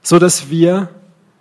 so 0.03 0.19
dass 0.19 0.49
wir 0.49 0.89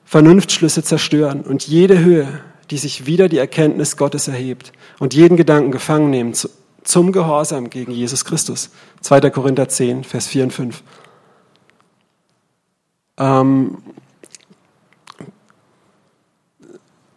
Vernunftschlüsse 0.03 0.83
zerstören 0.83 1.41
und 1.41 1.67
jede 1.67 1.99
Höhe, 1.99 2.41
die 2.71 2.77
sich 2.77 3.05
wieder 3.05 3.29
die 3.29 3.37
Erkenntnis 3.37 3.95
Gottes 3.95 4.27
erhebt 4.27 4.73
und 4.99 5.13
jeden 5.13 5.37
Gedanken 5.37 5.71
gefangen 5.71 6.09
nehmen 6.09 6.33
zum 6.83 7.11
Gehorsam 7.11 7.69
gegen 7.69 7.91
Jesus 7.91 8.25
Christus. 8.25 8.71
2. 9.01 9.29
Korinther 9.29 9.69
10, 9.69 10.03
Vers 10.03 10.27
4 10.27 10.45
und 10.45 10.51
5. 10.51 10.83
Ähm, 13.19 13.77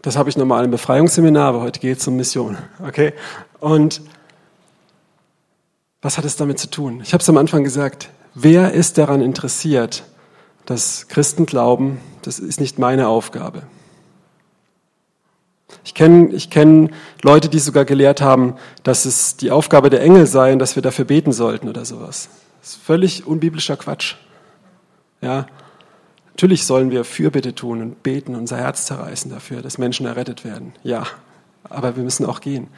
das 0.03 0.17
habe 0.17 0.29
ich 0.29 0.37
nochmal 0.37 0.65
im 0.65 0.71
Befreiungsseminar, 0.71 1.49
aber 1.49 1.61
heute 1.63 1.81
geht 1.81 1.99
es 1.99 2.07
um 2.07 2.17
Mission. 2.17 2.59
Okay? 2.87 3.15
Und 3.59 4.03
was 6.03 6.19
hat 6.19 6.25
es 6.25 6.37
damit 6.37 6.59
zu 6.59 6.71
tun? 6.71 7.01
Ich 7.03 7.13
habe 7.13 7.23
es 7.23 7.29
am 7.29 7.37
Anfang 7.37 7.65
gesagt, 7.65 8.11
wer 8.35 8.73
ist 8.73 8.99
daran 8.99 9.21
interessiert, 9.21 10.05
dass 10.67 11.09
Christen 11.09 11.47
glauben, 11.47 12.01
das 12.23 12.39
ist 12.39 12.61
nicht 12.61 12.79
meine 12.79 13.09
Aufgabe. 13.09 13.63
Ich 15.85 15.95
kenne 15.95 16.33
ich 16.35 16.51
kenn 16.51 16.91
Leute, 17.23 17.49
die 17.49 17.59
sogar 17.59 17.85
gelehrt 17.85 18.21
haben, 18.21 18.55
dass 18.83 19.05
es 19.05 19.37
die 19.37 19.51
Aufgabe 19.51 19.91
der 19.91 20.03
Engel 20.03 20.27
sei 20.27 20.53
und 20.53 20.59
dass 20.59 20.75
wir 20.75 20.83
dafür 20.83 21.05
beten 21.05 21.33
sollten 21.33 21.69
oder 21.69 21.85
sowas. 21.85 22.29
Das 22.61 22.71
ist 22.71 22.83
völlig 22.83 23.27
unbiblischer 23.27 23.77
Quatsch. 23.77 24.17
Ja, 25.21 25.47
natürlich 26.31 26.65
sollen 26.65 26.91
wir 26.91 27.05
Fürbitte 27.05 27.55
tun 27.55 27.83
und 27.83 28.03
beten, 28.03 28.35
unser 28.35 28.57
Herz 28.57 28.87
zerreißen 28.87 29.31
dafür, 29.31 29.63
dass 29.63 29.79
Menschen 29.79 30.07
errettet 30.07 30.45
werden. 30.45 30.73
Ja, 30.83 31.05
aber 31.65 31.97
wir 31.97 32.03
müssen 32.03 32.27
auch 32.27 32.41
gehen. 32.41 32.69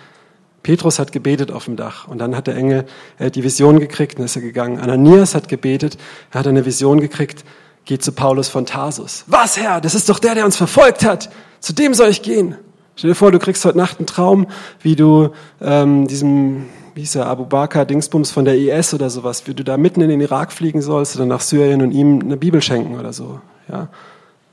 Petrus 0.62 0.98
hat 0.98 1.10
gebetet 1.10 1.50
auf 1.50 1.64
dem 1.64 1.76
Dach 1.76 2.06
und 2.06 2.18
dann 2.18 2.36
hat 2.36 2.46
der 2.46 2.56
Engel 2.56 2.84
hat 3.18 3.34
die 3.34 3.42
Vision 3.42 3.80
gekriegt 3.80 4.18
und 4.18 4.24
ist 4.24 4.36
er 4.36 4.42
gegangen. 4.42 4.78
Ananias 4.78 5.34
hat 5.34 5.48
gebetet, 5.48 5.98
er 6.30 6.40
hat 6.40 6.46
eine 6.46 6.64
Vision 6.64 7.00
gekriegt, 7.00 7.44
geht 7.84 8.04
zu 8.04 8.12
Paulus 8.12 8.48
von 8.48 8.64
Tarsus. 8.64 9.24
Was, 9.26 9.56
Herr, 9.56 9.80
das 9.80 9.94
ist 9.94 10.08
doch 10.08 10.18
der, 10.18 10.34
der 10.34 10.44
uns 10.44 10.56
verfolgt 10.56 11.04
hat. 11.04 11.30
Zu 11.60 11.72
dem 11.72 11.94
soll 11.94 12.10
ich 12.10 12.22
gehen. 12.22 12.56
Stell 12.94 13.10
dir 13.10 13.14
vor, 13.16 13.32
du 13.32 13.38
kriegst 13.38 13.64
heute 13.64 13.78
Nacht 13.78 13.98
einen 13.98 14.06
Traum, 14.06 14.46
wie 14.80 14.94
du 14.94 15.30
ähm, 15.60 16.06
diesem, 16.06 16.66
wie 16.94 17.00
hieß 17.00 17.16
er, 17.16 17.26
Abu 17.26 17.44
Bakr, 17.44 17.84
Dingsbums 17.84 18.30
von 18.30 18.44
der 18.44 18.56
IS 18.56 18.94
oder 18.94 19.10
sowas, 19.10 19.46
wie 19.46 19.54
du 19.54 19.64
da 19.64 19.76
mitten 19.76 20.00
in 20.00 20.10
den 20.10 20.20
Irak 20.20 20.52
fliegen 20.52 20.82
sollst 20.82 21.16
oder 21.16 21.26
nach 21.26 21.40
Syrien 21.40 21.82
und 21.82 21.90
ihm 21.90 22.20
eine 22.20 22.36
Bibel 22.36 22.62
schenken 22.62 22.98
oder 22.98 23.12
so. 23.12 23.40
Ja. 23.68 23.88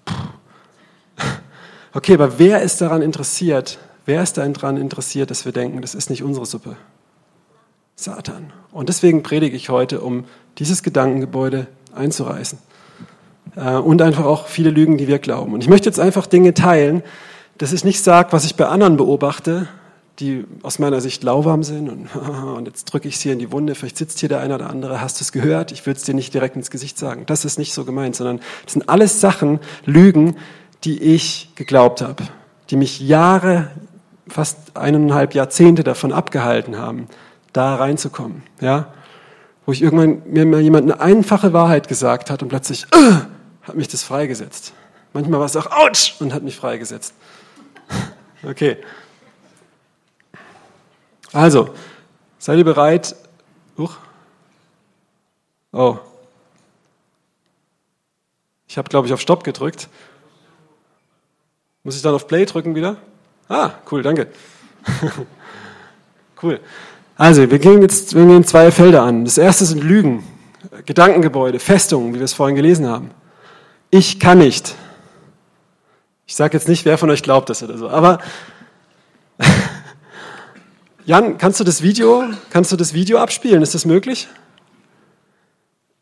Okay, 1.91 2.13
aber 2.13 2.37
wer 2.37 2.61
ist 2.61 2.81
daran 2.81 3.01
interessiert? 3.01 3.79
Wer 4.09 4.23
ist 4.23 4.39
daran 4.39 4.77
interessiert, 4.77 5.29
dass 5.29 5.45
wir 5.45 5.51
denken, 5.51 5.83
das 5.83 5.93
ist 5.93 6.09
nicht 6.09 6.23
unsere 6.23 6.47
Suppe? 6.47 6.77
Satan. 7.95 8.51
Und 8.71 8.89
deswegen 8.89 9.21
predige 9.21 9.55
ich 9.55 9.69
heute, 9.69 10.01
um 10.01 10.25
dieses 10.57 10.81
Gedankengebäude 10.81 11.67
einzureißen. 11.93 12.57
Äh, 13.55 13.75
und 13.75 14.01
einfach 14.01 14.25
auch 14.25 14.47
viele 14.47 14.71
Lügen, 14.71 14.97
die 14.97 15.07
wir 15.07 15.19
glauben. 15.19 15.53
Und 15.53 15.61
ich 15.61 15.69
möchte 15.69 15.87
jetzt 15.87 15.99
einfach 15.99 16.25
Dinge 16.25 16.55
teilen, 16.55 17.03
dass 17.59 17.71
ich 17.71 17.83
nicht 17.83 18.01
sage, 18.01 18.29
was 18.31 18.45
ich 18.45 18.55
bei 18.55 18.65
anderen 18.65 18.97
beobachte, 18.97 19.67
die 20.17 20.43
aus 20.63 20.79
meiner 20.79 21.01
Sicht 21.01 21.21
lauwarm 21.21 21.61
sind 21.61 21.87
und, 21.87 22.07
und 22.55 22.65
jetzt 22.65 22.85
drücke 22.85 23.07
ich 23.07 23.13
es 23.13 23.21
hier 23.21 23.33
in 23.33 23.39
die 23.39 23.51
Wunde, 23.51 23.75
vielleicht 23.75 23.97
sitzt 23.97 24.17
hier 24.21 24.29
der 24.29 24.39
eine 24.39 24.55
oder 24.55 24.71
andere, 24.71 25.01
hast 25.01 25.19
du 25.19 25.23
es 25.23 25.31
gehört, 25.31 25.71
ich 25.71 25.85
würde 25.85 25.99
es 25.99 26.03
dir 26.03 26.15
nicht 26.15 26.33
direkt 26.33 26.55
ins 26.55 26.71
Gesicht 26.71 26.97
sagen. 26.97 27.27
Das 27.27 27.45
ist 27.45 27.59
nicht 27.59 27.75
so 27.75 27.85
gemeint, 27.85 28.15
sondern 28.15 28.39
das 28.63 28.73
sind 28.73 28.89
alles 28.89 29.21
Sachen, 29.21 29.59
Lügen, 29.85 30.35
die 30.83 30.99
ich 30.99 31.51
geglaubt 31.53 32.01
habe, 32.01 32.23
die 32.71 32.75
mich 32.75 33.01
Jahre, 33.01 33.69
fast 34.29 34.75
eineinhalb 34.75 35.33
Jahrzehnte 35.33 35.83
davon 35.83 36.11
abgehalten 36.11 36.77
haben, 36.77 37.07
da 37.53 37.75
reinzukommen. 37.75 38.43
Ja? 38.61 38.93
Wo 39.65 39.71
ich 39.71 39.81
irgendwann 39.81 40.21
mir 40.25 40.45
mal 40.45 40.61
jemand 40.61 40.91
eine 40.91 41.01
einfache 41.01 41.53
Wahrheit 41.53 41.87
gesagt 41.87 42.29
hat 42.29 42.41
und 42.41 42.49
plötzlich 42.49 42.85
uh, 42.95 43.21
hat 43.63 43.75
mich 43.75 43.87
das 43.87 44.03
freigesetzt. 44.03 44.73
Manchmal 45.13 45.39
war 45.39 45.45
es 45.45 45.55
auch 45.55 45.71
ouch 45.71 46.15
und 46.19 46.33
hat 46.33 46.43
mich 46.43 46.55
freigesetzt. 46.55 47.13
Okay. 48.41 48.77
Also, 51.33 51.73
seid 52.37 52.57
ihr 52.57 52.63
bereit? 52.63 53.13
Uch. 53.77 53.97
Oh. 55.73 55.97
Ich 58.69 58.77
habe, 58.77 58.87
glaube 58.87 59.07
ich, 59.07 59.13
auf 59.13 59.19
Stopp 59.19 59.43
gedrückt. 59.43 59.89
Muss 61.83 61.95
ich 61.95 62.01
dann 62.01 62.15
auf 62.15 62.27
Play 62.27 62.45
drücken 62.45 62.75
wieder? 62.75 62.97
Ah, 63.49 63.71
cool, 63.91 64.03
danke. 64.03 64.27
cool. 66.43 66.59
Also, 67.17 67.49
wir 67.49 67.59
gehen 67.59 67.81
jetzt 67.81 68.15
wir 68.15 68.25
gehen 68.25 68.45
zwei 68.45 68.71
Felder 68.71 69.01
an. 69.01 69.25
Das 69.25 69.37
erste 69.37 69.65
sind 69.65 69.83
Lügen, 69.83 70.23
Gedankengebäude, 70.85 71.59
Festungen, 71.59 72.13
wie 72.13 72.19
wir 72.19 72.25
es 72.25 72.33
vorhin 72.33 72.55
gelesen 72.55 72.87
haben. 72.87 73.11
Ich 73.89 74.19
kann 74.19 74.37
nicht. 74.37 74.75
Ich 76.27 76.35
sage 76.35 76.55
jetzt 76.55 76.69
nicht, 76.69 76.85
wer 76.85 76.99
von 76.99 77.09
euch 77.09 77.23
glaubt 77.23 77.49
das 77.49 77.63
oder 77.63 77.77
so, 77.77 77.89
aber 77.89 78.19
Jan, 81.05 81.39
kannst 81.39 81.59
du 81.59 81.63
das 81.63 81.81
Video, 81.81 82.25
kannst 82.51 82.71
du 82.71 82.75
das 82.75 82.93
Video 82.93 83.17
abspielen? 83.17 83.63
Ist 83.63 83.73
das 83.73 83.83
möglich? 83.83 84.27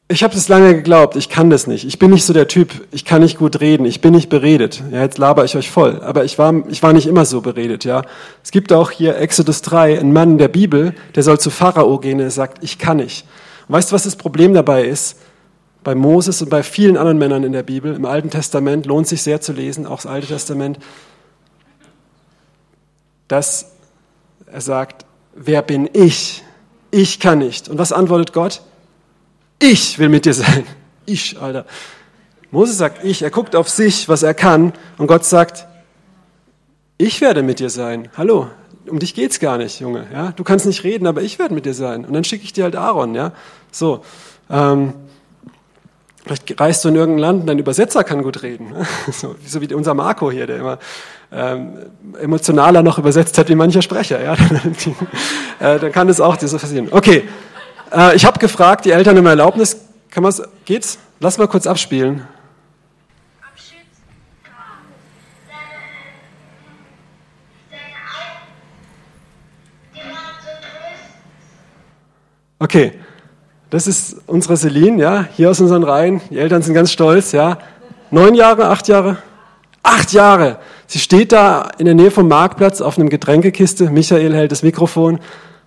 Ich 0.10 0.24
habe 0.24 0.34
das 0.34 0.48
lange 0.48 0.74
geglaubt, 0.74 1.18
ich 1.18 1.28
kann 1.28 1.50
das 1.50 1.68
nicht. 1.68 1.86
Ich 1.86 2.00
bin 2.00 2.12
nicht 2.12 2.26
so 2.26 2.32
der 2.32 2.48
Typ, 2.48 2.88
ich 2.92 3.04
kann 3.04 3.22
nicht 3.22 3.38
gut 3.38 3.60
reden, 3.60 3.86
ich 3.86 4.00
bin 4.00 4.14
nicht 4.14 4.30
beredet. 4.30 4.82
Ja, 4.90 5.02
jetzt 5.02 5.18
laber 5.18 5.44
ich 5.44 5.58
euch 5.58 5.70
voll, 5.70 6.02
aber 6.02 6.24
ich 6.24 6.40
war, 6.40 6.54
ich 6.70 6.82
war 6.82 6.94
nicht 6.94 7.08
immer 7.08 7.26
so 7.26 7.42
beredet, 7.42 7.84
ja. 7.84 8.04
Es 8.42 8.52
gibt 8.52 8.72
auch 8.72 8.92
hier 8.92 9.18
Exodus 9.18 9.62
3, 9.64 10.00
einen 10.00 10.14
Mann 10.14 10.32
in 10.32 10.38
der 10.38 10.48
Bibel, 10.48 10.96
der 11.16 11.24
soll 11.24 11.40
zu 11.40 11.50
Pharao 11.50 12.00
gehen, 12.00 12.20
der 12.20 12.32
sagt, 12.32 12.64
ich 12.64 12.78
kann 12.78 12.98
nicht. 12.98 13.26
Und 13.68 13.76
weißt 13.76 13.92
du, 13.92 13.96
was 13.96 14.04
das 14.04 14.16
Problem 14.16 14.54
dabei 14.54 14.86
ist? 14.86 15.18
bei 15.88 15.96
Moses 15.96 16.42
und 16.42 16.50
bei 16.50 16.64
vielen 16.64 16.98
anderen 16.98 17.18
Männern 17.18 17.46
in 17.46 17.54
der 17.54 17.64
Bibel, 17.64 17.96
im 17.96 18.04
Alten 18.04 18.30
Testament, 18.30 18.86
lohnt 18.86 19.08
sich 19.08 19.22
sehr 19.22 19.40
zu 19.40 19.54
lesen, 19.54 19.86
auch 19.86 20.02
das 20.02 20.06
Alte 20.06 20.28
Testament, 20.28 20.80
dass 23.30 23.72
er 24.48 24.60
sagt, 24.60 25.06
wer 25.34 25.62
bin 25.62 25.90
ich? 25.94 26.44
Ich 26.92 27.22
kann 27.22 27.40
nicht. 27.40 27.70
Und 27.70 27.78
was 27.78 27.94
antwortet 27.94 28.34
Gott? 28.34 28.64
Ich 29.60 29.98
will 29.98 30.10
mit 30.10 30.26
dir 30.26 30.34
sein. 30.34 30.66
Ich, 31.06 31.40
Alter. 31.42 31.66
Moses 32.52 32.78
sagt 32.78 33.04
ich, 33.04 33.22
er 33.22 33.32
guckt 33.32 33.56
auf 33.56 33.70
sich, 33.70 34.08
was 34.08 34.24
er 34.24 34.34
kann, 34.34 34.74
und 34.98 35.08
Gott 35.08 35.26
sagt, 35.26 35.68
ich 36.98 37.22
werde 37.22 37.44
mit 37.44 37.60
dir 37.60 37.70
sein. 37.70 38.10
Hallo, 38.16 38.48
um 38.88 39.00
dich 39.00 39.14
geht's 39.14 39.40
gar 39.40 39.58
nicht, 39.58 39.80
Junge. 39.80 40.08
Ja, 40.14 40.32
du 40.32 40.44
kannst 40.44 40.66
nicht 40.66 40.84
reden, 40.84 41.08
aber 41.08 41.22
ich 41.22 41.40
werde 41.40 41.54
mit 41.54 41.66
dir 41.66 41.74
sein. 41.74 42.06
Und 42.06 42.14
dann 42.14 42.24
schicke 42.24 42.44
ich 42.44 42.54
dir 42.54 42.64
halt 42.64 42.76
Aaron. 42.76 43.16
Ja, 43.16 43.34
so. 43.72 44.04
Ähm, 44.50 44.94
Vielleicht 46.28 46.60
reist 46.60 46.84
du 46.84 46.90
in 46.90 46.96
irgendein 46.96 47.20
Land 47.20 47.42
und 47.42 47.48
dein 47.48 47.60
Übersetzer 47.60 48.04
kann 48.04 48.22
gut 48.22 48.44
reden. 48.44 48.74
So, 49.12 49.36
so 49.46 49.62
wie 49.62 49.74
unser 49.74 49.94
Marco 49.94 50.30
hier, 50.30 50.46
der 50.46 50.58
immer 50.58 50.80
ähm, 51.32 51.78
emotionaler 52.20 52.84
noch 52.84 52.98
übersetzt 53.00 53.38
hat 53.38 53.48
wie 53.48 53.56
mancher 53.56 53.82
Sprecher. 53.82 54.22
Ja? 54.22 54.34
äh, 55.60 55.80
dann 55.80 55.92
kann 55.94 56.10
das 56.10 56.20
auch 56.20 56.36
dir 56.36 56.50
so 56.50 56.58
passieren. 56.58 56.90
Okay, 56.92 57.24
äh, 57.92 58.16
ich 58.16 58.26
habe 58.26 58.40
gefragt, 58.40 58.86
die 58.86 58.92
Eltern 58.92 59.18
um 59.18 59.26
Erlaubnis. 59.26 59.78
Kann 60.10 60.24
man's, 60.24 60.42
geht's? 60.66 60.98
Lass 61.20 61.38
mal 61.38 61.48
kurz 61.48 61.68
abspielen. 61.68 62.28
Okay, 72.60 72.94
das 73.70 73.86
ist 73.86 74.18
unsere 74.26 74.58
Celine, 74.58 75.00
ja, 75.00 75.28
hier 75.36 75.52
aus 75.52 75.62
unseren 75.62 75.84
Reihen. 75.84 76.22
Die 76.32 76.40
Eltern 76.40 76.64
sind 76.64 76.74
ganz 76.74 76.92
stolz, 76.92 77.32
ja. 77.32 77.60
Neun 78.10 78.34
Jahre, 78.34 78.70
acht 78.70 78.88
Jahre? 78.88 79.18
Acht 79.84 80.12
Jahre! 80.12 80.60
Sie 80.88 81.00
steht 81.00 81.32
da 81.32 81.70
in 81.78 81.86
der 81.86 81.94
Nähe 81.94 82.10
vom 82.10 82.28
Marktplatz 82.28 82.82
auf 82.82 82.98
einem 82.98 83.10
Getränkekiste. 83.10 83.92
Michael 83.92 84.34
hält 84.34 84.52
das 84.52 84.64
Mikrofon 84.64 85.20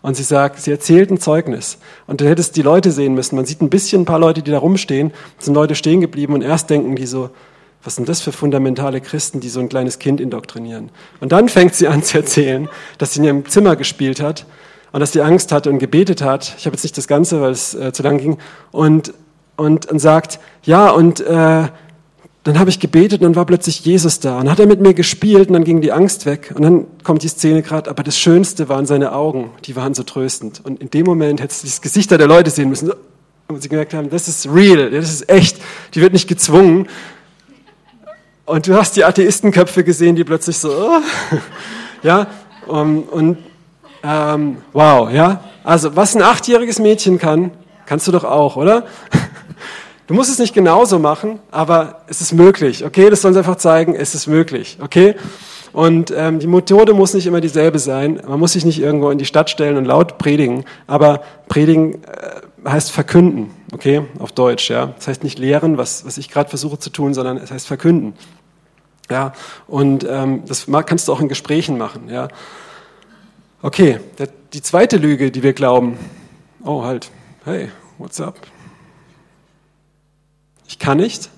und 0.03 0.17
sie 0.17 0.23
sagt, 0.23 0.61
sie 0.61 0.71
erzählt 0.71 1.11
ein 1.11 1.21
Zeugnis. 1.21 1.79
Und 2.07 2.21
du 2.21 2.29
hättest 2.29 2.57
die 2.57 2.63
Leute 2.63 2.91
sehen 2.91 3.15
müssen. 3.15 3.37
Man 3.37 3.45
sieht 3.45 3.61
ein 3.61 3.71
bisschen 3.71 4.03
ein 4.03 4.07
paar 4.07 4.19
Leute, 4.19 4.43
die 4.43 4.51
da 4.51 4.59
rumstehen. 4.59 5.13
Sind 5.39 5.55
Leute 5.55 5.75
stehen 5.75 6.01
geblieben 6.01 6.33
und 6.33 6.43
erst 6.43 6.71
denken 6.71 6.97
die 6.97 7.07
so, 7.07 7.31
was 7.83 7.97
sind 7.97 8.09
das 8.09 8.21
für 8.21 8.33
fundamentale 8.33 9.01
Christen, 9.01 9.41
die 9.41 9.49
so 9.49 9.61
ein 9.61 9.69
kleines 9.69 9.99
Kind 9.99 10.21
indoktrinieren? 10.21 10.91
Und 11.21 11.33
dann 11.33 11.49
fängt 11.49 11.75
sie 11.75 11.89
an 11.89 12.03
zu 12.03 12.19
erzählen, 12.19 12.69
dass 12.99 13.15
sie 13.15 13.21
in 13.21 13.25
ihrem 13.25 13.49
Zimmer 13.49 13.77
gespielt 13.77 14.21
hat 14.21 14.47
und 14.93 15.01
dass 15.01 15.13
sie 15.13 15.23
Angst 15.23 15.53
hatte 15.53 15.71
und 15.71 15.79
gebetet 15.79 16.23
hat. 16.23 16.55
Ich 16.59 16.67
habe 16.67 16.75
jetzt 16.75 16.83
nicht 16.83 16.97
das 16.97 17.09
Ganze, 17.09 17.41
weil 17.41 17.53
es 17.53 17.75
äh, 17.75 17.93
zu 17.93 18.03
lang 18.03 18.19
ging. 18.19 18.39
Und, 18.71 19.15
und, 19.57 19.87
und 19.87 19.99
sagt, 19.99 20.41
ja, 20.63 20.91
und 20.91 21.21
äh, 21.21 21.69
dann 22.45 22.59
habe 22.59 22.71
ich 22.71 22.81
gebetet 22.81 23.21
und 23.21 23.25
dann 23.25 23.37
war 23.37 23.45
plötzlich 23.45 23.85
Jesus 23.85 24.21
da. 24.21 24.39
Und 24.39 24.45
dann 24.45 24.53
hat 24.53 24.61
er 24.61 24.67
mit 24.67 24.81
mir 24.81 24.95
gespielt 24.95 25.49
und 25.49 25.55
dann 25.55 25.65
ging 25.65 25.81
die 25.81 25.93
Angst 25.93 26.25
weg. 26.27 26.53
Und 26.55 26.63
dann 26.63 26.87
kommt 27.03 27.23
die 27.23 27.29
Szene 27.29 27.63
gerade, 27.63 27.91
aber 27.91 28.03
das 28.03 28.19
Schönste 28.19 28.69
waren 28.69 28.87
seine 28.87 29.13
Augen, 29.13 29.51
die 29.65 29.77
waren 29.77 29.95
so 29.95 30.03
tröstend. 30.03 30.61
Und 30.65 30.81
in 30.81 30.91
dem 30.91 31.05
Moment 31.05 31.41
hättest 31.41 31.63
du 31.63 31.67
das 31.67 31.83
Gesichter 31.83 32.17
der 32.17 32.27
Leute 32.27 32.51
sehen 32.51 32.71
müssen. 32.71 32.93
Und 33.49 33.63
sie 33.63 33.69
gemerkt 33.69 33.95
haben, 33.95 34.09
das 34.11 34.29
ist 34.29 34.49
real, 34.49 34.91
das 34.91 35.11
ist 35.11 35.29
echt. 35.29 35.59
Die 35.95 36.01
wird 36.01 36.13
nicht 36.13 36.29
gezwungen, 36.29 36.87
und 38.51 38.67
du 38.67 38.75
hast 38.75 38.97
die 38.97 39.05
Atheistenköpfe 39.05 39.85
gesehen, 39.85 40.17
die 40.17 40.25
plötzlich 40.25 40.59
so, 40.59 40.73
oh, 40.73 41.01
ja, 42.03 42.27
um, 42.67 43.05
und 43.05 43.39
ähm, 44.03 44.57
wow, 44.73 45.09
ja. 45.09 45.45
Also 45.63 45.95
was 45.95 46.17
ein 46.17 46.23
achtjähriges 46.23 46.81
Mädchen 46.81 47.21
kann, 47.21 47.53
kannst 47.87 48.09
du 48.09 48.13
doch 48.13 48.25
auch, 48.25 48.57
oder? 48.57 48.87
Du 50.11 50.17
musst 50.17 50.29
es 50.29 50.41
nicht 50.41 50.55
genauso 50.55 50.99
machen, 50.99 51.39
aber 51.53 52.01
es 52.09 52.21
ist 52.21 52.33
möglich, 52.33 52.85
okay? 52.85 53.11
Das 53.11 53.23
soll 53.23 53.29
uns 53.29 53.39
einfach 53.39 53.55
zeigen, 53.55 53.95
es 53.95 54.17
ist 54.17 54.27
möglich, 54.27 54.77
okay? 54.83 55.15
Und 55.73 56.13
ähm, 56.17 56.41
die 56.41 56.49
Methode 56.49 56.95
muss 56.95 57.15
nicht 57.15 57.29
immer 57.29 57.41
dieselbe 57.41 57.79
sein. 57.79 58.21
Man 58.27 58.41
muss 58.41 58.55
sich 58.55 58.65
nicht 58.65 58.81
irgendwo 58.81 59.11
in 59.11 59.19
die 59.19 59.25
Stadt 59.25 59.51
stellen 59.51 59.77
und 59.77 59.85
laut 59.85 60.19
predigen, 60.19 60.65
aber 60.89 61.23
predigen 61.47 62.03
äh, 62.03 62.69
heißt 62.69 62.91
verkünden, 62.91 63.53
okay? 63.73 64.03
Auf 64.19 64.33
Deutsch, 64.33 64.69
ja. 64.69 64.87
Das 64.97 65.07
heißt 65.07 65.23
nicht 65.23 65.39
lehren, 65.39 65.79
was, 65.79 66.05
was 66.05 66.19
ich 66.19 66.29
gerade 66.29 66.49
versuche 66.49 66.81
zu 66.81 66.91
tun, 66.91 67.15
sondern 67.15 67.37
es 67.37 67.53
heißt 67.53 67.69
verkünden. 67.69 68.15
Ja, 69.09 69.33
und 69.69 70.05
ähm, 70.11 70.43
das 70.45 70.67
kannst 70.87 71.07
du 71.07 71.13
auch 71.13 71.21
in 71.21 71.29
Gesprächen 71.29 71.79
machen. 71.79 72.09
Ja. 72.09 72.27
Okay, 73.63 74.01
der, 74.19 74.29
die 74.55 74.61
zweite 74.61 74.97
Lüge, 74.97 75.31
die 75.31 75.45
wir 75.45 75.53
glauben. 75.53 75.99
Oh, 76.65 76.83
halt. 76.83 77.13
Hey, 77.45 77.69
what's 77.97 78.21
up? 78.21 78.35
Ich 80.71 80.79
kann 80.79 80.99
nicht. 80.99 81.29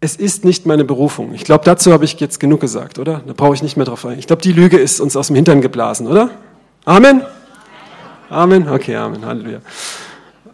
Es 0.00 0.14
ist 0.14 0.44
nicht 0.44 0.66
meine 0.66 0.84
Berufung. 0.84 1.34
Ich 1.34 1.42
glaube, 1.42 1.64
dazu 1.64 1.92
habe 1.92 2.04
ich 2.04 2.20
jetzt 2.20 2.38
genug 2.38 2.60
gesagt, 2.60 3.00
oder? 3.00 3.22
Da 3.26 3.32
brauche 3.32 3.54
ich 3.54 3.62
nicht 3.62 3.76
mehr 3.76 3.84
drauf 3.84 4.06
ein. 4.06 4.20
Ich 4.20 4.28
glaube, 4.28 4.40
die 4.40 4.52
Lüge 4.52 4.78
ist 4.78 5.00
uns 5.00 5.16
aus 5.16 5.26
dem 5.26 5.36
Hintern 5.36 5.60
geblasen, 5.60 6.06
oder? 6.06 6.30
Amen? 6.84 7.22
Amen? 8.30 8.68
Okay, 8.68 8.94
Amen. 8.94 9.26
Halleluja. 9.26 9.58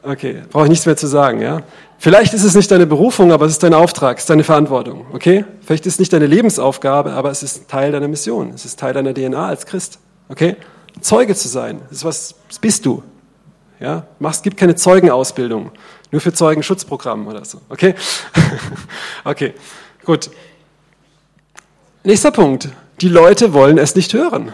Okay, 0.02 0.42
brauche 0.50 0.64
ich 0.64 0.70
nichts 0.70 0.86
mehr 0.86 0.96
zu 0.96 1.06
sagen, 1.06 1.42
ja? 1.42 1.60
Vielleicht 1.98 2.32
ist 2.32 2.44
es 2.44 2.54
nicht 2.54 2.70
deine 2.70 2.86
Berufung, 2.86 3.30
aber 3.30 3.44
es 3.44 3.52
ist 3.52 3.62
dein 3.62 3.74
Auftrag, 3.74 4.16
es 4.16 4.22
ist 4.22 4.30
deine 4.30 4.44
Verantwortung, 4.44 5.04
okay? 5.12 5.44
Vielleicht 5.60 5.84
ist 5.84 5.94
es 5.94 5.98
nicht 5.98 6.14
deine 6.14 6.26
Lebensaufgabe, 6.26 7.12
aber 7.12 7.30
es 7.30 7.42
ist 7.42 7.68
Teil 7.68 7.92
deiner 7.92 8.08
Mission, 8.08 8.52
es 8.54 8.64
ist 8.64 8.78
Teil 8.80 8.94
deiner 8.94 9.12
DNA 9.12 9.48
als 9.48 9.66
Christ, 9.66 9.98
okay? 10.30 10.56
Zeuge 11.02 11.34
zu 11.34 11.48
sein, 11.48 11.82
das 11.90 11.98
ist 11.98 12.04
was, 12.06 12.34
das 12.48 12.58
bist 12.58 12.86
du, 12.86 13.02
ja? 13.80 14.06
Es 14.20 14.42
gibt 14.42 14.56
keine 14.56 14.76
Zeugenausbildung, 14.76 15.70
nur 16.10 16.20
für 16.20 16.32
Zeugenschutzprogramm 16.32 17.26
oder 17.26 17.44
so, 17.44 17.60
okay? 17.68 17.94
okay, 19.24 19.54
gut. 20.04 20.30
Nächster 22.04 22.30
Punkt. 22.30 22.68
Die 23.00 23.08
Leute 23.08 23.52
wollen 23.52 23.78
es 23.78 23.94
nicht 23.94 24.12
hören. 24.12 24.52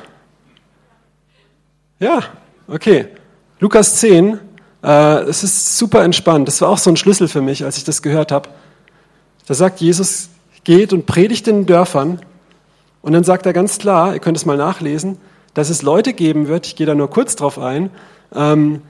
Ja, 1.99 2.21
okay. 2.69 3.09
Lukas 3.59 3.97
10, 3.97 4.39
äh, 4.83 5.21
es 5.23 5.43
ist 5.43 5.79
super 5.79 6.05
entspannt. 6.05 6.47
Das 6.47 6.61
war 6.61 6.69
auch 6.69 6.79
so 6.79 6.91
ein 6.91 6.97
Schlüssel 6.97 7.27
für 7.27 7.41
mich, 7.41 7.65
als 7.65 7.77
ich 7.79 7.85
das 7.85 8.03
gehört 8.03 8.31
habe. 8.33 8.49
Da 9.47 9.55
sagt 9.55 9.81
Jesus, 9.81 10.29
geht 10.65 10.93
und 10.93 11.07
predigt 11.07 11.49
in 11.49 11.61
den 11.61 11.67
Dörfern. 11.67 12.21
Und 13.03 13.13
dann 13.13 13.25
sagt 13.25 13.47
er 13.47 13.53
ganz 13.53 13.79
klar, 13.79 14.15
ihr 14.15 14.21
könnt 14.21 14.37
es 14.37 14.47
mal 14.47 14.57
nachlesen, 14.57 15.19
dass 15.55 15.71
es 15.71 15.83
Leute 15.83 16.13
geben 16.13 16.49
wird, 16.49 16.67
ich 16.67 16.77
gehe 16.77 16.87
da 16.87 16.95
nur 16.95 17.09
kurz 17.09 17.37
drauf 17.37 17.59
ein, 17.59 17.91
ähm, 18.35 18.83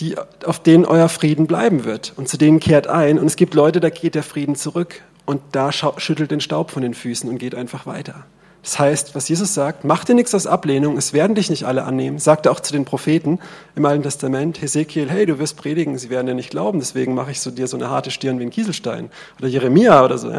die, 0.00 0.16
auf 0.44 0.62
denen 0.62 0.84
euer 0.84 1.08
Frieden 1.08 1.46
bleiben 1.46 1.84
wird. 1.84 2.12
Und 2.16 2.28
zu 2.28 2.36
denen 2.36 2.60
kehrt 2.60 2.86
ein. 2.86 3.18
Und 3.18 3.26
es 3.26 3.36
gibt 3.36 3.54
Leute, 3.54 3.80
da 3.80 3.90
geht 3.90 4.14
der 4.14 4.22
Frieden 4.22 4.56
zurück. 4.56 5.02
Und 5.26 5.40
da 5.52 5.70
schüttelt 5.72 6.30
den 6.30 6.40
Staub 6.40 6.70
von 6.70 6.82
den 6.82 6.94
Füßen 6.94 7.28
und 7.28 7.38
geht 7.38 7.54
einfach 7.54 7.86
weiter. 7.86 8.24
Das 8.62 8.78
heißt, 8.78 9.14
was 9.14 9.28
Jesus 9.28 9.54
sagt, 9.54 9.84
mach 9.84 10.04
dir 10.04 10.14
nichts 10.14 10.34
aus 10.34 10.46
Ablehnung, 10.46 10.98
es 10.98 11.14
werden 11.14 11.34
dich 11.34 11.48
nicht 11.48 11.64
alle 11.64 11.84
annehmen. 11.84 12.18
Sagt 12.18 12.44
er 12.44 12.52
auch 12.52 12.60
zu 12.60 12.74
den 12.74 12.84
Propheten 12.84 13.38
im 13.74 13.86
Alten 13.86 14.02
Testament, 14.02 14.60
Hesekiel, 14.60 15.08
hey, 15.08 15.24
du 15.24 15.38
wirst 15.38 15.56
predigen, 15.56 15.96
sie 15.96 16.10
werden 16.10 16.26
dir 16.26 16.34
nicht 16.34 16.50
glauben, 16.50 16.78
deswegen 16.78 17.14
mache 17.14 17.30
ich 17.30 17.40
so 17.40 17.50
dir 17.50 17.68
so 17.68 17.78
eine 17.78 17.88
harte 17.88 18.10
Stirn 18.10 18.38
wie 18.38 18.42
ein 18.42 18.50
Kieselstein. 18.50 19.10
Oder 19.38 19.48
Jeremia 19.48 20.04
oder 20.04 20.18
so. 20.18 20.30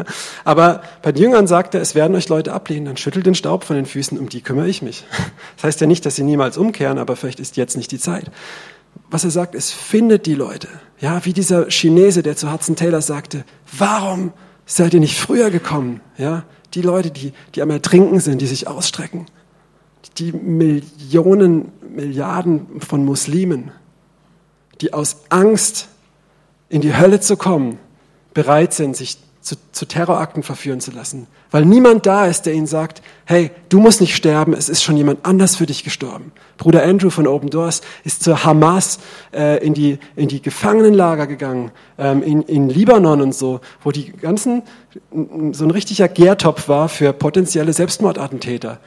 Aber 0.44 0.82
bei 1.02 1.10
den 1.10 1.22
Jüngern 1.22 1.48
sagt 1.48 1.74
er, 1.74 1.80
es 1.80 1.96
werden 1.96 2.14
euch 2.14 2.28
Leute 2.28 2.52
ablehnen, 2.52 2.84
dann 2.84 2.96
schüttelt 2.96 3.26
den 3.26 3.34
Staub 3.34 3.64
von 3.64 3.74
den 3.74 3.86
Füßen, 3.86 4.16
um 4.16 4.28
die 4.28 4.40
kümmere 4.40 4.68
ich 4.68 4.82
mich. 4.82 5.04
Das 5.56 5.64
heißt 5.64 5.80
ja 5.80 5.88
nicht, 5.88 6.06
dass 6.06 6.14
sie 6.14 6.22
niemals 6.22 6.56
umkehren, 6.56 6.98
aber 6.98 7.16
vielleicht 7.16 7.40
ist 7.40 7.56
jetzt 7.56 7.76
nicht 7.76 7.90
die 7.90 7.98
Zeit. 7.98 8.30
Was 9.10 9.24
er 9.24 9.30
sagt, 9.30 9.54
es 9.54 9.70
findet 9.70 10.26
die 10.26 10.34
Leute. 10.34 10.68
Ja, 11.00 11.24
wie 11.24 11.32
dieser 11.32 11.68
Chinese, 11.70 12.22
der 12.22 12.36
zu 12.36 12.52
Hudson 12.52 12.76
Taylor 12.76 13.02
sagte, 13.02 13.44
warum 13.76 14.32
seid 14.66 14.94
ihr 14.94 15.00
nicht 15.00 15.18
früher 15.18 15.50
gekommen? 15.50 16.00
Ja, 16.16 16.44
die 16.74 16.82
Leute, 16.82 17.10
die, 17.10 17.32
die 17.54 17.62
am 17.62 17.70
Ertrinken 17.70 18.20
sind, 18.20 18.40
die 18.40 18.46
sich 18.46 18.68
ausstrecken, 18.68 19.26
die 20.18 20.32
Millionen, 20.32 21.72
Milliarden 21.94 22.80
von 22.80 23.04
Muslimen, 23.04 23.70
die 24.80 24.92
aus 24.92 25.16
Angst 25.28 25.88
in 26.68 26.80
die 26.80 26.96
Hölle 26.96 27.20
zu 27.20 27.36
kommen, 27.36 27.78
bereit 28.32 28.72
sind, 28.72 28.96
sich 28.96 29.18
zu, 29.42 29.56
zu 29.72 29.86
Terrorakten 29.86 30.44
verführen 30.44 30.80
zu 30.80 30.92
lassen, 30.92 31.26
weil 31.50 31.64
niemand 31.64 32.06
da 32.06 32.26
ist, 32.26 32.46
der 32.46 32.54
ihnen 32.54 32.68
sagt, 32.68 33.02
hey, 33.24 33.50
du 33.68 33.80
musst 33.80 34.00
nicht 34.00 34.14
sterben, 34.14 34.52
es 34.52 34.68
ist 34.68 34.84
schon 34.84 34.96
jemand 34.96 35.26
anders 35.26 35.56
für 35.56 35.66
dich 35.66 35.82
gestorben. 35.82 36.30
Bruder 36.58 36.84
Andrew 36.84 37.10
von 37.10 37.26
Open 37.26 37.50
Doors 37.50 37.80
ist 38.04 38.22
zur 38.22 38.44
Hamas 38.44 39.00
äh, 39.34 39.64
in, 39.64 39.74
die, 39.74 39.98
in 40.14 40.28
die 40.28 40.40
Gefangenenlager 40.40 41.26
gegangen, 41.26 41.72
ähm, 41.98 42.22
in, 42.22 42.42
in 42.42 42.68
Libanon 42.68 43.20
und 43.20 43.34
so, 43.34 43.60
wo 43.82 43.90
die 43.90 44.12
ganzen, 44.12 44.62
so 45.10 45.64
ein 45.64 45.70
richtiger 45.72 46.06
Gärtopf 46.06 46.68
war 46.68 46.88
für 46.88 47.12
potenzielle 47.12 47.72
Selbstmordattentäter. 47.72 48.78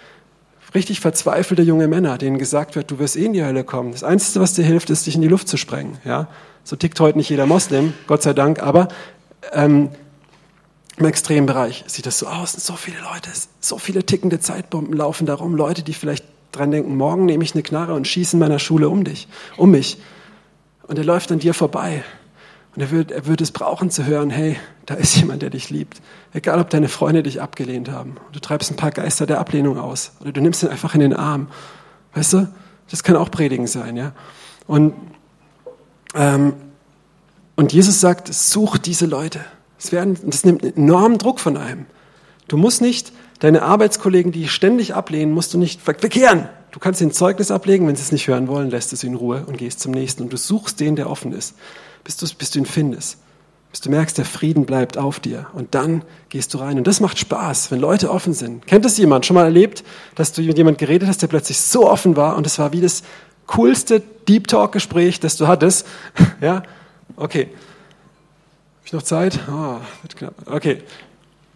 Richtig 0.73 1.01
verzweifelte 1.01 1.63
junge 1.63 1.89
Männer, 1.89 2.17
denen 2.17 2.37
gesagt 2.37 2.77
wird, 2.77 2.91
du 2.91 2.99
wirst 2.99 3.17
eh 3.17 3.25
in 3.25 3.33
die 3.33 3.43
Hölle 3.43 3.65
kommen. 3.65 3.91
Das 3.91 4.03
Einzige, 4.03 4.39
was 4.39 4.53
dir 4.53 4.63
hilft, 4.63 4.89
ist, 4.89 5.05
dich 5.05 5.15
in 5.15 5.21
die 5.21 5.27
Luft 5.27 5.49
zu 5.49 5.57
sprengen. 5.57 5.97
Ja? 6.05 6.27
So 6.63 6.77
tickt 6.77 6.99
heute 7.01 7.17
nicht 7.17 7.29
jeder 7.29 7.45
Moslem, 7.45 7.93
Gott 8.07 8.23
sei 8.23 8.33
Dank, 8.33 8.61
aber 8.61 8.87
ähm, 9.53 9.89
im 10.97 11.05
extremen 11.05 11.45
Bereich 11.45 11.83
sieht 11.87 12.05
das 12.05 12.19
so 12.19 12.27
aus. 12.27 12.53
So 12.53 12.73
viele 12.73 12.99
Leute, 12.99 13.29
so 13.59 13.77
viele 13.77 14.05
tickende 14.05 14.39
Zeitbomben 14.39 14.93
laufen 14.93 15.25
darum. 15.25 15.55
Leute, 15.55 15.83
die 15.83 15.93
vielleicht 15.93 16.25
dran 16.53 16.71
denken, 16.71 16.95
morgen 16.95 17.25
nehme 17.25 17.43
ich 17.43 17.53
eine 17.53 17.63
Knarre 17.63 17.93
und 17.93 18.07
schieße 18.07 18.35
in 18.35 18.39
meiner 18.39 18.59
Schule 18.59 18.87
um 18.87 19.03
dich, 19.03 19.27
um 19.57 19.71
mich. 19.71 19.97
Und 20.83 20.97
er 20.97 21.03
läuft 21.03 21.31
an 21.31 21.39
dir 21.39 21.53
vorbei. 21.53 22.03
Und 22.75 22.81
er 22.81 22.91
wird, 22.91 23.11
er 23.11 23.25
wird 23.25 23.41
es 23.41 23.51
brauchen 23.51 23.89
zu 23.89 24.05
hören, 24.05 24.29
hey, 24.29 24.57
da 24.85 24.95
ist 24.95 25.15
jemand, 25.15 25.41
der 25.41 25.49
dich 25.49 25.69
liebt. 25.69 26.01
Egal, 26.33 26.59
ob 26.59 26.69
deine 26.69 26.89
Freunde 26.89 27.23
dich 27.23 27.41
abgelehnt 27.41 27.89
haben. 27.89 28.17
Du 28.33 28.39
treibst 28.39 28.69
ein 28.71 28.75
paar 28.75 28.91
Geister 28.91 29.25
der 29.25 29.39
Ablehnung 29.39 29.79
aus. 29.79 30.11
Oder 30.19 30.31
du 30.31 30.41
nimmst 30.41 30.63
ihn 30.63 30.69
einfach 30.69 30.93
in 30.93 30.99
den 30.99 31.13
Arm. 31.13 31.47
Weißt 32.13 32.33
du? 32.33 32.47
Das 32.89 33.03
kann 33.03 33.15
auch 33.15 33.31
Predigen 33.31 33.67
sein, 33.67 33.97
ja. 33.97 34.11
Und, 34.67 34.93
ähm, 36.13 36.53
und 37.55 37.73
Jesus 37.73 37.99
sagt, 37.99 38.33
such 38.33 38.77
diese 38.77 39.05
Leute. 39.05 39.39
Das, 39.77 39.91
werden, 39.91 40.17
das 40.23 40.45
nimmt 40.45 40.63
enormen 40.63 41.17
Druck 41.17 41.39
von 41.39 41.57
einem. 41.57 41.85
Du 42.47 42.57
musst 42.57 42.81
nicht 42.81 43.11
deine 43.39 43.63
Arbeitskollegen, 43.63 44.31
die 44.31 44.47
ständig 44.47 44.93
ablehnen, 44.93 45.33
musst 45.33 45.53
du 45.53 45.57
nicht 45.57 45.81
verkehren. 45.81 46.47
Du 46.71 46.79
kannst 46.79 47.01
den 47.01 47.11
Zeugnis 47.11 47.51
ablegen, 47.51 47.87
wenn 47.87 47.95
sie 47.95 48.01
es 48.01 48.11
nicht 48.11 48.27
hören 48.27 48.47
wollen, 48.47 48.69
lässt 48.69 48.93
es 48.93 49.03
in 49.03 49.15
Ruhe 49.15 49.45
und 49.47 49.57
gehst 49.57 49.79
zum 49.79 49.91
nächsten. 49.91 50.23
Und 50.23 50.33
du 50.33 50.37
suchst 50.37 50.79
den, 50.79 50.95
der 50.95 51.09
offen 51.09 51.31
ist, 51.31 51.55
bis 52.03 52.17
du, 52.17 52.27
bis 52.37 52.51
du 52.51 52.59
ihn 52.59 52.65
findest. 52.65 53.17
Bis 53.71 53.81
du 53.81 53.89
merkst, 53.89 54.17
der 54.17 54.25
Frieden 54.25 54.65
bleibt 54.65 54.97
auf 54.97 55.19
dir. 55.19 55.47
Und 55.53 55.75
dann 55.75 56.03
gehst 56.29 56.53
du 56.53 56.59
rein. 56.59 56.77
Und 56.77 56.87
das 56.87 56.99
macht 56.99 57.19
Spaß, 57.19 57.71
wenn 57.71 57.79
Leute 57.79 58.09
offen 58.09 58.33
sind. 58.33 58.67
Kennt 58.67 58.85
das 58.85 58.97
jemand? 58.97 59.25
Schon 59.25 59.35
mal 59.35 59.45
erlebt, 59.45 59.83
dass 60.15 60.31
du 60.31 60.41
mit 60.41 60.57
jemandem 60.57 60.85
geredet 60.85 61.07
hast, 61.07 61.21
der 61.21 61.27
plötzlich 61.27 61.59
so 61.59 61.89
offen 61.89 62.15
war 62.15 62.37
und 62.37 62.45
es 62.47 62.59
war 62.59 62.71
wie 62.73 62.81
das 62.81 63.03
coolste 63.47 64.01
Deep 64.27 64.47
Talk 64.47 64.71
Gespräch, 64.71 65.19
das 65.19 65.37
du 65.37 65.47
hattest? 65.47 65.85
Ja? 66.41 66.63
Okay. 67.15 67.49
Ich 68.85 68.93
noch 68.93 69.01
Zeit? 69.01 69.39
Oh, 69.49 69.77
wird 70.03 70.15
knapp. 70.15 70.35
Okay. 70.45 70.83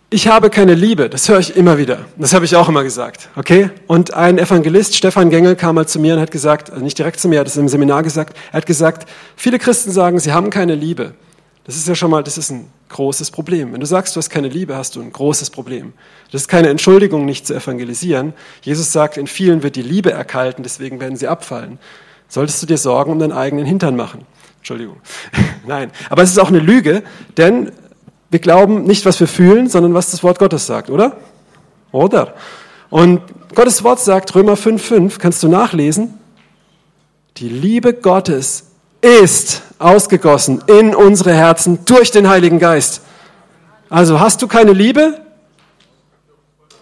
ich 0.10 0.28
habe 0.28 0.50
keine 0.50 0.74
Liebe, 0.74 1.12
das 1.12 1.30
höre 1.30 1.38
ich 1.38 1.56
immer 1.56 1.78
wieder. 1.78 2.06
Das 2.18 2.34
habe 2.34 2.44
ich 2.44 2.56
auch 2.56 2.68
immer 2.68 2.82
gesagt, 2.82 3.30
okay? 3.36 3.70
Und 3.86 4.16
ein 4.16 4.40
Evangelist, 4.40 4.96
Stefan 4.96 5.30
Gengel, 5.30 5.56
kam 5.56 5.76
mal 5.76 5.88
zu 5.88 6.00
mir 6.00 6.16
und 6.16 6.22
hat 6.22 6.32
gesagt, 6.32 6.72
also 6.72 6.84
nicht 6.84 6.98
direkt 6.98 7.20
zu 7.20 7.28
mir, 7.28 7.36
er 7.36 7.42
hat 7.42 7.48
es 7.48 7.56
im 7.56 7.70
Seminar 7.70 8.02
gesagt, 8.02 8.36
er 8.52 8.58
hat 8.58 8.66
gesagt, 8.66 9.08
viele 9.36 9.60
Christen 9.60 9.92
sagen, 9.92 10.20
sie 10.20 10.34
haben 10.34 10.50
keine 10.50 10.74
Liebe. 10.74 11.14
Das 11.66 11.76
ist 11.76 11.88
ja 11.88 11.94
schon 11.94 12.10
mal, 12.10 12.24
das 12.24 12.40
ist 12.40 12.50
ein 12.50 12.68
großes 12.90 13.30
Problem. 13.30 13.74
Wenn 13.74 13.80
du 13.80 13.86
sagst, 13.86 14.16
du 14.16 14.18
hast 14.18 14.32
keine 14.32 14.48
Liebe, 14.48 14.76
hast 14.76 14.96
du 14.96 15.02
ein 15.02 15.14
großes 15.14 15.52
Problem. 15.52 15.94
Das 16.32 16.42
ist 16.42 16.48
keine 16.48 16.70
Entschuldigung, 16.70 17.26
nicht 17.26 17.46
zu 17.46 17.54
evangelisieren. 17.54 18.34
Jesus 18.64 18.92
sagt, 18.92 19.18
in 19.18 19.28
vielen 19.28 19.62
wird 19.62 19.76
die 19.76 19.84
Liebe 19.84 20.12
erkalten, 20.12 20.64
deswegen 20.64 21.00
werden 21.00 21.16
sie 21.16 21.28
abfallen. 21.28 21.78
Solltest 22.28 22.64
du 22.64 22.66
dir 22.66 22.80
Sorgen 22.80 23.12
um 23.12 23.20
deinen 23.20 23.34
eigenen 23.34 23.68
Hintern 23.68 23.96
machen. 23.96 24.26
Entschuldigung. 24.60 24.98
Nein. 25.68 25.92
Aber 26.10 26.24
es 26.24 26.32
ist 26.32 26.40
auch 26.40 26.50
eine 26.50 26.60
Lüge, 26.60 27.04
denn 27.38 27.72
wir 28.30 28.40
glauben 28.40 28.84
nicht, 28.84 29.06
was 29.06 29.20
wir 29.20 29.28
fühlen, 29.28 29.70
sondern 29.70 29.94
was 29.94 30.12
das 30.12 30.24
Wort 30.24 30.40
Gottes 30.40 30.68
sagt, 30.68 30.90
oder? 30.90 31.18
Oder? 31.92 32.36
Und 32.90 33.22
Gottes 33.56 33.84
Wort 33.84 34.00
sagt, 34.00 34.36
Römer 34.36 34.54
5,5, 34.54 35.18
kannst 35.18 35.42
du 35.42 35.48
nachlesen, 35.48 36.14
die 37.38 37.50
Liebe 37.50 37.94
Gottes 37.94 38.72
ist 39.02 39.64
ausgegossen 39.80 40.64
in 40.68 40.94
unsere 40.94 41.34
Herzen 41.34 41.86
durch 41.86 42.12
den 42.12 42.28
Heiligen 42.28 42.60
Geist. 42.60 43.02
Also 43.90 44.20
hast 44.20 44.42
du 44.42 44.48
keine 44.48 44.74
Liebe? 44.74 45.22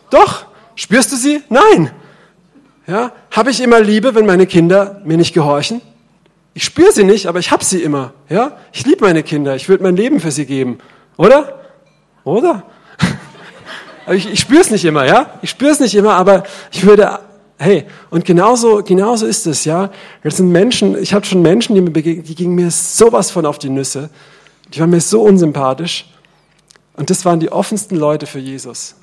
Doch. 0.10 0.46
Spürst 0.76 1.12
du 1.12 1.16
sie? 1.16 1.42
Nein. 1.50 1.92
Ja, 2.86 3.12
habe 3.32 3.50
ich 3.50 3.62
immer 3.62 3.80
Liebe, 3.80 4.16
wenn 4.16 4.26
meine 4.26 4.46
Kinder 4.46 5.02
mir 5.04 5.18
nicht 5.18 5.34
gehorchen? 5.34 5.82
Ich 6.58 6.64
spüre 6.64 6.92
sie 6.92 7.04
nicht, 7.04 7.28
aber 7.28 7.38
ich 7.38 7.52
habe 7.52 7.64
sie 7.64 7.84
immer. 7.84 8.14
Ja, 8.30 8.58
ich 8.74 8.84
liebe 8.84 9.06
meine 9.06 9.22
Kinder. 9.22 9.56
Ich 9.56 9.70
würde 9.70 9.84
mein 9.84 9.96
Leben 9.96 10.20
für 10.20 10.32
sie 10.32 10.48
geben. 10.48 10.80
Oder? 11.16 11.60
Oder? 12.24 12.64
ich, 14.12 14.28
ich 14.28 14.40
spüre 14.40 14.62
es 14.62 14.72
nicht 14.72 14.84
immer, 14.84 15.06
ja? 15.06 15.38
Ich 15.44 15.52
spüre 15.52 15.70
es 15.70 15.80
nicht 15.80 15.94
immer, 15.94 16.16
aber 16.16 16.46
ich 16.72 16.84
würde, 16.84 17.20
hey, 17.60 17.86
und 18.10 18.26
genauso, 18.26 18.82
genauso 18.82 19.28
ist 19.28 19.46
es, 19.46 19.66
ja? 19.66 19.92
Das 20.24 20.38
sind 20.38 20.52
Menschen, 20.52 20.98
ich 20.98 21.14
hatte 21.14 21.28
schon 21.28 21.44
Menschen, 21.44 21.76
die 21.76 21.82
mir 21.82 21.92
begegnen, 21.92 22.26
die 22.26 22.34
gingen 22.34 22.56
mir 22.56 22.72
sowas 22.72 23.30
von 23.30 23.46
auf 23.46 23.60
die 23.60 23.70
Nüsse. 23.70 24.10
Die 24.74 24.80
waren 24.80 24.90
mir 24.90 25.00
so 25.00 25.22
unsympathisch. 25.22 26.10
Und 26.96 27.12
das 27.12 27.24
waren 27.24 27.40
die 27.40 27.52
offensten 27.52 27.98
Leute 27.98 28.26
für 28.26 28.40
Jesus. 28.40 28.96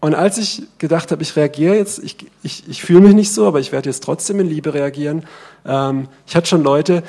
Und 0.00 0.14
als 0.14 0.38
ich 0.38 0.62
gedacht 0.78 1.10
habe, 1.10 1.22
ich 1.22 1.36
reagiere 1.36 1.76
jetzt, 1.76 1.98
ich, 1.98 2.16
ich, 2.42 2.68
ich 2.68 2.82
fühle 2.82 3.00
mich 3.00 3.14
nicht 3.14 3.32
so, 3.32 3.46
aber 3.46 3.60
ich 3.60 3.72
werde 3.72 3.88
jetzt 3.88 4.02
trotzdem 4.02 4.40
in 4.40 4.48
Liebe 4.48 4.74
reagieren. 4.74 5.24
Ähm, 5.64 6.08
ich 6.26 6.36
hatte 6.36 6.46
schon 6.46 6.62
Leute, 6.62 7.02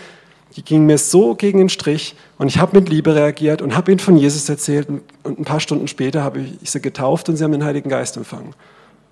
die 0.55 0.63
gingen 0.63 0.85
mir 0.85 0.97
so 0.97 1.35
gegen 1.35 1.59
den 1.59 1.69
Strich 1.69 2.15
und 2.37 2.47
ich 2.47 2.57
habe 2.57 2.79
mit 2.79 2.89
Liebe 2.89 3.13
reagiert 3.13 3.61
und 3.61 3.75
habe 3.75 3.91
ihnen 3.91 3.99
von 3.99 4.17
Jesus 4.17 4.49
erzählt 4.49 4.87
und, 4.89 5.03
ein 5.39 5.45
paar 5.45 5.59
Stunden 5.59 5.87
später 5.87 6.23
habe 6.23 6.39
ich 6.39 6.71
sie 6.71 6.81
getauft 6.81 7.29
und 7.29 7.35
sie 7.35 7.43
haben 7.43 7.51
den 7.51 7.63
Heiligen 7.63 7.89
Geist 7.89 8.17
empfangen. 8.17 8.53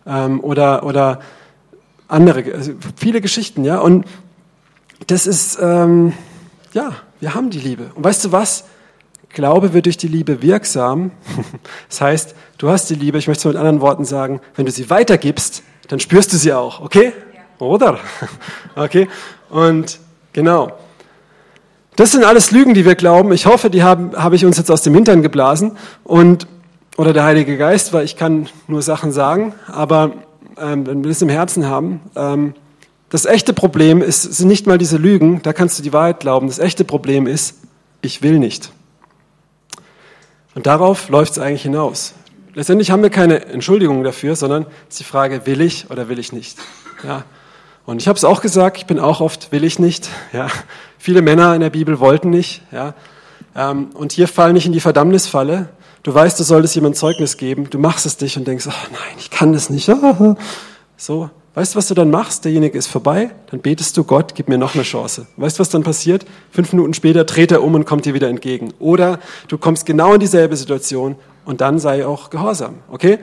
Ähm, 0.07 0.43
oder, 0.43 0.83
oder 0.85 1.19
andere, 2.07 2.53
also 2.53 2.73
viele 2.95 3.21
Geschichten, 3.21 3.63
ja. 3.63 3.79
Und 3.79 4.05
das 5.07 5.27
ist, 5.27 5.59
ähm, 5.61 6.13
ja, 6.73 6.93
wir 7.19 7.35
haben 7.35 7.49
die 7.49 7.59
Liebe. 7.59 7.91
Und 7.95 8.03
weißt 8.03 8.25
du 8.25 8.31
was? 8.31 8.65
Glaube 9.35 9.73
wird 9.73 9.85
durch 9.85 9.97
die 9.97 10.07
Liebe 10.07 10.41
wirksam. 10.41 11.11
Das 11.89 12.01
heißt, 12.01 12.35
du 12.57 12.69
hast 12.69 12.89
die 12.89 12.95
Liebe, 12.95 13.19
ich 13.19 13.27
möchte 13.27 13.47
es 13.47 13.53
mit 13.53 13.57
anderen 13.57 13.81
Worten 13.81 14.05
sagen, 14.05 14.41
wenn 14.55 14.65
du 14.65 14.71
sie 14.71 14.89
weitergibst, 14.89 15.61
dann 15.87 15.99
spürst 15.99 16.33
du 16.33 16.37
sie 16.37 16.53
auch, 16.53 16.81
okay? 16.81 17.13
Oder? 17.59 17.99
Okay? 18.75 19.07
Und 19.49 19.99
genau. 20.33 20.71
Das 21.95 22.11
sind 22.11 22.25
alles 22.25 22.51
Lügen, 22.51 22.73
die 22.73 22.85
wir 22.85 22.95
glauben. 22.95 23.31
Ich 23.31 23.45
hoffe, 23.45 23.69
die 23.69 23.83
haben, 23.83 24.15
habe 24.15 24.35
ich 24.35 24.45
uns 24.45 24.57
jetzt 24.57 24.71
aus 24.71 24.81
dem 24.81 24.93
Hintern 24.93 25.21
geblasen 25.21 25.77
und 26.03 26.47
oder 26.97 27.13
der 27.13 27.23
Heilige 27.23 27.57
Geist, 27.57 27.93
weil 27.93 28.05
ich 28.05 28.15
kann 28.15 28.47
nur 28.67 28.81
Sachen 28.81 29.11
sagen, 29.11 29.53
aber 29.67 30.13
ähm, 30.57 30.87
wenn 30.87 31.03
wir 31.03 31.11
es 31.11 31.21
im 31.21 31.29
Herzen 31.29 31.67
haben, 31.67 31.99
ähm, 32.15 32.53
das 33.09 33.25
echte 33.25 33.53
Problem 33.53 34.01
ist, 34.01 34.23
sind 34.23 34.47
nicht 34.47 34.65
mal 34.65 34.77
diese 34.77 34.97
Lügen, 34.97 35.41
da 35.41 35.53
kannst 35.53 35.77
du 35.77 35.83
die 35.83 35.93
Wahrheit 35.93 36.21
glauben. 36.21 36.47
Das 36.47 36.59
echte 36.59 36.85
Problem 36.85 37.27
ist, 37.27 37.55
ich 38.01 38.21
will 38.21 38.39
nicht. 38.39 38.71
Und 40.55 40.65
darauf 40.65 41.09
läuft 41.09 41.33
es 41.33 41.39
eigentlich 41.39 41.63
hinaus. 41.63 42.13
Letztendlich 42.53 42.89
haben 42.89 43.03
wir 43.03 43.09
keine 43.09 43.45
Entschuldigung 43.45 44.03
dafür, 44.03 44.35
sondern 44.37 44.63
es 44.87 44.95
ist 44.95 44.99
die 45.01 45.03
Frage, 45.03 45.45
will 45.45 45.59
ich 45.61 45.91
oder 45.91 46.07
will 46.07 46.17
ich 46.17 46.31
nicht? 46.31 46.57
Ja. 47.03 47.25
Und 47.85 48.01
ich 48.01 48.07
habe 48.07 48.17
es 48.17 48.23
auch 48.23 48.41
gesagt, 48.41 48.77
ich 48.77 48.85
bin 48.85 48.97
auch 48.97 49.21
oft, 49.21 49.51
will 49.51 49.63
ich 49.63 49.77
nicht. 49.77 50.09
Ja. 50.31 50.47
Viele 50.97 51.21
Männer 51.21 51.53
in 51.53 51.61
der 51.61 51.69
Bibel 51.69 51.99
wollten 51.99 52.29
nicht. 52.29 52.63
Ja. 52.71 52.95
Ähm, 53.55 53.89
und 53.93 54.13
hier 54.13 54.27
fall 54.29 54.53
nicht 54.53 54.65
in 54.65 54.71
die 54.71 54.79
Verdammnisfalle. 54.79 55.69
Du 56.03 56.13
weißt, 56.13 56.39
du 56.39 56.43
solltest 56.43 56.75
jemand 56.75 56.95
Zeugnis 56.95 57.35
geben, 57.35 57.69
du 57.69 57.77
machst 57.77 58.05
es 58.05 58.15
dich 58.15 58.37
und 58.37 58.47
denkst, 58.47 58.67
oh 58.67 58.87
nein, 58.91 59.15
ich 59.19 59.29
kann 59.29 59.53
das 59.53 59.69
nicht. 59.69 59.91
So, 60.97 61.29
weißt 61.55 61.73
du, 61.73 61.77
was 61.77 61.87
du 61.87 61.95
dann 61.95 62.11
machst? 62.11 62.45
Derjenige 62.45 62.77
ist 62.77 62.87
vorbei, 62.87 63.31
dann 63.49 63.61
betest 63.61 63.97
du 63.97 64.03
Gott, 64.03 64.35
gib 64.35 64.47
mir 64.47 64.57
noch 64.57 64.75
eine 64.75 64.83
Chance. 64.83 65.25
Weißt 65.37 65.57
du, 65.57 65.61
was 65.61 65.69
dann 65.69 65.83
passiert? 65.83 66.25
Fünf 66.51 66.71
Minuten 66.71 66.93
später 66.93 67.23
dreht 67.23 67.51
er 67.51 67.63
um 67.63 67.73
und 67.73 67.85
kommt 67.85 68.05
dir 68.05 68.13
wieder 68.13 68.29
entgegen. 68.29 68.73
Oder 68.79 69.19
du 69.47 69.57
kommst 69.57 69.85
genau 69.85 70.13
in 70.13 70.19
dieselbe 70.19 70.55
Situation 70.55 71.15
und 71.45 71.61
dann 71.61 71.79
sei 71.79 72.05
auch 72.05 72.29
gehorsam, 72.29 72.75
okay? 72.89 73.19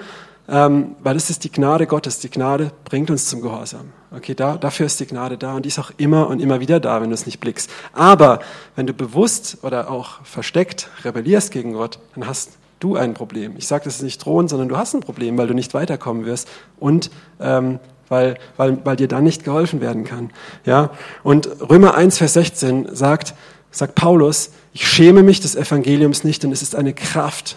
Ähm, 0.49 0.97
weil 1.03 1.15
das 1.15 1.31
ist 1.31 1.45
die 1.45 1.53
Gnade 1.53 1.87
Gottes. 1.87 2.19
Die 2.19 2.31
Gnade 2.31 2.73
bringt 2.85 3.11
uns 3.11 3.27
zum 3.29 3.41
Gehorsam. 3.43 3.93
Okay, 4.11 4.35
da, 4.35 4.57
dafür 4.57 4.87
ist 4.87 4.99
die 4.99 5.07
Gnade 5.07 5.39
da 5.39 5.55
und 5.55 5.65
die 5.65 5.69
ist 5.69 5.79
auch 5.79 5.93
immer 5.97 6.29
und 6.29 6.41
immer 6.41 6.61
wieder 6.61 6.81
da, 6.81 7.01
wenn 7.01 7.11
du 7.11 7.15
es 7.15 7.27
nicht 7.27 7.39
blickst. 7.39 7.71
Aber 7.93 8.41
wenn 8.75 8.87
du 8.87 8.93
bewusst 8.93 9.59
oder 9.63 9.91
auch 9.91 10.25
versteckt 10.25 10.91
rebellierst 11.05 11.53
gegen 11.53 11.75
Gott, 11.75 11.99
dann 12.15 12.27
hast 12.27 12.59
du 12.81 12.97
ein 12.97 13.15
Problem. 13.15 13.55
Ich 13.57 13.69
sage 13.69 13.85
das 13.85 13.97
ist 13.97 14.03
nicht 14.03 14.25
drohen, 14.25 14.49
sondern 14.49 14.69
du 14.69 14.77
hast 14.77 14.95
ein 14.95 15.01
Problem, 15.01 15.39
weil 15.39 15.47
du 15.47 15.55
nicht 15.55 15.73
weiterkommen 15.73 16.27
wirst 16.27 16.49
und 16.79 17.11
ähm, 17.41 17.79
weil, 18.13 18.37
weil, 18.59 18.85
weil 18.85 18.97
dir 18.97 19.09
dann 19.09 19.25
nicht 19.25 19.43
geholfen 19.43 19.81
werden 19.81 20.05
kann. 20.05 20.31
Ja? 20.67 20.91
Und 21.23 21.49
Römer 21.69 21.95
1, 21.95 22.19
Vers 22.19 22.35
16 22.35 22.95
sagt, 22.95 23.35
sagt 23.71 23.95
Paulus, 23.95 24.51
ich 24.75 24.87
schäme 24.87 25.23
mich 25.23 25.41
des 25.41 25.57
Evangeliums 25.57 26.23
nicht, 26.23 26.43
denn 26.43 26.53
es 26.53 26.61
ist 26.61 26.77
eine 26.77 26.93
Kraft, 26.93 27.57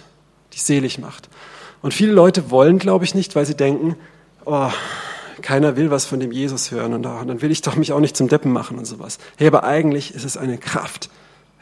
die 0.54 0.60
selig 0.60 0.98
macht. 0.98 1.28
Und 1.82 1.94
viele 1.94 2.14
Leute 2.14 2.52
wollen, 2.52 2.80
glaube 2.80 3.04
ich, 3.04 3.14
nicht, 3.14 3.36
weil 3.36 3.46
sie 3.46 3.56
denken, 3.56 3.98
oh, 4.46 4.70
keiner 5.42 5.76
will 5.76 5.92
was 5.92 6.06
von 6.06 6.22
dem 6.22 6.32
Jesus 6.32 6.72
hören 6.72 6.94
und 6.94 7.04
dann 7.04 7.42
will 7.42 7.52
ich 7.52 7.62
doch 7.62 7.76
mich 7.76 7.92
auch 7.92 8.00
nicht 8.00 8.16
zum 8.16 8.30
Deppen 8.30 8.54
machen 8.54 8.78
und 8.78 8.86
sowas. 8.86 9.18
Hey, 9.36 9.48
aber 9.48 9.66
eigentlich 9.66 10.16
ist 10.16 10.24
es 10.24 10.38
eine 10.38 10.58
Kraft. 10.58 11.10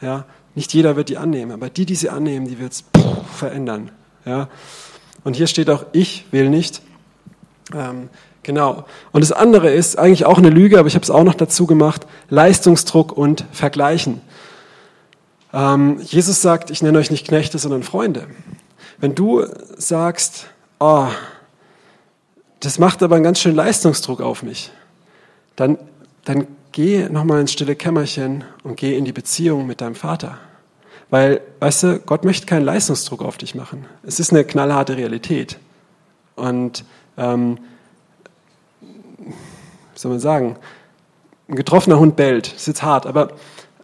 Ja, 0.02 0.26
nicht 0.54 0.72
jeder 0.72 0.96
wird 0.96 1.10
die 1.10 1.18
annehmen, 1.18 1.52
aber 1.52 1.72
die, 1.72 1.88
die 1.88 1.96
sie 1.96 2.10
annehmen, 2.10 2.48
die 2.48 2.60
wird 2.60 2.74
es 2.74 2.84
verändern. 3.36 3.90
Ja, 4.24 4.50
und 5.24 5.36
hier 5.36 5.48
steht 5.48 5.72
auch, 5.72 5.88
ich 5.94 6.26
will 6.30 6.50
nicht. 6.50 6.84
Ähm, 7.74 8.10
genau. 8.42 8.86
Und 9.12 9.22
das 9.22 9.32
andere 9.32 9.72
ist 9.72 9.98
eigentlich 9.98 10.26
auch 10.26 10.38
eine 10.38 10.50
Lüge, 10.50 10.80
aber 10.80 10.88
ich 10.88 10.96
habe 10.96 11.04
es 11.04 11.10
auch 11.10 11.24
noch 11.24 11.36
dazu 11.36 11.68
gemacht: 11.68 12.08
Leistungsdruck 12.30 13.12
und 13.12 13.46
Vergleichen. 13.52 14.22
Ähm, 15.54 16.00
Jesus 16.02 16.42
sagt, 16.42 16.72
ich 16.72 16.82
nenne 16.82 16.98
euch 16.98 17.12
nicht 17.12 17.28
Knechte, 17.28 17.60
sondern 17.60 17.84
Freunde. 17.84 18.28
Wenn 18.98 19.16
du 19.16 19.46
sagst, 19.78 20.48
oh, 20.80 21.08
das 22.60 22.80
macht 22.80 23.04
aber 23.04 23.16
einen 23.16 23.24
ganz 23.24 23.40
schönen 23.40 23.56
Leistungsdruck 23.56 24.22
auf 24.22 24.42
mich, 24.42 24.72
dann, 25.56 25.78
dann 26.24 26.48
geh 26.72 27.08
nochmal 27.10 27.42
ins 27.42 27.52
stille 27.52 27.76
Kämmerchen 27.76 28.44
und 28.64 28.78
geh 28.78 28.98
in 28.98 29.06
die 29.06 29.12
Beziehung 29.12 29.68
mit 29.68 29.82
deinem 29.82 29.96
Vater. 29.96 30.38
Weil, 31.10 31.42
weißt 31.60 31.84
du, 31.84 32.00
Gott 32.00 32.26
möchte 32.26 32.48
keinen 32.48 32.66
Leistungsdruck 32.66 33.22
auf 33.22 33.38
dich 33.38 33.54
machen. 33.54 33.86
Es 34.04 34.20
ist 34.20 34.32
eine 34.32 34.44
knallharte 34.44 34.98
Realität. 34.98 35.60
Und, 36.36 36.86
ähm, 37.18 37.58
soll 39.96 40.12
man 40.12 40.20
sagen, 40.20 40.58
ein 41.48 41.56
getroffener 41.56 42.00
Hund 42.00 42.16
bellt. 42.16 42.48
Das 42.48 42.62
ist 42.62 42.68
jetzt 42.68 42.84
hart, 42.84 43.06
aber, 43.06 43.30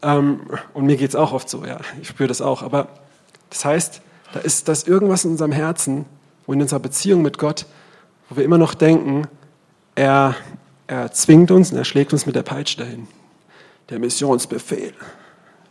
ähm, 0.01 0.41
und 0.73 0.85
mir 0.85 0.97
geht 0.97 1.09
es 1.09 1.15
auch 1.15 1.33
oft 1.33 1.49
so, 1.49 1.65
ja, 1.65 1.79
ich 2.01 2.07
spüre 2.07 2.27
das 2.27 2.41
auch. 2.41 2.63
Aber 2.63 2.87
das 3.49 3.65
heißt, 3.65 4.01
da 4.33 4.39
ist, 4.39 4.67
da 4.67 4.71
ist 4.71 4.87
irgendwas 4.87 5.25
in 5.25 5.31
unserem 5.31 5.51
Herzen, 5.51 6.05
wo 6.45 6.53
in 6.53 6.61
unserer 6.61 6.79
Beziehung 6.79 7.21
mit 7.21 7.37
Gott, 7.37 7.65
wo 8.29 8.37
wir 8.37 8.43
immer 8.43 8.57
noch 8.57 8.73
denken, 8.73 9.27
er, 9.95 10.35
er 10.87 11.11
zwingt 11.11 11.51
uns 11.51 11.71
und 11.71 11.77
er 11.77 11.85
schlägt 11.85 12.13
uns 12.13 12.25
mit 12.25 12.35
der 12.35 12.43
Peitsche 12.43 12.77
dahin. 12.77 13.07
Der 13.89 13.99
Missionsbefehl. 13.99 14.93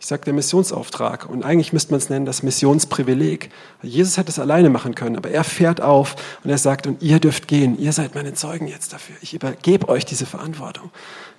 Ich 0.00 0.06
sage 0.06 0.24
der 0.24 0.34
Missionsauftrag. 0.34 1.28
Und 1.28 1.44
eigentlich 1.44 1.72
müsste 1.72 1.90
man 1.90 1.98
es 1.98 2.08
nennen 2.08 2.24
das 2.24 2.44
Missionsprivileg. 2.44 3.50
Jesus 3.82 4.16
hätte 4.16 4.30
es 4.30 4.38
alleine 4.38 4.70
machen 4.70 4.94
können, 4.94 5.16
aber 5.16 5.30
er 5.30 5.42
fährt 5.42 5.80
auf 5.80 6.14
und 6.44 6.50
er 6.50 6.58
sagt, 6.58 6.86
und 6.86 7.02
ihr 7.02 7.18
dürft 7.18 7.48
gehen, 7.48 7.76
ihr 7.78 7.92
seid 7.92 8.14
meine 8.14 8.32
Zeugen 8.34 8.68
jetzt 8.68 8.92
dafür. 8.92 9.16
Ich 9.22 9.34
übergebe 9.34 9.88
euch 9.88 10.04
diese 10.04 10.24
Verantwortung. 10.24 10.90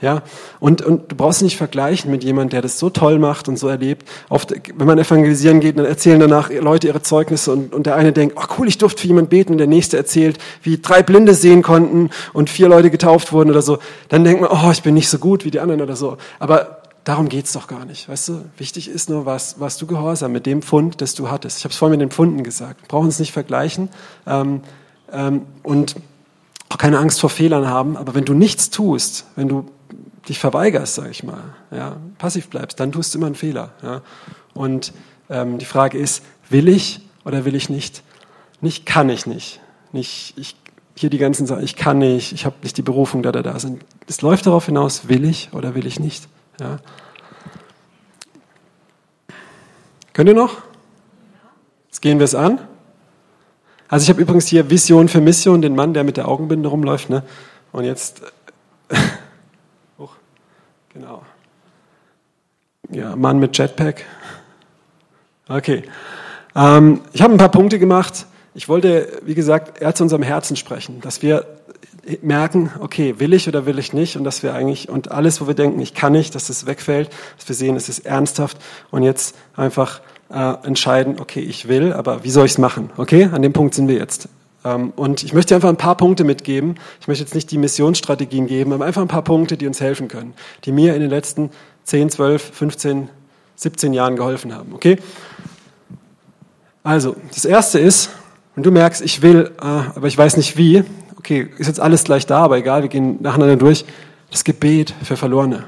Ja, 0.01 0.23
und, 0.61 0.81
und 0.81 1.11
du 1.11 1.15
brauchst 1.15 1.41
nicht 1.41 1.57
vergleichen 1.57 2.09
mit 2.09 2.23
jemandem, 2.23 2.51
der 2.51 2.61
das 2.61 2.79
so 2.79 2.89
toll 2.89 3.19
macht 3.19 3.49
und 3.49 3.57
so 3.57 3.67
erlebt. 3.67 4.07
Oft, 4.29 4.53
wenn 4.75 4.87
man 4.87 4.97
evangelisieren 4.97 5.59
geht, 5.59 5.77
dann 5.77 5.85
erzählen 5.85 6.19
danach 6.19 6.49
Leute 6.49 6.87
ihre 6.87 7.01
Zeugnisse 7.01 7.51
und, 7.51 7.73
und 7.73 7.85
der 7.85 7.95
eine 7.95 8.13
denkt, 8.13 8.35
oh 8.37 8.45
cool, 8.57 8.67
ich 8.69 8.77
durfte 8.77 9.01
für 9.01 9.07
jemanden 9.07 9.29
beten 9.29 9.53
und 9.53 9.57
der 9.57 9.67
nächste 9.67 9.97
erzählt, 9.97 10.37
wie 10.63 10.77
drei 10.77 11.03
Blinde 11.03 11.33
sehen 11.33 11.63
konnten 11.63 12.09
und 12.31 12.49
vier 12.49 12.69
Leute 12.69 12.91
getauft 12.91 13.33
wurden 13.33 13.49
oder 13.49 13.61
so. 13.61 13.79
Dann 14.07 14.23
denkt 14.23 14.41
man, 14.41 14.49
oh, 14.51 14.71
ich 14.71 14.83
bin 14.83 14.93
nicht 14.93 15.09
so 15.09 15.17
gut 15.17 15.43
wie 15.43 15.51
die 15.51 15.59
anderen 15.59 15.81
oder 15.81 15.97
so. 15.97 16.17
Aber 16.39 16.78
darum 17.03 17.29
geht's 17.29 17.53
doch 17.53 17.67
gar 17.67 17.85
nicht. 17.85 18.09
Weißt 18.09 18.29
du, 18.29 18.45
wichtig 18.57 18.89
ist 18.89 19.09
nur, 19.09 19.25
was, 19.25 19.59
was 19.59 19.77
du 19.77 19.87
gehorsam 19.87 20.31
mit 20.31 20.45
dem 20.45 20.61
Pfund, 20.61 21.01
das 21.01 21.15
du 21.15 21.29
hattest. 21.29 21.59
Ich 21.59 21.63
habe 21.63 21.71
es 21.71 21.77
vorhin 21.77 21.97
mit 21.97 22.01
den 22.01 22.11
Pfunden 22.11 22.43
gesagt. 22.43 22.81
Wir 22.81 22.87
brauchen 22.87 23.05
uns 23.05 23.19
nicht 23.19 23.31
vergleichen 23.31 23.89
ähm, 24.27 24.61
ähm, 25.11 25.45
und 25.63 25.95
auch 26.69 26.77
keine 26.77 26.99
Angst 26.99 27.19
vor 27.19 27.29
Fehlern 27.29 27.67
haben. 27.67 27.97
Aber 27.97 28.15
wenn 28.15 28.25
du 28.25 28.33
nichts 28.33 28.69
tust, 28.69 29.25
wenn 29.35 29.47
du 29.47 29.65
dich 30.27 30.39
verweigerst, 30.39 30.95
sage 30.95 31.09
ich 31.09 31.23
mal, 31.23 31.55
ja, 31.71 31.97
passiv 32.17 32.49
bleibst, 32.49 32.79
dann 32.79 32.91
tust 32.91 33.13
du 33.13 33.17
immer 33.17 33.27
einen 33.27 33.35
Fehler. 33.35 33.71
Ja. 33.81 34.01
Und 34.53 34.93
ähm, 35.29 35.57
die 35.57 35.65
Frage 35.65 35.97
ist, 35.97 36.23
will 36.49 36.67
ich 36.67 37.01
oder 37.25 37.45
will 37.45 37.55
ich 37.55 37.69
nicht? 37.69 38.03
Nicht 38.61 38.85
kann 38.85 39.09
ich 39.09 39.25
nicht. 39.25 39.59
Nicht 39.91 40.37
ich 40.37 40.55
hier 40.95 41.09
die 41.09 41.17
ganzen 41.17 41.47
Sachen, 41.47 41.63
ich 41.63 41.75
kann 41.77 41.99
nicht, 41.99 42.33
ich 42.33 42.45
habe 42.45 42.57
nicht 42.61 42.75
die 42.75 42.81
Berufung, 42.81 43.23
da, 43.23 43.31
da, 43.31 43.41
da 43.41 43.57
sind. 43.57 43.85
Es 44.07 44.21
läuft 44.21 44.45
darauf 44.45 44.65
hinaus, 44.65 45.07
will 45.07 45.23
ich 45.23 45.49
oder 45.53 45.73
will 45.73 45.87
ich 45.87 45.99
nicht. 45.99 46.27
Ja. 46.59 46.77
Könnt 50.13 50.29
ihr 50.29 50.35
noch? 50.35 50.57
Jetzt 51.87 52.01
gehen 52.01 52.19
wir 52.19 52.25
es 52.25 52.35
an. 52.35 52.59
Also 53.87 54.03
ich 54.03 54.09
habe 54.09 54.21
übrigens 54.21 54.47
hier 54.47 54.69
Vision 54.69 55.07
für 55.07 55.21
Mission, 55.21 55.61
den 55.61 55.75
Mann, 55.75 55.93
der 55.93 56.03
mit 56.03 56.17
der 56.17 56.27
Augenbinde 56.27 56.69
rumläuft. 56.69 57.09
Ne? 57.09 57.23
Und 57.71 57.85
jetzt, 57.85 58.21
oh, 59.97 60.09
genau. 60.93 61.23
Ja, 62.89 63.15
Mann 63.15 63.39
mit 63.39 63.57
Jetpack. 63.57 64.05
Okay. 65.47 65.83
Ähm, 66.55 67.01
ich 67.13 67.21
habe 67.21 67.33
ein 67.33 67.39
paar 67.39 67.49
Punkte 67.51 67.79
gemacht. 67.79 68.25
Ich 68.53 68.67
wollte, 68.67 69.21
wie 69.23 69.35
gesagt, 69.35 69.81
eher 69.81 69.95
zu 69.95 70.03
unserem 70.03 70.23
Herzen 70.23 70.55
sprechen, 70.55 70.99
dass 71.01 71.21
wir 71.21 71.58
merken, 72.21 72.71
okay, 72.79 73.15
will 73.19 73.33
ich 73.33 73.47
oder 73.47 73.65
will 73.65 73.79
ich 73.79 73.93
nicht 73.93 74.17
und 74.17 74.23
dass 74.23 74.43
wir 74.43 74.53
eigentlich, 74.53 74.89
und 74.89 75.11
alles, 75.11 75.41
wo 75.41 75.47
wir 75.47 75.53
denken, 75.53 75.79
ich 75.79 75.93
kann 75.93 76.13
nicht, 76.13 76.35
dass 76.35 76.47
das 76.47 76.65
wegfällt, 76.65 77.09
dass 77.37 77.47
wir 77.47 77.55
sehen, 77.55 77.75
es 77.75 77.89
ist 77.89 77.99
ernsthaft 78.05 78.57
und 78.91 79.03
jetzt 79.03 79.35
einfach 79.55 80.01
äh, 80.31 80.53
entscheiden, 80.63 81.19
okay, 81.19 81.41
ich 81.41 81.67
will, 81.67 81.93
aber 81.93 82.23
wie 82.23 82.29
soll 82.29 82.45
ich 82.45 82.53
es 82.53 82.57
machen? 82.57 82.89
Okay, 82.97 83.29
an 83.31 83.41
dem 83.41 83.53
Punkt 83.53 83.75
sind 83.75 83.87
wir 83.87 83.95
jetzt. 83.95 84.29
Ähm, 84.65 84.91
und 84.95 85.23
ich 85.23 85.33
möchte 85.33 85.55
einfach 85.55 85.69
ein 85.69 85.77
paar 85.77 85.95
Punkte 85.97 86.23
mitgeben. 86.23 86.75
Ich 86.99 87.07
möchte 87.07 87.23
jetzt 87.23 87.35
nicht 87.35 87.49
die 87.51 87.57
Missionsstrategien 87.57 88.47
geben, 88.47 88.73
aber 88.73 88.85
einfach 88.85 89.01
ein 89.01 89.07
paar 89.07 89.23
Punkte, 89.23 89.57
die 89.57 89.67
uns 89.67 89.79
helfen 89.79 90.07
können, 90.07 90.33
die 90.65 90.71
mir 90.71 90.95
in 90.95 91.01
den 91.01 91.09
letzten 91.09 91.51
10, 91.85 92.09
12, 92.09 92.51
15, 92.53 93.09
17 93.55 93.93
Jahren 93.93 94.15
geholfen 94.15 94.53
haben. 94.53 94.73
Okay? 94.73 94.97
Also, 96.83 97.15
das 97.33 97.45
erste 97.45 97.79
ist, 97.79 98.09
wenn 98.55 98.63
du 98.63 98.71
merkst, 98.71 99.01
ich 99.01 99.21
will, 99.21 99.51
äh, 99.61 99.65
aber 99.65 100.07
ich 100.07 100.17
weiß 100.17 100.37
nicht 100.37 100.57
wie, 100.57 100.83
okay, 101.19 101.49
ist 101.57 101.67
jetzt 101.67 101.79
alles 101.79 102.03
gleich 102.03 102.25
da, 102.25 102.39
aber 102.39 102.57
egal, 102.57 102.81
wir 102.81 102.89
gehen 102.89 103.17
nacheinander 103.21 103.57
durch. 103.57 103.85
Das 104.31 104.43
Gebet 104.43 104.93
für 105.03 105.17
Verlorene. 105.17 105.65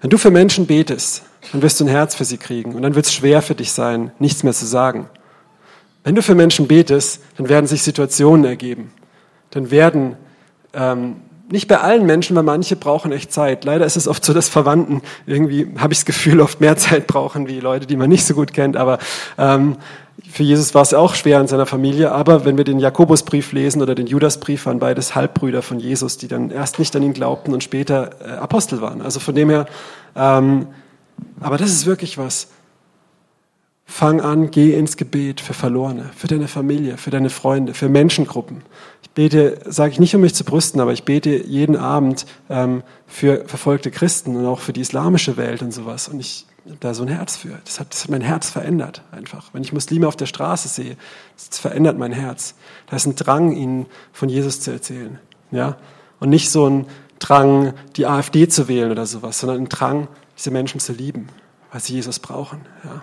Wenn 0.00 0.10
du 0.10 0.18
für 0.18 0.30
Menschen 0.30 0.66
betest, 0.66 1.22
dann 1.52 1.62
wirst 1.62 1.80
du 1.80 1.84
ein 1.84 1.88
Herz 1.88 2.14
für 2.14 2.24
sie 2.24 2.38
kriegen 2.38 2.74
und 2.74 2.82
dann 2.82 2.94
wird 2.94 3.06
es 3.06 3.12
schwer 3.12 3.42
für 3.42 3.54
dich 3.54 3.72
sein, 3.72 4.12
nichts 4.18 4.42
mehr 4.42 4.52
zu 4.52 4.66
sagen. 4.66 5.08
Wenn 6.04 6.14
du 6.14 6.22
für 6.22 6.34
Menschen 6.34 6.68
betest, 6.68 7.22
dann 7.36 7.48
werden 7.48 7.66
sich 7.66 7.82
Situationen 7.82 8.44
ergeben. 8.44 8.92
Dann 9.50 9.70
werden, 9.70 10.16
ähm, 10.72 11.16
nicht 11.50 11.66
bei 11.66 11.80
allen 11.80 12.06
Menschen, 12.06 12.36
weil 12.36 12.44
manche 12.44 12.76
brauchen 12.76 13.10
echt 13.10 13.32
Zeit. 13.32 13.64
Leider 13.64 13.84
ist 13.84 13.96
es 13.96 14.06
oft 14.06 14.24
so, 14.24 14.32
dass 14.32 14.48
Verwandten 14.48 15.02
irgendwie, 15.26 15.66
habe 15.78 15.92
ich 15.92 16.00
das 16.00 16.04
Gefühl, 16.04 16.40
oft 16.40 16.60
mehr 16.60 16.76
Zeit 16.78 17.06
brauchen 17.06 17.48
wie 17.48 17.60
Leute, 17.60 17.86
die 17.86 17.96
man 17.96 18.08
nicht 18.08 18.24
so 18.24 18.34
gut 18.34 18.52
kennt. 18.52 18.76
Aber 18.76 18.98
ähm, 19.36 19.76
für 20.26 20.42
Jesus 20.42 20.74
war 20.74 20.82
es 20.82 20.94
auch 20.94 21.14
schwer 21.14 21.40
in 21.40 21.46
seiner 21.46 21.66
Familie, 21.66 22.12
aber 22.12 22.44
wenn 22.44 22.56
wir 22.56 22.64
den 22.64 22.80
Jakobusbrief 22.80 23.52
lesen 23.52 23.82
oder 23.82 23.94
den 23.94 24.06
Judasbrief, 24.06 24.66
waren 24.66 24.78
beides 24.80 25.14
Halbbrüder 25.14 25.62
von 25.62 25.78
Jesus, 25.78 26.16
die 26.16 26.28
dann 26.28 26.50
erst 26.50 26.78
nicht 26.78 26.94
an 26.96 27.02
ihn 27.02 27.12
glaubten 27.12 27.54
und 27.54 27.62
später 27.62 28.10
äh, 28.20 28.30
Apostel 28.32 28.80
waren. 28.80 29.00
Also 29.00 29.20
von 29.20 29.34
dem 29.34 29.48
her, 29.48 29.66
ähm, 30.16 30.66
aber 31.40 31.56
das 31.56 31.70
ist 31.70 31.86
wirklich 31.86 32.18
was. 32.18 32.48
Fang 33.90 34.20
an, 34.20 34.50
geh 34.50 34.74
ins 34.74 34.96
Gebet 34.96 35.40
für 35.40 35.54
Verlorene, 35.54 36.10
für 36.14 36.26
deine 36.26 36.46
Familie, 36.46 36.98
für 36.98 37.10
deine 37.10 37.30
Freunde, 37.30 37.72
für 37.72 37.88
Menschengruppen. 37.88 38.62
Ich 39.02 39.10
bete, 39.10 39.60
sage 39.64 39.92
ich 39.92 40.00
nicht, 40.00 40.14
um 40.14 40.20
mich 40.20 40.34
zu 40.34 40.44
brüsten, 40.44 40.80
aber 40.80 40.92
ich 40.92 41.04
bete 41.04 41.30
jeden 41.46 41.74
Abend 41.74 42.26
ähm, 42.50 42.82
für 43.06 43.44
verfolgte 43.46 43.90
Christen 43.90 44.36
und 44.36 44.46
auch 44.46 44.60
für 44.60 44.74
die 44.74 44.82
islamische 44.82 45.36
Welt 45.38 45.62
und 45.62 45.72
sowas. 45.72 46.08
Und 46.08 46.20
ich 46.20 46.44
da 46.80 46.94
so 46.94 47.02
ein 47.02 47.08
Herz 47.08 47.36
für. 47.36 47.58
Das 47.64 47.80
hat, 47.80 47.92
das 47.92 48.04
hat 48.04 48.10
mein 48.10 48.20
Herz 48.20 48.50
verändert 48.50 49.02
einfach. 49.10 49.50
Wenn 49.52 49.62
ich 49.62 49.72
Muslime 49.72 50.06
auf 50.06 50.16
der 50.16 50.26
Straße 50.26 50.68
sehe, 50.68 50.96
das 51.36 51.58
verändert 51.58 51.98
mein 51.98 52.12
Herz. 52.12 52.54
Da 52.88 52.96
ist 52.96 53.06
ein 53.06 53.16
Drang, 53.16 53.52
ihnen 53.52 53.86
von 54.12 54.28
Jesus 54.28 54.60
zu 54.60 54.70
erzählen. 54.70 55.18
Ja? 55.50 55.76
Und 56.20 56.30
nicht 56.30 56.50
so 56.50 56.68
ein 56.68 56.86
Drang, 57.18 57.74
die 57.96 58.06
AfD 58.06 58.48
zu 58.48 58.68
wählen 58.68 58.90
oder 58.90 59.06
sowas, 59.06 59.40
sondern 59.40 59.62
ein 59.62 59.68
Drang, 59.68 60.08
diese 60.36 60.50
Menschen 60.50 60.80
zu 60.80 60.92
lieben, 60.92 61.28
weil 61.72 61.80
sie 61.80 61.94
Jesus 61.94 62.18
brauchen. 62.18 62.60
Ja? 62.84 63.02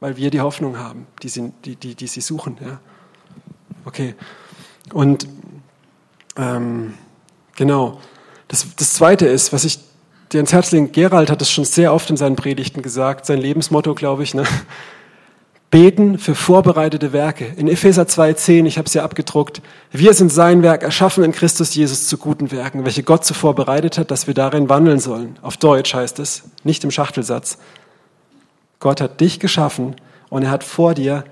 Weil 0.00 0.16
wir 0.16 0.30
die 0.30 0.40
Hoffnung 0.40 0.78
haben, 0.78 1.06
die 1.22 1.28
sie, 1.28 1.52
die, 1.64 1.76
die, 1.76 1.94
die 1.94 2.06
sie 2.06 2.20
suchen. 2.20 2.56
Ja? 2.60 2.80
Okay. 3.84 4.14
Und 4.92 5.26
ähm, 6.36 6.94
genau. 7.56 8.00
Das, 8.48 8.66
das 8.76 8.94
Zweite 8.94 9.26
ist, 9.26 9.52
was 9.52 9.64
ich 9.64 9.78
dir 10.32 10.40
ins 10.40 10.52
Herz 10.52 10.70
legen, 10.70 10.92
Gerald 10.92 11.30
hat 11.30 11.42
es 11.42 11.50
schon 11.50 11.64
sehr 11.64 11.92
oft 11.92 12.10
in 12.10 12.16
seinen 12.16 12.36
Predigten 12.36 12.82
gesagt, 12.82 13.26
sein 13.26 13.38
Lebensmotto, 13.38 13.94
glaube 13.94 14.22
ich, 14.22 14.34
ne? 14.34 14.44
Beten 15.70 16.18
für 16.18 16.34
vorbereitete 16.34 17.12
Werke. 17.12 17.46
In 17.56 17.68
Epheser 17.68 18.02
2,10, 18.02 18.66
ich 18.66 18.76
habe 18.76 18.86
es 18.86 18.94
ja 18.94 19.04
abgedruckt, 19.04 19.62
wir 19.92 20.14
sind 20.14 20.32
sein 20.32 20.64
Werk, 20.64 20.82
erschaffen 20.82 21.22
in 21.22 21.30
Christus 21.30 21.76
Jesus 21.76 22.08
zu 22.08 22.18
guten 22.18 22.50
Werken, 22.50 22.84
welche 22.84 23.04
Gott 23.04 23.24
zuvor 23.24 23.54
bereitet 23.54 23.96
hat, 23.96 24.10
dass 24.10 24.26
wir 24.26 24.34
darin 24.34 24.68
wandeln 24.68 24.98
sollen. 24.98 25.38
Auf 25.42 25.56
Deutsch 25.56 25.94
heißt 25.94 26.18
es, 26.18 26.42
nicht 26.64 26.82
im 26.82 26.90
Schachtelsatz. 26.90 27.58
Gott 28.80 29.00
hat 29.00 29.20
dich 29.20 29.38
geschaffen 29.38 29.94
und 30.28 30.42
er 30.42 30.50
hat 30.50 30.64
vor 30.64 30.94
dir, 30.94 31.22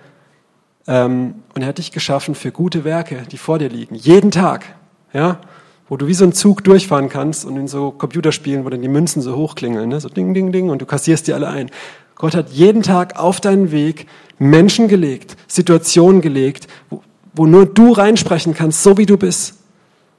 ähm, 0.86 1.42
und 1.54 1.62
er 1.62 1.68
hat 1.68 1.78
dich 1.78 1.90
geschaffen 1.90 2.36
für 2.36 2.52
gute 2.52 2.84
Werke, 2.84 3.24
die 3.32 3.38
vor 3.38 3.58
dir 3.58 3.68
liegen. 3.68 3.96
Jeden 3.96 4.30
Tag. 4.30 4.66
Ja? 5.12 5.40
Wo 5.88 5.96
du 5.96 6.06
wie 6.06 6.14
so 6.14 6.24
ein 6.24 6.32
Zug 6.32 6.62
durchfahren 6.64 7.08
kannst 7.08 7.44
und 7.44 7.56
in 7.56 7.68
so 7.68 7.90
Computerspielen, 7.90 8.64
wo 8.64 8.68
dann 8.68 8.82
die 8.82 8.88
Münzen 8.88 9.22
so 9.22 9.36
hochklingeln, 9.36 9.88
ne? 9.88 10.00
so 10.00 10.08
ding, 10.08 10.34
ding, 10.34 10.52
ding, 10.52 10.70
und 10.70 10.82
du 10.82 10.86
kassierst 10.86 11.26
die 11.26 11.32
alle 11.32 11.48
ein. 11.48 11.70
Gott 12.14 12.34
hat 12.34 12.50
jeden 12.50 12.82
Tag 12.82 13.18
auf 13.18 13.40
deinen 13.40 13.70
Weg 13.70 14.06
Menschen 14.38 14.88
gelegt, 14.88 15.36
Situationen 15.46 16.20
gelegt, 16.20 16.66
wo, 16.90 17.02
wo 17.32 17.46
nur 17.46 17.66
du 17.66 17.92
reinsprechen 17.92 18.54
kannst, 18.54 18.82
so 18.82 18.98
wie 18.98 19.06
du 19.06 19.16
bist. 19.16 19.54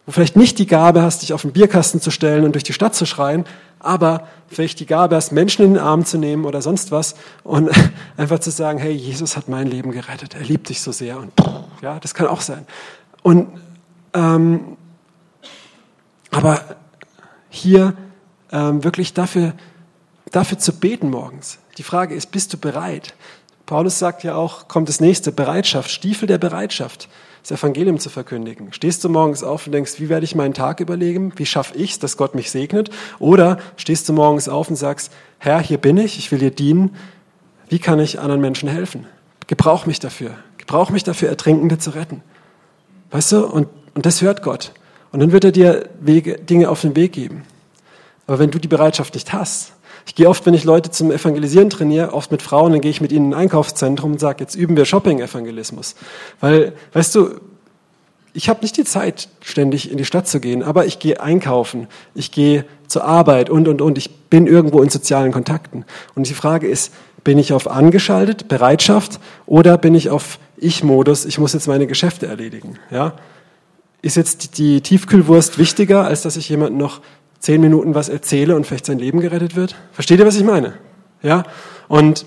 Wo 0.06 0.12
vielleicht 0.12 0.36
nicht 0.36 0.58
die 0.58 0.66
Gabe 0.66 1.02
hast, 1.02 1.22
dich 1.22 1.34
auf 1.34 1.44
den 1.44 1.52
Bierkasten 1.52 2.02
zu 2.02 2.10
stellen 2.10 2.46
und 2.46 2.54
durch 2.54 2.64
die 2.64 2.74
Stadt 2.74 2.96
zu 2.96 3.06
schreien, 3.06 3.46
aber 3.80 4.28
vielleicht 4.48 4.80
die 4.80 4.86
Gabe 4.86 5.16
hast, 5.16 5.32
Menschen 5.32 5.64
in 5.64 5.74
den 5.76 5.84
Arm 5.84 6.04
zu 6.06 6.18
nehmen 6.18 6.46
oder 6.46 6.62
sonst 6.62 6.92
was 6.92 7.16
und 7.44 7.70
einfach 8.18 8.40
zu 8.40 8.50
sagen, 8.50 8.80
hey, 8.80 8.92
Jesus 8.92 9.38
hat 9.38 9.48
mein 9.50 9.68
Leben 9.68 9.92
gerettet, 9.92 10.36
er 10.36 10.42
liebt 10.42 10.70
dich 10.70 10.82
so 10.82 10.92
sehr 10.92 11.20
und 11.20 11.32
ja, 11.82 12.00
das 12.00 12.14
kann 12.14 12.28
auch 12.28 12.42
sein. 12.42 12.66
Und 13.22 13.48
ähm, 14.14 14.78
aber 16.32 16.62
hier 17.50 17.94
ähm, 18.52 18.84
wirklich 18.84 19.14
dafür, 19.14 19.54
dafür 20.32 20.60
zu 20.60 20.74
beten 20.74 21.10
morgens. 21.10 21.60
Die 21.78 21.84
Frage 21.84 22.16
ist, 22.16 22.32
bist 22.32 22.54
du 22.54 22.58
bereit? 22.58 23.16
Paulus 23.66 24.00
sagt 24.00 24.24
ja 24.24 24.36
auch, 24.36 24.68
kommt 24.68 24.90
das 24.90 25.00
nächste, 25.00 25.32
Bereitschaft, 25.32 25.92
Stiefel 25.92 26.28
der 26.28 26.40
Bereitschaft, 26.40 27.08
das 27.44 27.52
Evangelium 27.52 28.00
zu 28.00 28.10
verkündigen. 28.10 28.74
Stehst 28.74 29.04
du 29.04 29.10
morgens 29.10 29.44
auf 29.44 29.68
und 29.68 29.74
denkst, 29.74 30.00
wie 30.00 30.10
werde 30.10 30.24
ich 30.24 30.36
meinen 30.36 30.56
Tag 30.56 30.80
überlegen? 30.80 31.34
Wie 31.36 31.46
schaffe 31.46 31.78
ich 31.78 31.92
es, 31.92 32.00
dass 32.00 32.18
Gott 32.18 32.34
mich 32.34 32.50
segnet? 32.50 32.90
Oder 33.20 33.60
stehst 33.78 34.10
du 34.10 34.14
morgens 34.14 34.50
auf 34.50 34.70
und 34.70 34.76
sagst, 34.76 35.12
Herr, 35.38 35.60
hier 35.60 35.78
bin 35.78 35.98
ich, 35.98 36.18
ich 36.18 36.32
will 36.32 36.40
dir 36.40 36.52
dienen. 36.52 36.96
Wie 37.70 37.80
kann 37.80 38.00
ich 38.00 38.20
anderen 38.20 38.42
Menschen 38.42 38.68
helfen? 38.68 39.06
Gebrauch 39.46 39.86
mich 39.86 40.00
dafür. 40.00 40.32
Gebrauch 40.58 40.90
mich 40.90 41.04
dafür, 41.04 41.30
Ertrinkende 41.30 41.78
zu 41.78 41.92
retten. 41.92 42.24
Weißt 43.12 43.32
du? 43.32 43.46
Und, 43.46 43.68
und 43.94 44.06
das 44.06 44.22
hört 44.22 44.42
Gott. 44.42 44.74
Und 45.12 45.20
dann 45.20 45.32
wird 45.32 45.44
er 45.44 45.52
dir 45.52 45.90
Wege, 46.00 46.36
Dinge 46.38 46.70
auf 46.70 46.82
den 46.82 46.96
Weg 46.96 47.14
geben. 47.14 47.44
Aber 48.28 48.40
wenn 48.40 48.52
du 48.52 48.60
die 48.60 48.68
Bereitschaft 48.68 49.14
nicht 49.16 49.34
hast, 49.34 49.74
ich 50.06 50.16
gehe 50.16 50.30
oft, 50.30 50.46
wenn 50.46 50.54
ich 50.54 50.64
Leute 50.64 50.92
zum 50.92 51.12
Evangelisieren 51.12 51.70
trainiere, 51.70 52.14
oft 52.14 52.32
mit 52.32 52.42
Frauen, 52.42 52.72
dann 52.72 52.82
gehe 52.82 52.92
ich 52.92 53.02
mit 53.02 53.12
ihnen 53.12 53.28
in 53.28 53.34
ein 53.34 53.42
Einkaufszentrum 53.42 54.14
und 54.14 54.20
sage, 54.20 54.44
jetzt 54.44 54.56
üben 54.56 54.76
wir 54.76 54.86
Shopping-Evangelismus. 54.86 55.96
Weil, 56.40 56.74
weißt 56.94 57.14
du, 57.16 57.40
ich 58.34 58.50
habe 58.50 58.62
nicht 58.62 58.78
die 58.78 58.86
Zeit, 58.86 59.30
ständig 59.42 59.92
in 59.92 59.98
die 59.98 60.06
Stadt 60.06 60.28
zu 60.28 60.40
gehen, 60.40 60.64
aber 60.64 60.86
ich 60.86 61.00
gehe 61.00 61.20
einkaufen, 61.20 61.88
ich 62.16 62.32
gehe 62.32 62.66
zur 62.88 63.04
Arbeit 63.04 63.50
und, 63.50 63.68
und, 63.68 63.82
und. 63.82 63.98
Ich 63.98 64.10
bin 64.30 64.48
irgendwo 64.48 64.82
in 64.82 64.90
sozialen 64.90 65.32
Kontakten. 65.32 65.86
Und 66.16 66.28
die 66.28 66.34
Frage 66.34 66.68
ist, 66.68 66.94
bin 67.24 67.38
ich 67.38 67.54
auf 67.54 67.70
angeschaltet, 67.70 68.48
Bereitschaft, 68.48 69.20
oder 69.46 69.78
bin 69.78 69.94
ich 69.94 70.10
auf 70.10 70.40
Ich-Modus, 70.58 71.26
ich 71.26 71.38
muss 71.38 71.54
jetzt 71.54 71.68
meine 71.68 71.88
Geschäfte 71.88 72.28
erledigen? 72.28 72.80
Ja? 72.92 73.14
Ist 74.02 74.16
jetzt 74.16 74.58
die 74.58 74.82
Tiefkühlwurst 74.82 75.58
wichtiger, 75.58 76.06
als 76.06 76.22
dass 76.22 76.38
ich 76.38 76.50
jemandem 76.50 76.78
noch 76.78 77.02
zehn 77.40 77.62
Minuten 77.62 77.96
was 77.96 78.10
erzähle 78.10 78.56
und 78.56 78.66
vielleicht 78.66 78.86
sein 78.86 79.00
Leben 79.00 79.20
gerettet 79.20 79.56
wird? 79.56 79.76
Versteht 79.94 80.20
ihr, 80.20 80.26
was 80.26 80.36
ich 80.36 80.44
meine? 80.44 80.74
Ja? 81.22 81.44
Und 81.88 82.26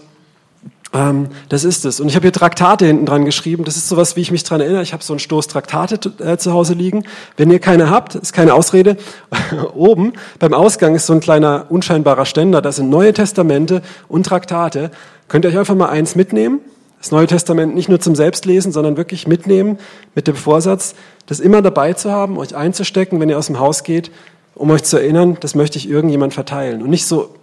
Ähm, 0.94 1.28
das 1.48 1.64
ist 1.64 1.86
es. 1.86 2.00
Und 2.00 2.08
ich 2.08 2.16
habe 2.16 2.24
hier 2.24 2.32
Traktate 2.32 2.84
hinten 2.84 3.06
dran 3.06 3.24
geschrieben. 3.24 3.64
Das 3.64 3.76
ist 3.76 3.88
sowas, 3.88 4.14
wie 4.16 4.20
ich 4.20 4.30
mich 4.30 4.44
dran 4.44 4.60
erinnere. 4.60 4.82
Ich 4.82 4.92
habe 4.92 5.02
so 5.02 5.14
einen 5.14 5.20
Stoß 5.20 5.48
Traktate 5.48 6.12
äh, 6.22 6.36
zu 6.36 6.52
Hause 6.52 6.74
liegen. 6.74 7.04
Wenn 7.38 7.50
ihr 7.50 7.60
keine 7.60 7.88
habt, 7.88 8.14
ist 8.14 8.34
keine 8.34 8.52
Ausrede. 8.52 8.98
Oben 9.74 10.12
beim 10.38 10.52
Ausgang 10.52 10.94
ist 10.94 11.06
so 11.06 11.14
ein 11.14 11.20
kleiner 11.20 11.66
unscheinbarer 11.70 12.26
Ständer. 12.26 12.60
Da 12.60 12.72
sind 12.72 12.90
Neue 12.90 13.14
Testamente 13.14 13.80
und 14.08 14.26
Traktate. 14.26 14.90
Könnt 15.28 15.46
ihr 15.46 15.50
euch 15.50 15.58
einfach 15.58 15.74
mal 15.74 15.88
eins 15.88 16.14
mitnehmen? 16.14 16.60
Das 17.02 17.10
Neue 17.10 17.26
Testament 17.26 17.74
nicht 17.74 17.88
nur 17.88 17.98
zum 17.98 18.14
Selbstlesen, 18.14 18.70
sondern 18.70 18.96
wirklich 18.96 19.26
mitnehmen 19.26 19.78
mit 20.14 20.28
dem 20.28 20.36
Vorsatz, 20.36 20.94
das 21.26 21.40
immer 21.40 21.60
dabei 21.60 21.94
zu 21.94 22.12
haben, 22.12 22.38
euch 22.38 22.54
einzustecken, 22.54 23.18
wenn 23.18 23.28
ihr 23.28 23.36
aus 23.36 23.48
dem 23.48 23.58
Haus 23.58 23.82
geht, 23.82 24.12
um 24.54 24.70
euch 24.70 24.84
zu 24.84 24.98
erinnern, 24.98 25.36
das 25.40 25.56
möchte 25.56 25.78
ich 25.78 25.90
irgendjemand 25.90 26.32
verteilen. 26.32 26.80
Und 26.80 26.90
nicht 26.90 27.06
so, 27.06 27.34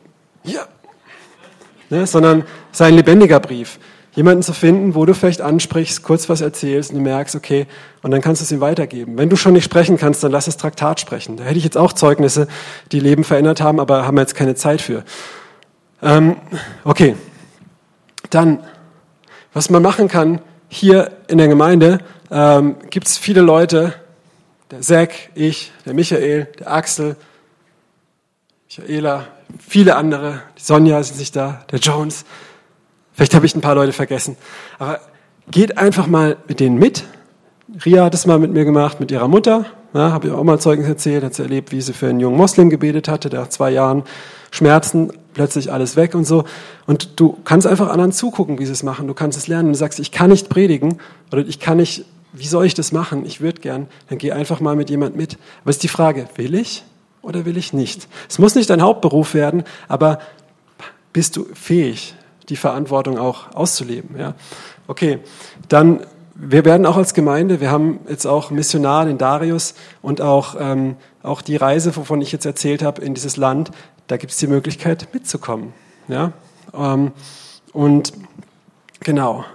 ja, 0.46 0.62
ne, 1.90 2.08
sondern 2.08 2.46
sein 2.72 2.94
lebendiger 2.94 3.42
Brief. 3.42 3.80
Jemanden 4.14 4.44
zu 4.44 4.54
finden, 4.54 4.96
wo 4.96 5.06
du 5.06 5.14
vielleicht 5.14 5.42
ansprichst, 5.42 6.04
kurz 6.04 6.30
was 6.30 6.40
erzählst 6.40 6.92
und 6.92 7.00
du 7.00 7.04
merkst, 7.04 7.36
okay, 7.36 7.68
und 8.02 8.12
dann 8.12 8.22
kannst 8.22 8.42
du 8.42 8.46
es 8.46 8.52
ihm 8.54 8.62
weitergeben. 8.62 9.18
Wenn 9.18 9.28
du 9.28 9.36
schon 9.36 9.52
nicht 9.52 9.66
sprechen 9.66 9.98
kannst, 9.98 10.24
dann 10.24 10.32
lass 10.32 10.46
das 10.46 10.56
Traktat 10.56 11.02
sprechen. 11.02 11.36
Da 11.36 11.44
hätte 11.44 11.58
ich 11.58 11.66
jetzt 11.66 11.78
auch 11.78 11.92
Zeugnisse, 11.92 12.48
die 12.94 13.02
Leben 13.02 13.26
verändert 13.26 13.60
haben, 13.60 13.82
aber 13.82 14.08
haben 14.08 14.16
wir 14.16 14.22
jetzt 14.22 14.36
keine 14.36 14.56
Zeit 14.56 14.82
für. 14.82 15.04
Ähm, 16.02 16.38
okay, 16.86 17.18
dann, 18.30 18.60
was 19.54 19.70
man 19.70 19.82
machen 19.82 20.08
kann, 20.08 20.42
hier 20.68 21.12
in 21.28 21.38
der 21.38 21.48
Gemeinde 21.48 22.00
ähm, 22.32 22.76
gibt 22.90 23.08
es 23.08 23.18
viele 23.18 23.42
Leute, 23.42 23.94
der 24.72 24.82
Zack, 24.82 25.14
ich, 25.34 25.72
der 25.86 25.94
Michael, 25.94 26.48
der 26.60 26.72
Axel, 26.72 27.16
Michaela, 28.68 29.26
viele 29.58 29.96
andere, 29.96 30.44
die 30.58 30.62
Sonja 30.62 31.00
ist 31.00 31.18
nicht 31.18 31.36
da, 31.36 31.66
der 31.72 31.80
Jones. 31.80 32.24
Vielleicht 33.14 33.34
habe 33.34 33.46
ich 33.46 33.56
ein 33.56 33.62
paar 33.62 33.74
Leute 33.74 33.94
vergessen. 33.94 34.38
Aber 34.78 35.00
geht 35.50 35.78
einfach 35.78 36.06
mal 36.06 36.38
mit 36.48 36.60
denen 36.60 36.78
mit. 36.78 37.04
Ria 37.84 38.06
hat 38.06 38.14
es 38.14 38.28
mal 38.28 38.38
mit 38.38 38.52
mir 38.52 38.66
gemacht, 38.66 39.00
mit 39.00 39.10
ihrer 39.12 39.28
Mutter. 39.28 39.66
Ja, 39.94 40.12
habe 40.12 40.28
ich 40.28 40.34
auch 40.34 40.44
mal 40.44 40.60
Zeugnis 40.60 40.88
erzählt, 40.88 41.24
hat 41.24 41.34
sie 41.34 41.42
erlebt, 41.42 41.72
wie 41.72 41.82
sie 41.82 41.94
für 41.94 42.08
einen 42.08 42.20
jungen 42.20 42.38
Moslem 42.38 42.70
gebetet 42.70 43.08
hatte, 43.08 43.30
der 43.30 43.42
nach 43.42 43.50
zwei 43.50 43.72
Jahren 43.72 44.04
Schmerzen 44.52 45.12
plötzlich 45.34 45.72
alles 45.72 45.96
weg 45.96 46.16
und 46.16 46.26
so. 46.26 46.46
Und 46.86 47.20
du 47.20 47.38
kannst 47.44 47.68
einfach 47.68 47.90
anderen 47.90 48.12
zugucken, 48.12 48.60
wie 48.60 48.66
sie 48.66 48.72
es 48.72 48.84
machen. 48.84 49.08
Du 49.08 49.14
kannst 49.14 49.38
es 49.38 49.48
lernen. 49.48 49.70
Du 49.70 49.78
sagst, 49.78 50.00
ich 50.00 50.12
kann 50.12 50.30
nicht 50.30 50.50
predigen 50.50 51.00
oder 51.32 51.46
ich 51.46 51.60
kann 51.60 51.78
nicht, 51.78 52.06
wie 52.34 52.48
soll 52.48 52.66
ich 52.66 52.74
das 52.74 52.92
machen? 52.92 53.26
Ich 53.26 53.42
würde 53.42 53.62
gern. 53.62 53.88
Dann 54.10 54.18
geh 54.18 54.32
einfach 54.32 54.60
mal 54.60 54.76
mit 54.76 54.90
jemand 54.90 55.16
mit. 55.16 55.38
Aber 55.62 55.70
ist 55.70 55.84
die 55.84 55.88
Frage, 55.88 56.28
will 56.36 56.56
ich? 56.56 56.84
oder 57.22 57.46
will 57.46 57.58
ich 57.58 57.74
nicht? 57.74 58.08
Es 58.28 58.40
muss 58.40 58.56
nicht 58.56 58.70
dein 58.70 58.82
Hauptberuf 58.82 59.34
werden, 59.34 59.64
aber 59.88 60.20
bist 61.14 61.38
du 61.38 61.46
fähig, 61.54 62.16
die 62.50 62.56
Verantwortung 62.56 63.18
auch 63.18 63.54
auszuleben? 63.56 64.18
Ja? 64.18 64.36
Okay, 64.88 65.20
dann 65.68 66.02
wir 66.42 66.64
werden 66.64 66.86
auch 66.86 66.96
als 66.96 67.14
Gemeinde, 67.14 67.60
wir 67.60 67.70
haben 67.70 68.00
jetzt 68.08 68.26
auch 68.26 68.50
Missionar 68.50 69.06
in 69.10 69.18
Darius 69.18 69.74
und 70.02 70.22
auch, 70.22 70.56
ähm, 70.58 70.96
auch 71.22 71.42
die 71.42 71.58
Reise, 71.58 71.94
wovon 71.98 72.22
ich 72.22 72.32
jetzt 72.32 72.46
erzählt 72.46 72.82
habe, 72.82 73.02
in 73.02 73.14
dieses 73.14 73.36
Land, 73.36 73.72
da 74.10 74.18
gibt 74.18 74.34
es 74.34 74.40
die 74.40 74.48
Möglichkeit 74.48 75.08
mitzukommen. 75.14 75.72
Ja? 76.08 76.34
Ähm, 76.74 77.12
und 77.72 78.12
genau, 79.00 79.46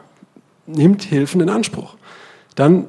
nimmt 0.67 1.03
Hilfen 1.03 1.41
in 1.41 1.51
Anspruch. 1.51 1.97
Dann 2.55 2.87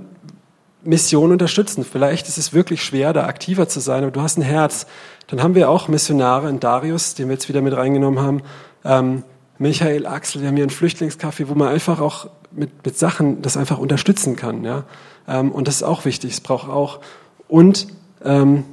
Mission 0.84 1.32
unterstützen. 1.32 1.84
Vielleicht 1.84 2.28
ist 2.28 2.38
es 2.38 2.54
wirklich 2.54 2.84
schwer, 2.84 3.14
da 3.14 3.26
aktiver 3.26 3.68
zu 3.68 3.80
sein, 3.80 4.04
aber 4.04 4.12
du 4.12 4.22
hast 4.22 4.38
ein 4.38 4.44
Herz. 4.44 4.86
Dann 5.26 5.42
haben 5.42 5.56
wir 5.56 5.72
auch 5.72 5.88
Missionare 5.88 6.50
in 6.50 6.60
Darius, 6.60 7.16
den 7.16 7.30
wir 7.30 7.34
jetzt 7.34 7.50
wieder 7.50 7.62
mit 7.62 7.76
reingenommen 7.76 8.20
haben. 8.20 8.42
Ähm, 8.84 9.24
Michael 9.58 10.06
Axel, 10.06 10.42
wir 10.42 10.50
haben 10.50 10.56
hier 10.56 10.66
einen 10.66 10.70
Flüchtlingscafé, 10.70 11.48
wo 11.48 11.56
man 11.56 11.70
einfach 11.70 12.00
auch 12.00 12.30
mit, 12.52 12.86
mit 12.86 13.00
Sachen 13.00 13.42
das 13.42 13.58
einfach 13.58 13.80
unterstützen 13.80 14.36
kann. 14.36 14.64
Ja? 14.64 14.84
Ähm, 15.28 15.52
und 15.52 15.68
das 15.68 15.78
ist 15.78 15.84
auch 15.84 16.06
wichtig, 16.06 16.34
es 16.34 16.42
braucht 16.42 16.70
auch. 16.70 17.00
Und 17.48 17.88
ähm, 18.24 18.66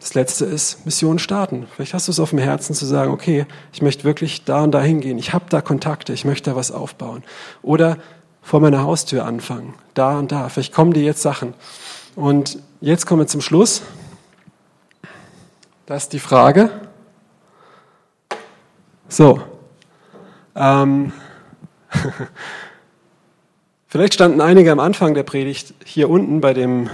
das 0.00 0.14
Letzte 0.14 0.44
ist 0.44 0.84
Mission 0.86 1.18
starten. 1.18 1.66
Vielleicht 1.74 1.94
hast 1.94 2.08
du 2.08 2.12
es 2.12 2.20
auf 2.20 2.30
dem 2.30 2.38
Herzen 2.38 2.74
zu 2.74 2.86
sagen, 2.86 3.10
okay, 3.10 3.46
ich 3.72 3.82
möchte 3.82 4.04
wirklich 4.04 4.44
da 4.44 4.62
und 4.62 4.72
da 4.72 4.80
hingehen. 4.80 5.18
Ich 5.18 5.32
habe 5.32 5.46
da 5.48 5.60
Kontakte, 5.60 6.12
ich 6.12 6.24
möchte 6.24 6.50
da 6.50 6.56
was 6.56 6.70
aufbauen. 6.70 7.24
Oder 7.62 7.98
vor 8.42 8.60
meiner 8.60 8.82
Haustür 8.82 9.24
anfangen. 9.24 9.74
Da 9.94 10.18
und 10.18 10.32
da. 10.32 10.48
Vielleicht 10.48 10.72
kommen 10.72 10.92
dir 10.92 11.02
jetzt 11.02 11.22
Sachen. 11.22 11.54
Und 12.14 12.58
jetzt 12.80 13.06
kommen 13.06 13.22
wir 13.22 13.26
zum 13.26 13.40
Schluss. 13.40 13.82
Das 15.86 16.04
ist 16.04 16.12
die 16.12 16.18
Frage. 16.18 16.70
So. 19.08 19.42
Ähm. 20.54 21.12
Vielleicht 23.90 24.14
standen 24.14 24.42
einige 24.42 24.70
am 24.70 24.80
Anfang 24.80 25.14
der 25.14 25.22
Predigt 25.22 25.72
hier 25.82 26.10
unten 26.10 26.42
bei 26.42 26.52
dem 26.52 26.90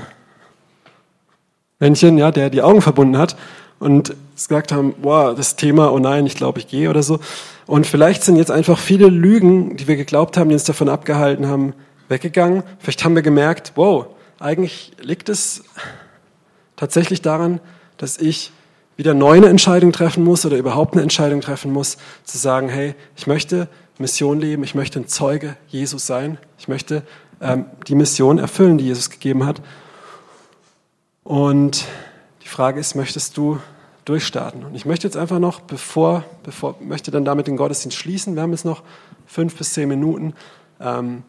Männchen, 1.78 2.18
ja, 2.18 2.30
der 2.30 2.50
die 2.50 2.62
Augen 2.62 2.82
verbunden 2.82 3.18
hat 3.18 3.36
und 3.78 4.14
gesagt 4.34 4.72
haben, 4.72 4.94
wow, 5.02 5.34
das 5.34 5.56
Thema, 5.56 5.92
oh 5.92 5.98
nein, 5.98 6.26
ich 6.26 6.36
glaube, 6.36 6.58
ich 6.58 6.68
gehe 6.68 6.90
oder 6.90 7.02
so. 7.02 7.20
Und 7.66 7.86
vielleicht 7.86 8.22
sind 8.22 8.36
jetzt 8.36 8.50
einfach 8.50 8.78
viele 8.78 9.08
Lügen, 9.08 9.76
die 9.76 9.88
wir 9.88 9.96
geglaubt 9.96 10.36
haben, 10.36 10.48
die 10.48 10.54
uns 10.54 10.64
davon 10.64 10.88
abgehalten 10.88 11.46
haben, 11.48 11.74
weggegangen. 12.08 12.62
Vielleicht 12.78 13.04
haben 13.04 13.14
wir 13.14 13.22
gemerkt, 13.22 13.72
wow, 13.74 14.06
eigentlich 14.38 14.92
liegt 15.00 15.28
es 15.28 15.64
tatsächlich 16.76 17.22
daran, 17.22 17.60
dass 17.96 18.18
ich 18.18 18.52
wieder 18.96 19.14
neu 19.14 19.36
eine 19.36 19.48
Entscheidung 19.48 19.92
treffen 19.92 20.22
muss 20.22 20.46
oder 20.46 20.56
überhaupt 20.56 20.94
eine 20.94 21.02
Entscheidung 21.02 21.40
treffen 21.40 21.72
muss, 21.72 21.96
zu 22.24 22.38
sagen, 22.38 22.68
hey, 22.68 22.94
ich 23.16 23.26
möchte 23.26 23.68
Mission 23.98 24.40
leben, 24.40 24.62
ich 24.62 24.74
möchte 24.74 25.00
ein 25.00 25.08
Zeuge 25.08 25.56
Jesus 25.68 26.06
sein, 26.06 26.38
ich 26.58 26.68
möchte 26.68 27.02
ähm, 27.40 27.66
die 27.86 27.94
Mission 27.94 28.38
erfüllen, 28.38 28.78
die 28.78 28.86
Jesus 28.86 29.10
gegeben 29.10 29.46
hat. 29.46 29.60
Und 31.24 31.86
die 32.42 32.48
Frage 32.48 32.78
ist, 32.78 32.94
möchtest 32.94 33.36
du 33.36 33.58
durchstarten. 34.04 34.64
Und 34.64 34.74
ich 34.74 34.84
möchte 34.84 35.06
jetzt 35.06 35.16
einfach 35.16 35.38
noch, 35.38 35.60
bevor, 35.60 36.24
bevor 36.42 36.76
möchte 36.80 37.10
dann 37.10 37.24
damit 37.24 37.46
den 37.46 37.56
Gottesdienst 37.56 37.96
schließen, 37.96 38.34
wir 38.34 38.42
haben 38.42 38.52
jetzt 38.52 38.66
noch 38.66 38.82
fünf 39.26 39.56
bis 39.56 39.72
zehn 39.72 39.88
Minuten. 39.88 40.34
Ähm, 40.78 41.22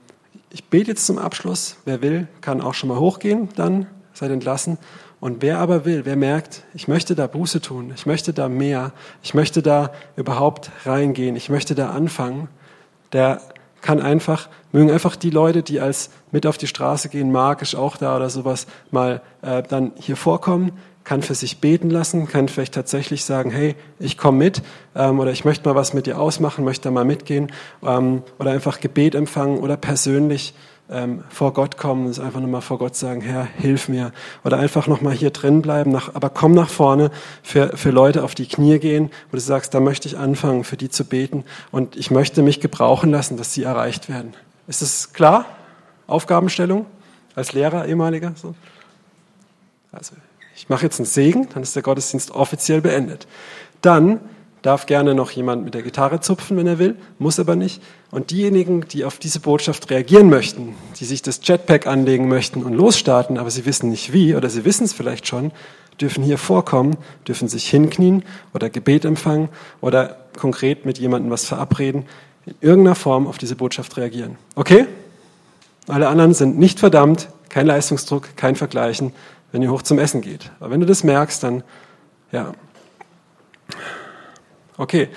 ich 0.52 0.66
bete 0.66 0.92
jetzt 0.92 1.06
zum 1.06 1.18
Abschluss. 1.18 1.78
Wer 1.86 2.02
will, 2.02 2.28
kann 2.42 2.62
auch 2.62 2.74
schon 2.74 2.90
mal 2.90 3.00
hochgehen, 3.00 3.50
dann 3.56 3.88
seid 4.14 4.32
entlassen. 4.32 4.78
Und 5.22 5.42
wer 5.42 5.60
aber 5.60 5.86
will, 5.86 6.06
wer 6.06 6.18
merkt, 6.18 6.64
ich 6.74 6.88
möchte 6.90 7.16
da 7.16 7.28
Buße 7.28 7.62
tun, 7.62 7.92
ich 7.96 8.06
möchte 8.06 8.34
da 8.34 8.50
mehr, 8.50 8.92
ich 9.24 9.34
möchte 9.34 9.62
da 9.62 9.92
überhaupt 10.18 10.72
reingehen, 10.86 11.36
ich 11.38 11.50
möchte 11.50 11.74
da 11.74 11.92
anfangen, 11.92 12.50
der 13.14 13.42
kann 13.82 14.02
einfach, 14.02 14.50
mögen 14.72 14.92
einfach 14.92 15.16
die 15.16 15.30
Leute, 15.30 15.64
die 15.64 15.80
als 15.80 16.10
mit 16.32 16.46
auf 16.46 16.58
die 16.58 16.68
Straße 16.68 17.10
gehen, 17.10 17.32
magisch 17.32 17.76
auch 17.76 17.98
da 17.98 18.16
oder 18.16 18.30
sowas, 18.30 18.68
mal 18.92 19.22
äh, 19.42 19.64
dann 19.64 19.92
hier 19.96 20.18
vorkommen 20.18 20.72
kann 21.06 21.22
für 21.22 21.36
sich 21.36 21.62
beten 21.62 21.90
lassen, 21.90 22.28
kann 22.28 22.50
vielleicht 22.50 22.74
tatsächlich 22.74 23.24
sagen, 23.24 23.52
hey, 23.52 23.76
ich 24.00 24.18
komme 24.18 24.40
mit 24.40 24.64
ähm, 24.96 25.20
oder 25.20 25.32
ich 25.32 25.46
möchte 25.46 25.70
mal 25.70 25.76
was 25.76 25.94
mit 25.94 26.08
dir 26.08 26.20
ausmachen, 26.20 26.66
möchte 26.66 26.90
da 26.90 26.92
mal 26.92 27.06
mitgehen 27.06 27.52
ähm, 27.84 28.24
oder 28.40 28.52
einfach 28.52 28.80
Gebet 28.82 29.16
empfangen 29.16 29.60
oder 29.60 29.78
persönlich 29.78 30.56
ähm, 30.90 31.24
vor 31.30 31.54
Gott 31.54 31.78
kommen 31.78 32.06
und 32.06 32.20
einfach 32.20 32.40
nochmal 32.40 32.62
vor 32.62 32.78
Gott 32.78 32.96
sagen, 32.96 33.22
Herr, 33.22 33.46
hilf 33.46 33.90
mir 33.90 34.12
oder 34.44 34.58
einfach 34.58 34.88
nochmal 34.88 35.14
hier 35.14 35.32
drin 35.32 35.62
bleiben, 35.62 35.92
nach, 35.92 36.14
aber 36.14 36.30
komm 36.30 36.54
nach 36.54 36.70
vorne 36.70 37.12
für, 37.42 37.76
für 37.76 37.90
Leute 37.90 38.24
auf 38.24 38.36
die 38.36 38.48
Knie 38.48 38.80
gehen, 38.80 39.10
wo 39.32 39.38
du 39.38 39.42
sagst, 39.42 39.74
da 39.74 39.80
möchte 39.80 40.08
ich 40.08 40.18
anfangen, 40.18 40.64
für 40.64 40.78
die 40.78 40.90
zu 40.90 41.06
beten 41.06 41.44
und 41.72 41.96
ich 41.96 42.12
möchte 42.12 42.44
mich 42.44 42.60
gebrauchen 42.60 43.12
lassen, 43.12 43.38
dass 43.38 43.54
sie 43.54 43.64
erreicht 43.64 44.10
werden. 44.10 44.34
Ist 44.68 44.82
das 44.82 45.14
klar? 45.14 45.46
Aufgabenstellung 46.08 46.86
als 47.34 47.54
Lehrer, 47.54 47.88
ehemaliger? 47.88 48.34
So? 48.36 48.54
Also 49.92 50.16
ich 50.56 50.70
mache 50.70 50.84
jetzt 50.84 51.00
einen 51.00 51.08
Segen, 51.08 51.50
dann 51.54 51.64
ist 51.64 51.76
der 51.76 51.84
Gottesdienst 51.84 52.32
offiziell 52.32 52.82
beendet. 52.82 53.28
Dann 53.82 54.20
darf 54.66 54.88
gerne 54.88 55.14
noch 55.14 55.30
jemand 55.30 55.64
mit 55.64 55.76
der 55.76 55.84
Gitarre 55.84 56.22
zupfen, 56.22 56.58
wenn 56.58 56.66
er 56.66 56.80
will, 56.80 56.96
muss 57.20 57.40
aber 57.40 57.56
nicht. 57.56 57.84
Und 58.10 58.32
diejenigen, 58.32 58.82
die 58.82 59.06
auf 59.06 59.20
diese 59.20 59.40
Botschaft 59.40 59.92
reagieren 59.92 60.28
möchten, 60.30 60.76
die 61.00 61.06
sich 61.06 61.22
das 61.22 61.40
Jetpack 61.44 61.86
anlegen 61.86 62.28
möchten 62.28 62.64
und 62.64 62.74
losstarten, 62.74 63.38
aber 63.38 63.52
sie 63.52 63.66
wissen 63.68 63.92
nicht 63.92 64.12
wie 64.12 64.36
oder 64.36 64.50
sie 64.50 64.66
wissen 64.66 64.86
es 64.86 64.94
vielleicht 64.94 65.28
schon, 65.28 65.52
dürfen 66.02 66.24
hier 66.24 66.40
vorkommen, 66.40 66.98
dürfen 67.28 67.48
sich 67.48 67.70
hinknien 67.70 68.24
oder 68.56 68.72
Gebet 68.72 69.06
empfangen 69.06 69.50
oder 69.82 70.18
konkret 70.36 70.84
mit 70.84 70.98
jemandem 70.98 71.30
was 71.30 71.46
verabreden, 71.46 72.06
in 72.48 72.56
irgendeiner 72.60 72.96
Form 72.96 73.28
auf 73.28 73.38
diese 73.38 73.56
Botschaft 73.56 73.96
reagieren. 73.98 74.38
Okay? 74.56 74.88
Alle 75.88 76.08
anderen 76.08 76.34
sind 76.34 76.58
nicht 76.58 76.80
verdammt, 76.80 77.30
kein 77.50 77.68
Leistungsdruck, 77.68 78.36
kein 78.36 78.56
Vergleichen, 78.56 79.14
wenn 79.52 79.62
ihr 79.62 79.72
hoch 79.72 79.84
zum 79.84 80.00
Essen 80.00 80.22
geht. 80.22 80.52
Aber 80.60 80.72
wenn 80.72 80.80
du 80.80 80.88
das 80.88 81.04
merkst, 81.04 81.44
dann, 81.44 81.64
ja. 82.32 82.54
Okay. 84.78 85.10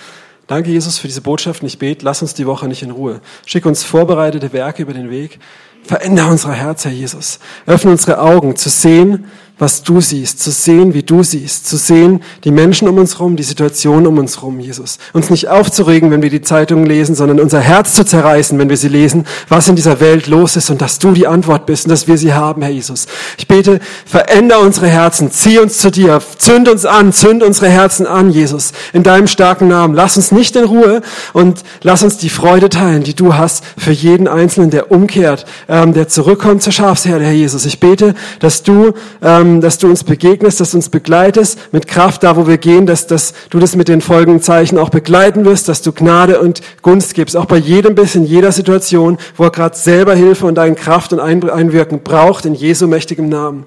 Danke, 0.46 0.70
Jesus, 0.70 0.98
für 0.98 1.09
diese 1.09 1.20
Botschaft. 1.20 1.62
Ich 1.62 1.78
bete, 1.78 2.04
lass 2.06 2.22
uns 2.22 2.32
die 2.32 2.46
Woche 2.46 2.68
nicht 2.68 2.82
in 2.82 2.90
Ruhe. 2.90 3.20
Schick 3.44 3.66
uns 3.66 3.84
vorbereitete 3.84 4.50
Werke 4.54 4.80
über 4.82 4.94
den 4.94 5.11
Weg. 5.11 5.38
Veränder 5.84 6.26
unser 6.28 6.52
Herz, 6.52 6.86
Herr 6.86 6.92
Jesus. 6.92 7.38
Öffne 7.66 7.90
unsere 7.90 8.18
Augen 8.18 8.56
zu 8.56 8.70
sehen, 8.70 9.30
was 9.59 9.82
du 9.82 10.00
siehst, 10.00 10.40
zu 10.40 10.50
sehen, 10.50 10.94
wie 10.94 11.02
du 11.02 11.22
siehst, 11.22 11.66
zu 11.66 11.76
sehen 11.76 12.20
die 12.44 12.50
Menschen 12.50 12.88
um 12.88 12.96
uns 12.98 13.18
rum, 13.18 13.36
die 13.36 13.42
Situation 13.42 14.06
um 14.06 14.18
uns 14.18 14.42
rum, 14.42 14.61
Jesus. 14.61 14.98
Uns 15.12 15.30
nicht 15.30 15.48
aufzuregen, 15.48 16.11
wenn 16.11 16.22
wir 16.22 16.30
die 16.30 16.42
Zeitungen 16.42 16.86
lesen, 16.86 17.14
sondern 17.14 17.40
unser 17.40 17.61
Herz 17.61 17.94
zu 17.94 18.04
zerreißen, 18.04 18.59
wenn 18.59 18.68
wir 18.68 18.76
sie 18.76 18.88
lesen, 18.88 19.26
was 19.48 19.66
in 19.68 19.76
dieser 19.76 20.00
Welt 20.00 20.28
los 20.28 20.56
ist 20.56 20.70
und 20.70 20.80
dass 20.80 20.98
du 20.98 21.12
die 21.12 21.26
Antwort 21.26 21.66
bist 21.66 21.86
und 21.86 21.90
dass 21.90 22.06
wir 22.06 22.18
sie 22.18 22.32
haben, 22.32 22.62
Herr 22.62 22.70
Jesus. 22.70 23.06
Ich 23.36 23.48
bete, 23.48 23.80
veränder 24.06 24.61
unsere 24.61 24.86
Herzen, 24.86 25.32
zieh 25.32 25.59
uns 25.59 25.78
zu 25.78 25.90
dir, 25.90 26.22
zünd 26.36 26.68
uns 26.68 26.84
an, 26.84 27.12
zünd 27.12 27.42
unsere 27.42 27.68
Herzen 27.68 28.06
an, 28.06 28.30
Jesus, 28.30 28.72
in 28.92 29.02
deinem 29.02 29.26
starken 29.26 29.66
Namen. 29.66 29.94
Lass 29.94 30.16
uns 30.16 30.30
nicht 30.30 30.54
in 30.54 30.64
Ruhe 30.64 31.02
und 31.32 31.62
lass 31.82 32.02
uns 32.02 32.16
die 32.16 32.30
Freude 32.30 32.68
teilen, 32.68 33.02
die 33.02 33.14
du 33.14 33.34
hast 33.34 33.64
für 33.76 33.92
jeden 33.92 34.28
Einzelnen, 34.28 34.70
der 34.70 34.92
umkehrt, 34.92 35.46
ähm, 35.68 35.94
der 35.94 36.09
zurückkommt 36.09 36.62
zur 36.62 36.72
Schafsherde, 36.72 37.24
Herr 37.24 37.32
Jesus. 37.32 37.66
Ich 37.66 37.80
bete, 37.80 38.14
dass 38.38 38.62
du 38.62 38.92
ähm, 39.22 39.47
dass 39.61 39.78
du 39.78 39.88
uns 39.88 40.05
begegnest, 40.05 40.61
dass 40.61 40.72
du 40.72 40.76
uns 40.76 40.88
begleitest 40.88 41.72
mit 41.72 41.88
Kraft 41.88 42.22
da, 42.22 42.36
wo 42.36 42.46
wir 42.46 42.59
gehen, 42.59 42.86
dass, 42.86 43.07
dass 43.07 43.34
du 43.51 43.59
das 43.59 43.74
mit 43.74 43.88
den 43.88 44.01
folgenden 44.01 44.42
Zeichen 44.42 44.78
auch 44.78 44.90
begleiten 44.90 45.44
wirst, 45.44 45.68
dass 45.68 45.82
du 45.82 45.92
Gnade 45.92 46.40
und 46.40 46.61
Gunst 46.82 47.14
gibst, 47.14 47.36
auch 47.36 47.46
bei 47.46 47.57
jedem 47.57 47.94
bisschen, 47.94 48.24
jeder 48.24 48.53
Situation, 48.53 49.18
wo 49.36 49.44
er 49.44 49.51
gerade 49.51 49.76
selber 49.76 50.14
Hilfe 50.14 50.46
und 50.46 50.55
deine 50.55 50.74
Kraft 50.74 51.12
und 51.12 51.20
Einwirken 51.20 52.01
braucht, 52.03 52.44
in 52.44 52.55
Jesu 52.55 52.86
mächtigem 52.86 53.28
Namen. 53.28 53.64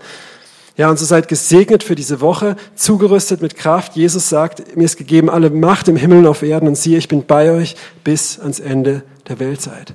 Ja, 0.78 0.90
und 0.90 0.98
so 0.98 1.06
seid 1.06 1.28
gesegnet 1.28 1.84
für 1.84 1.96
diese 1.96 2.22
Woche, 2.22 2.56
zugerüstet 2.76 3.42
mit 3.42 3.56
Kraft. 3.56 3.96
Jesus 3.96 4.30
sagt, 4.30 4.78
mir 4.78 4.86
ist 4.86 4.98
gegeben 4.98 5.30
alle 5.30 5.50
Macht 5.50 5.88
im 5.88 5.96
Himmel 5.96 6.20
und 6.20 6.28
auf 6.28 6.44
Erden 6.44 6.68
und 6.68 6.76
siehe, 6.78 6.98
ich 6.98 7.08
bin 7.08 7.26
bei 7.26 7.52
euch 7.52 7.76
bis 8.04 8.40
ans 8.40 8.60
Ende 8.60 9.04
der 9.28 9.40
Weltzeit. 9.40 9.94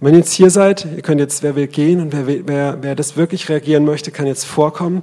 Und 0.00 0.06
wenn 0.06 0.14
ihr 0.14 0.20
jetzt 0.20 0.32
hier 0.32 0.50
seid, 0.50 0.84
ihr 0.84 1.02
könnt 1.02 1.20
jetzt, 1.20 1.42
wer 1.42 1.56
will 1.56 1.66
gehen 1.66 2.00
und 2.00 2.12
wer, 2.12 2.46
wer, 2.46 2.78
wer 2.82 2.94
das 2.94 3.16
wirklich 3.16 3.48
reagieren 3.48 3.84
möchte, 3.84 4.10
kann 4.10 4.26
jetzt 4.26 4.44
vorkommen. 4.44 5.02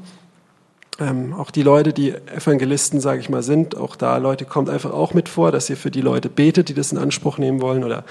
Ähm, 0.99 1.33
auch 1.33 1.51
die 1.51 1.63
Leute, 1.63 1.91
die 1.91 2.11
Evangelisten, 2.11 3.01
sage 3.01 3.19
ich 3.19 3.29
mal, 3.29 3.43
sind, 3.43 3.75
auch 3.75 3.97
da 3.97 4.15
Leute, 4.17 4.45
kommt 4.45 4.69
einfach 4.69 4.91
auch 4.91 5.13
mit 5.13 5.27
vor, 5.27 5.51
dass 5.51 5.69
ihr 5.69 5.75
für 5.75 5.91
die 5.91 5.99
Leute 5.99 6.29
betet, 6.29 6.69
die 6.69 6.73
das 6.73 6.93
in 6.93 6.97
Anspruch 6.97 7.37
nehmen 7.37 7.61
wollen 7.61 7.83
oder 7.83 8.03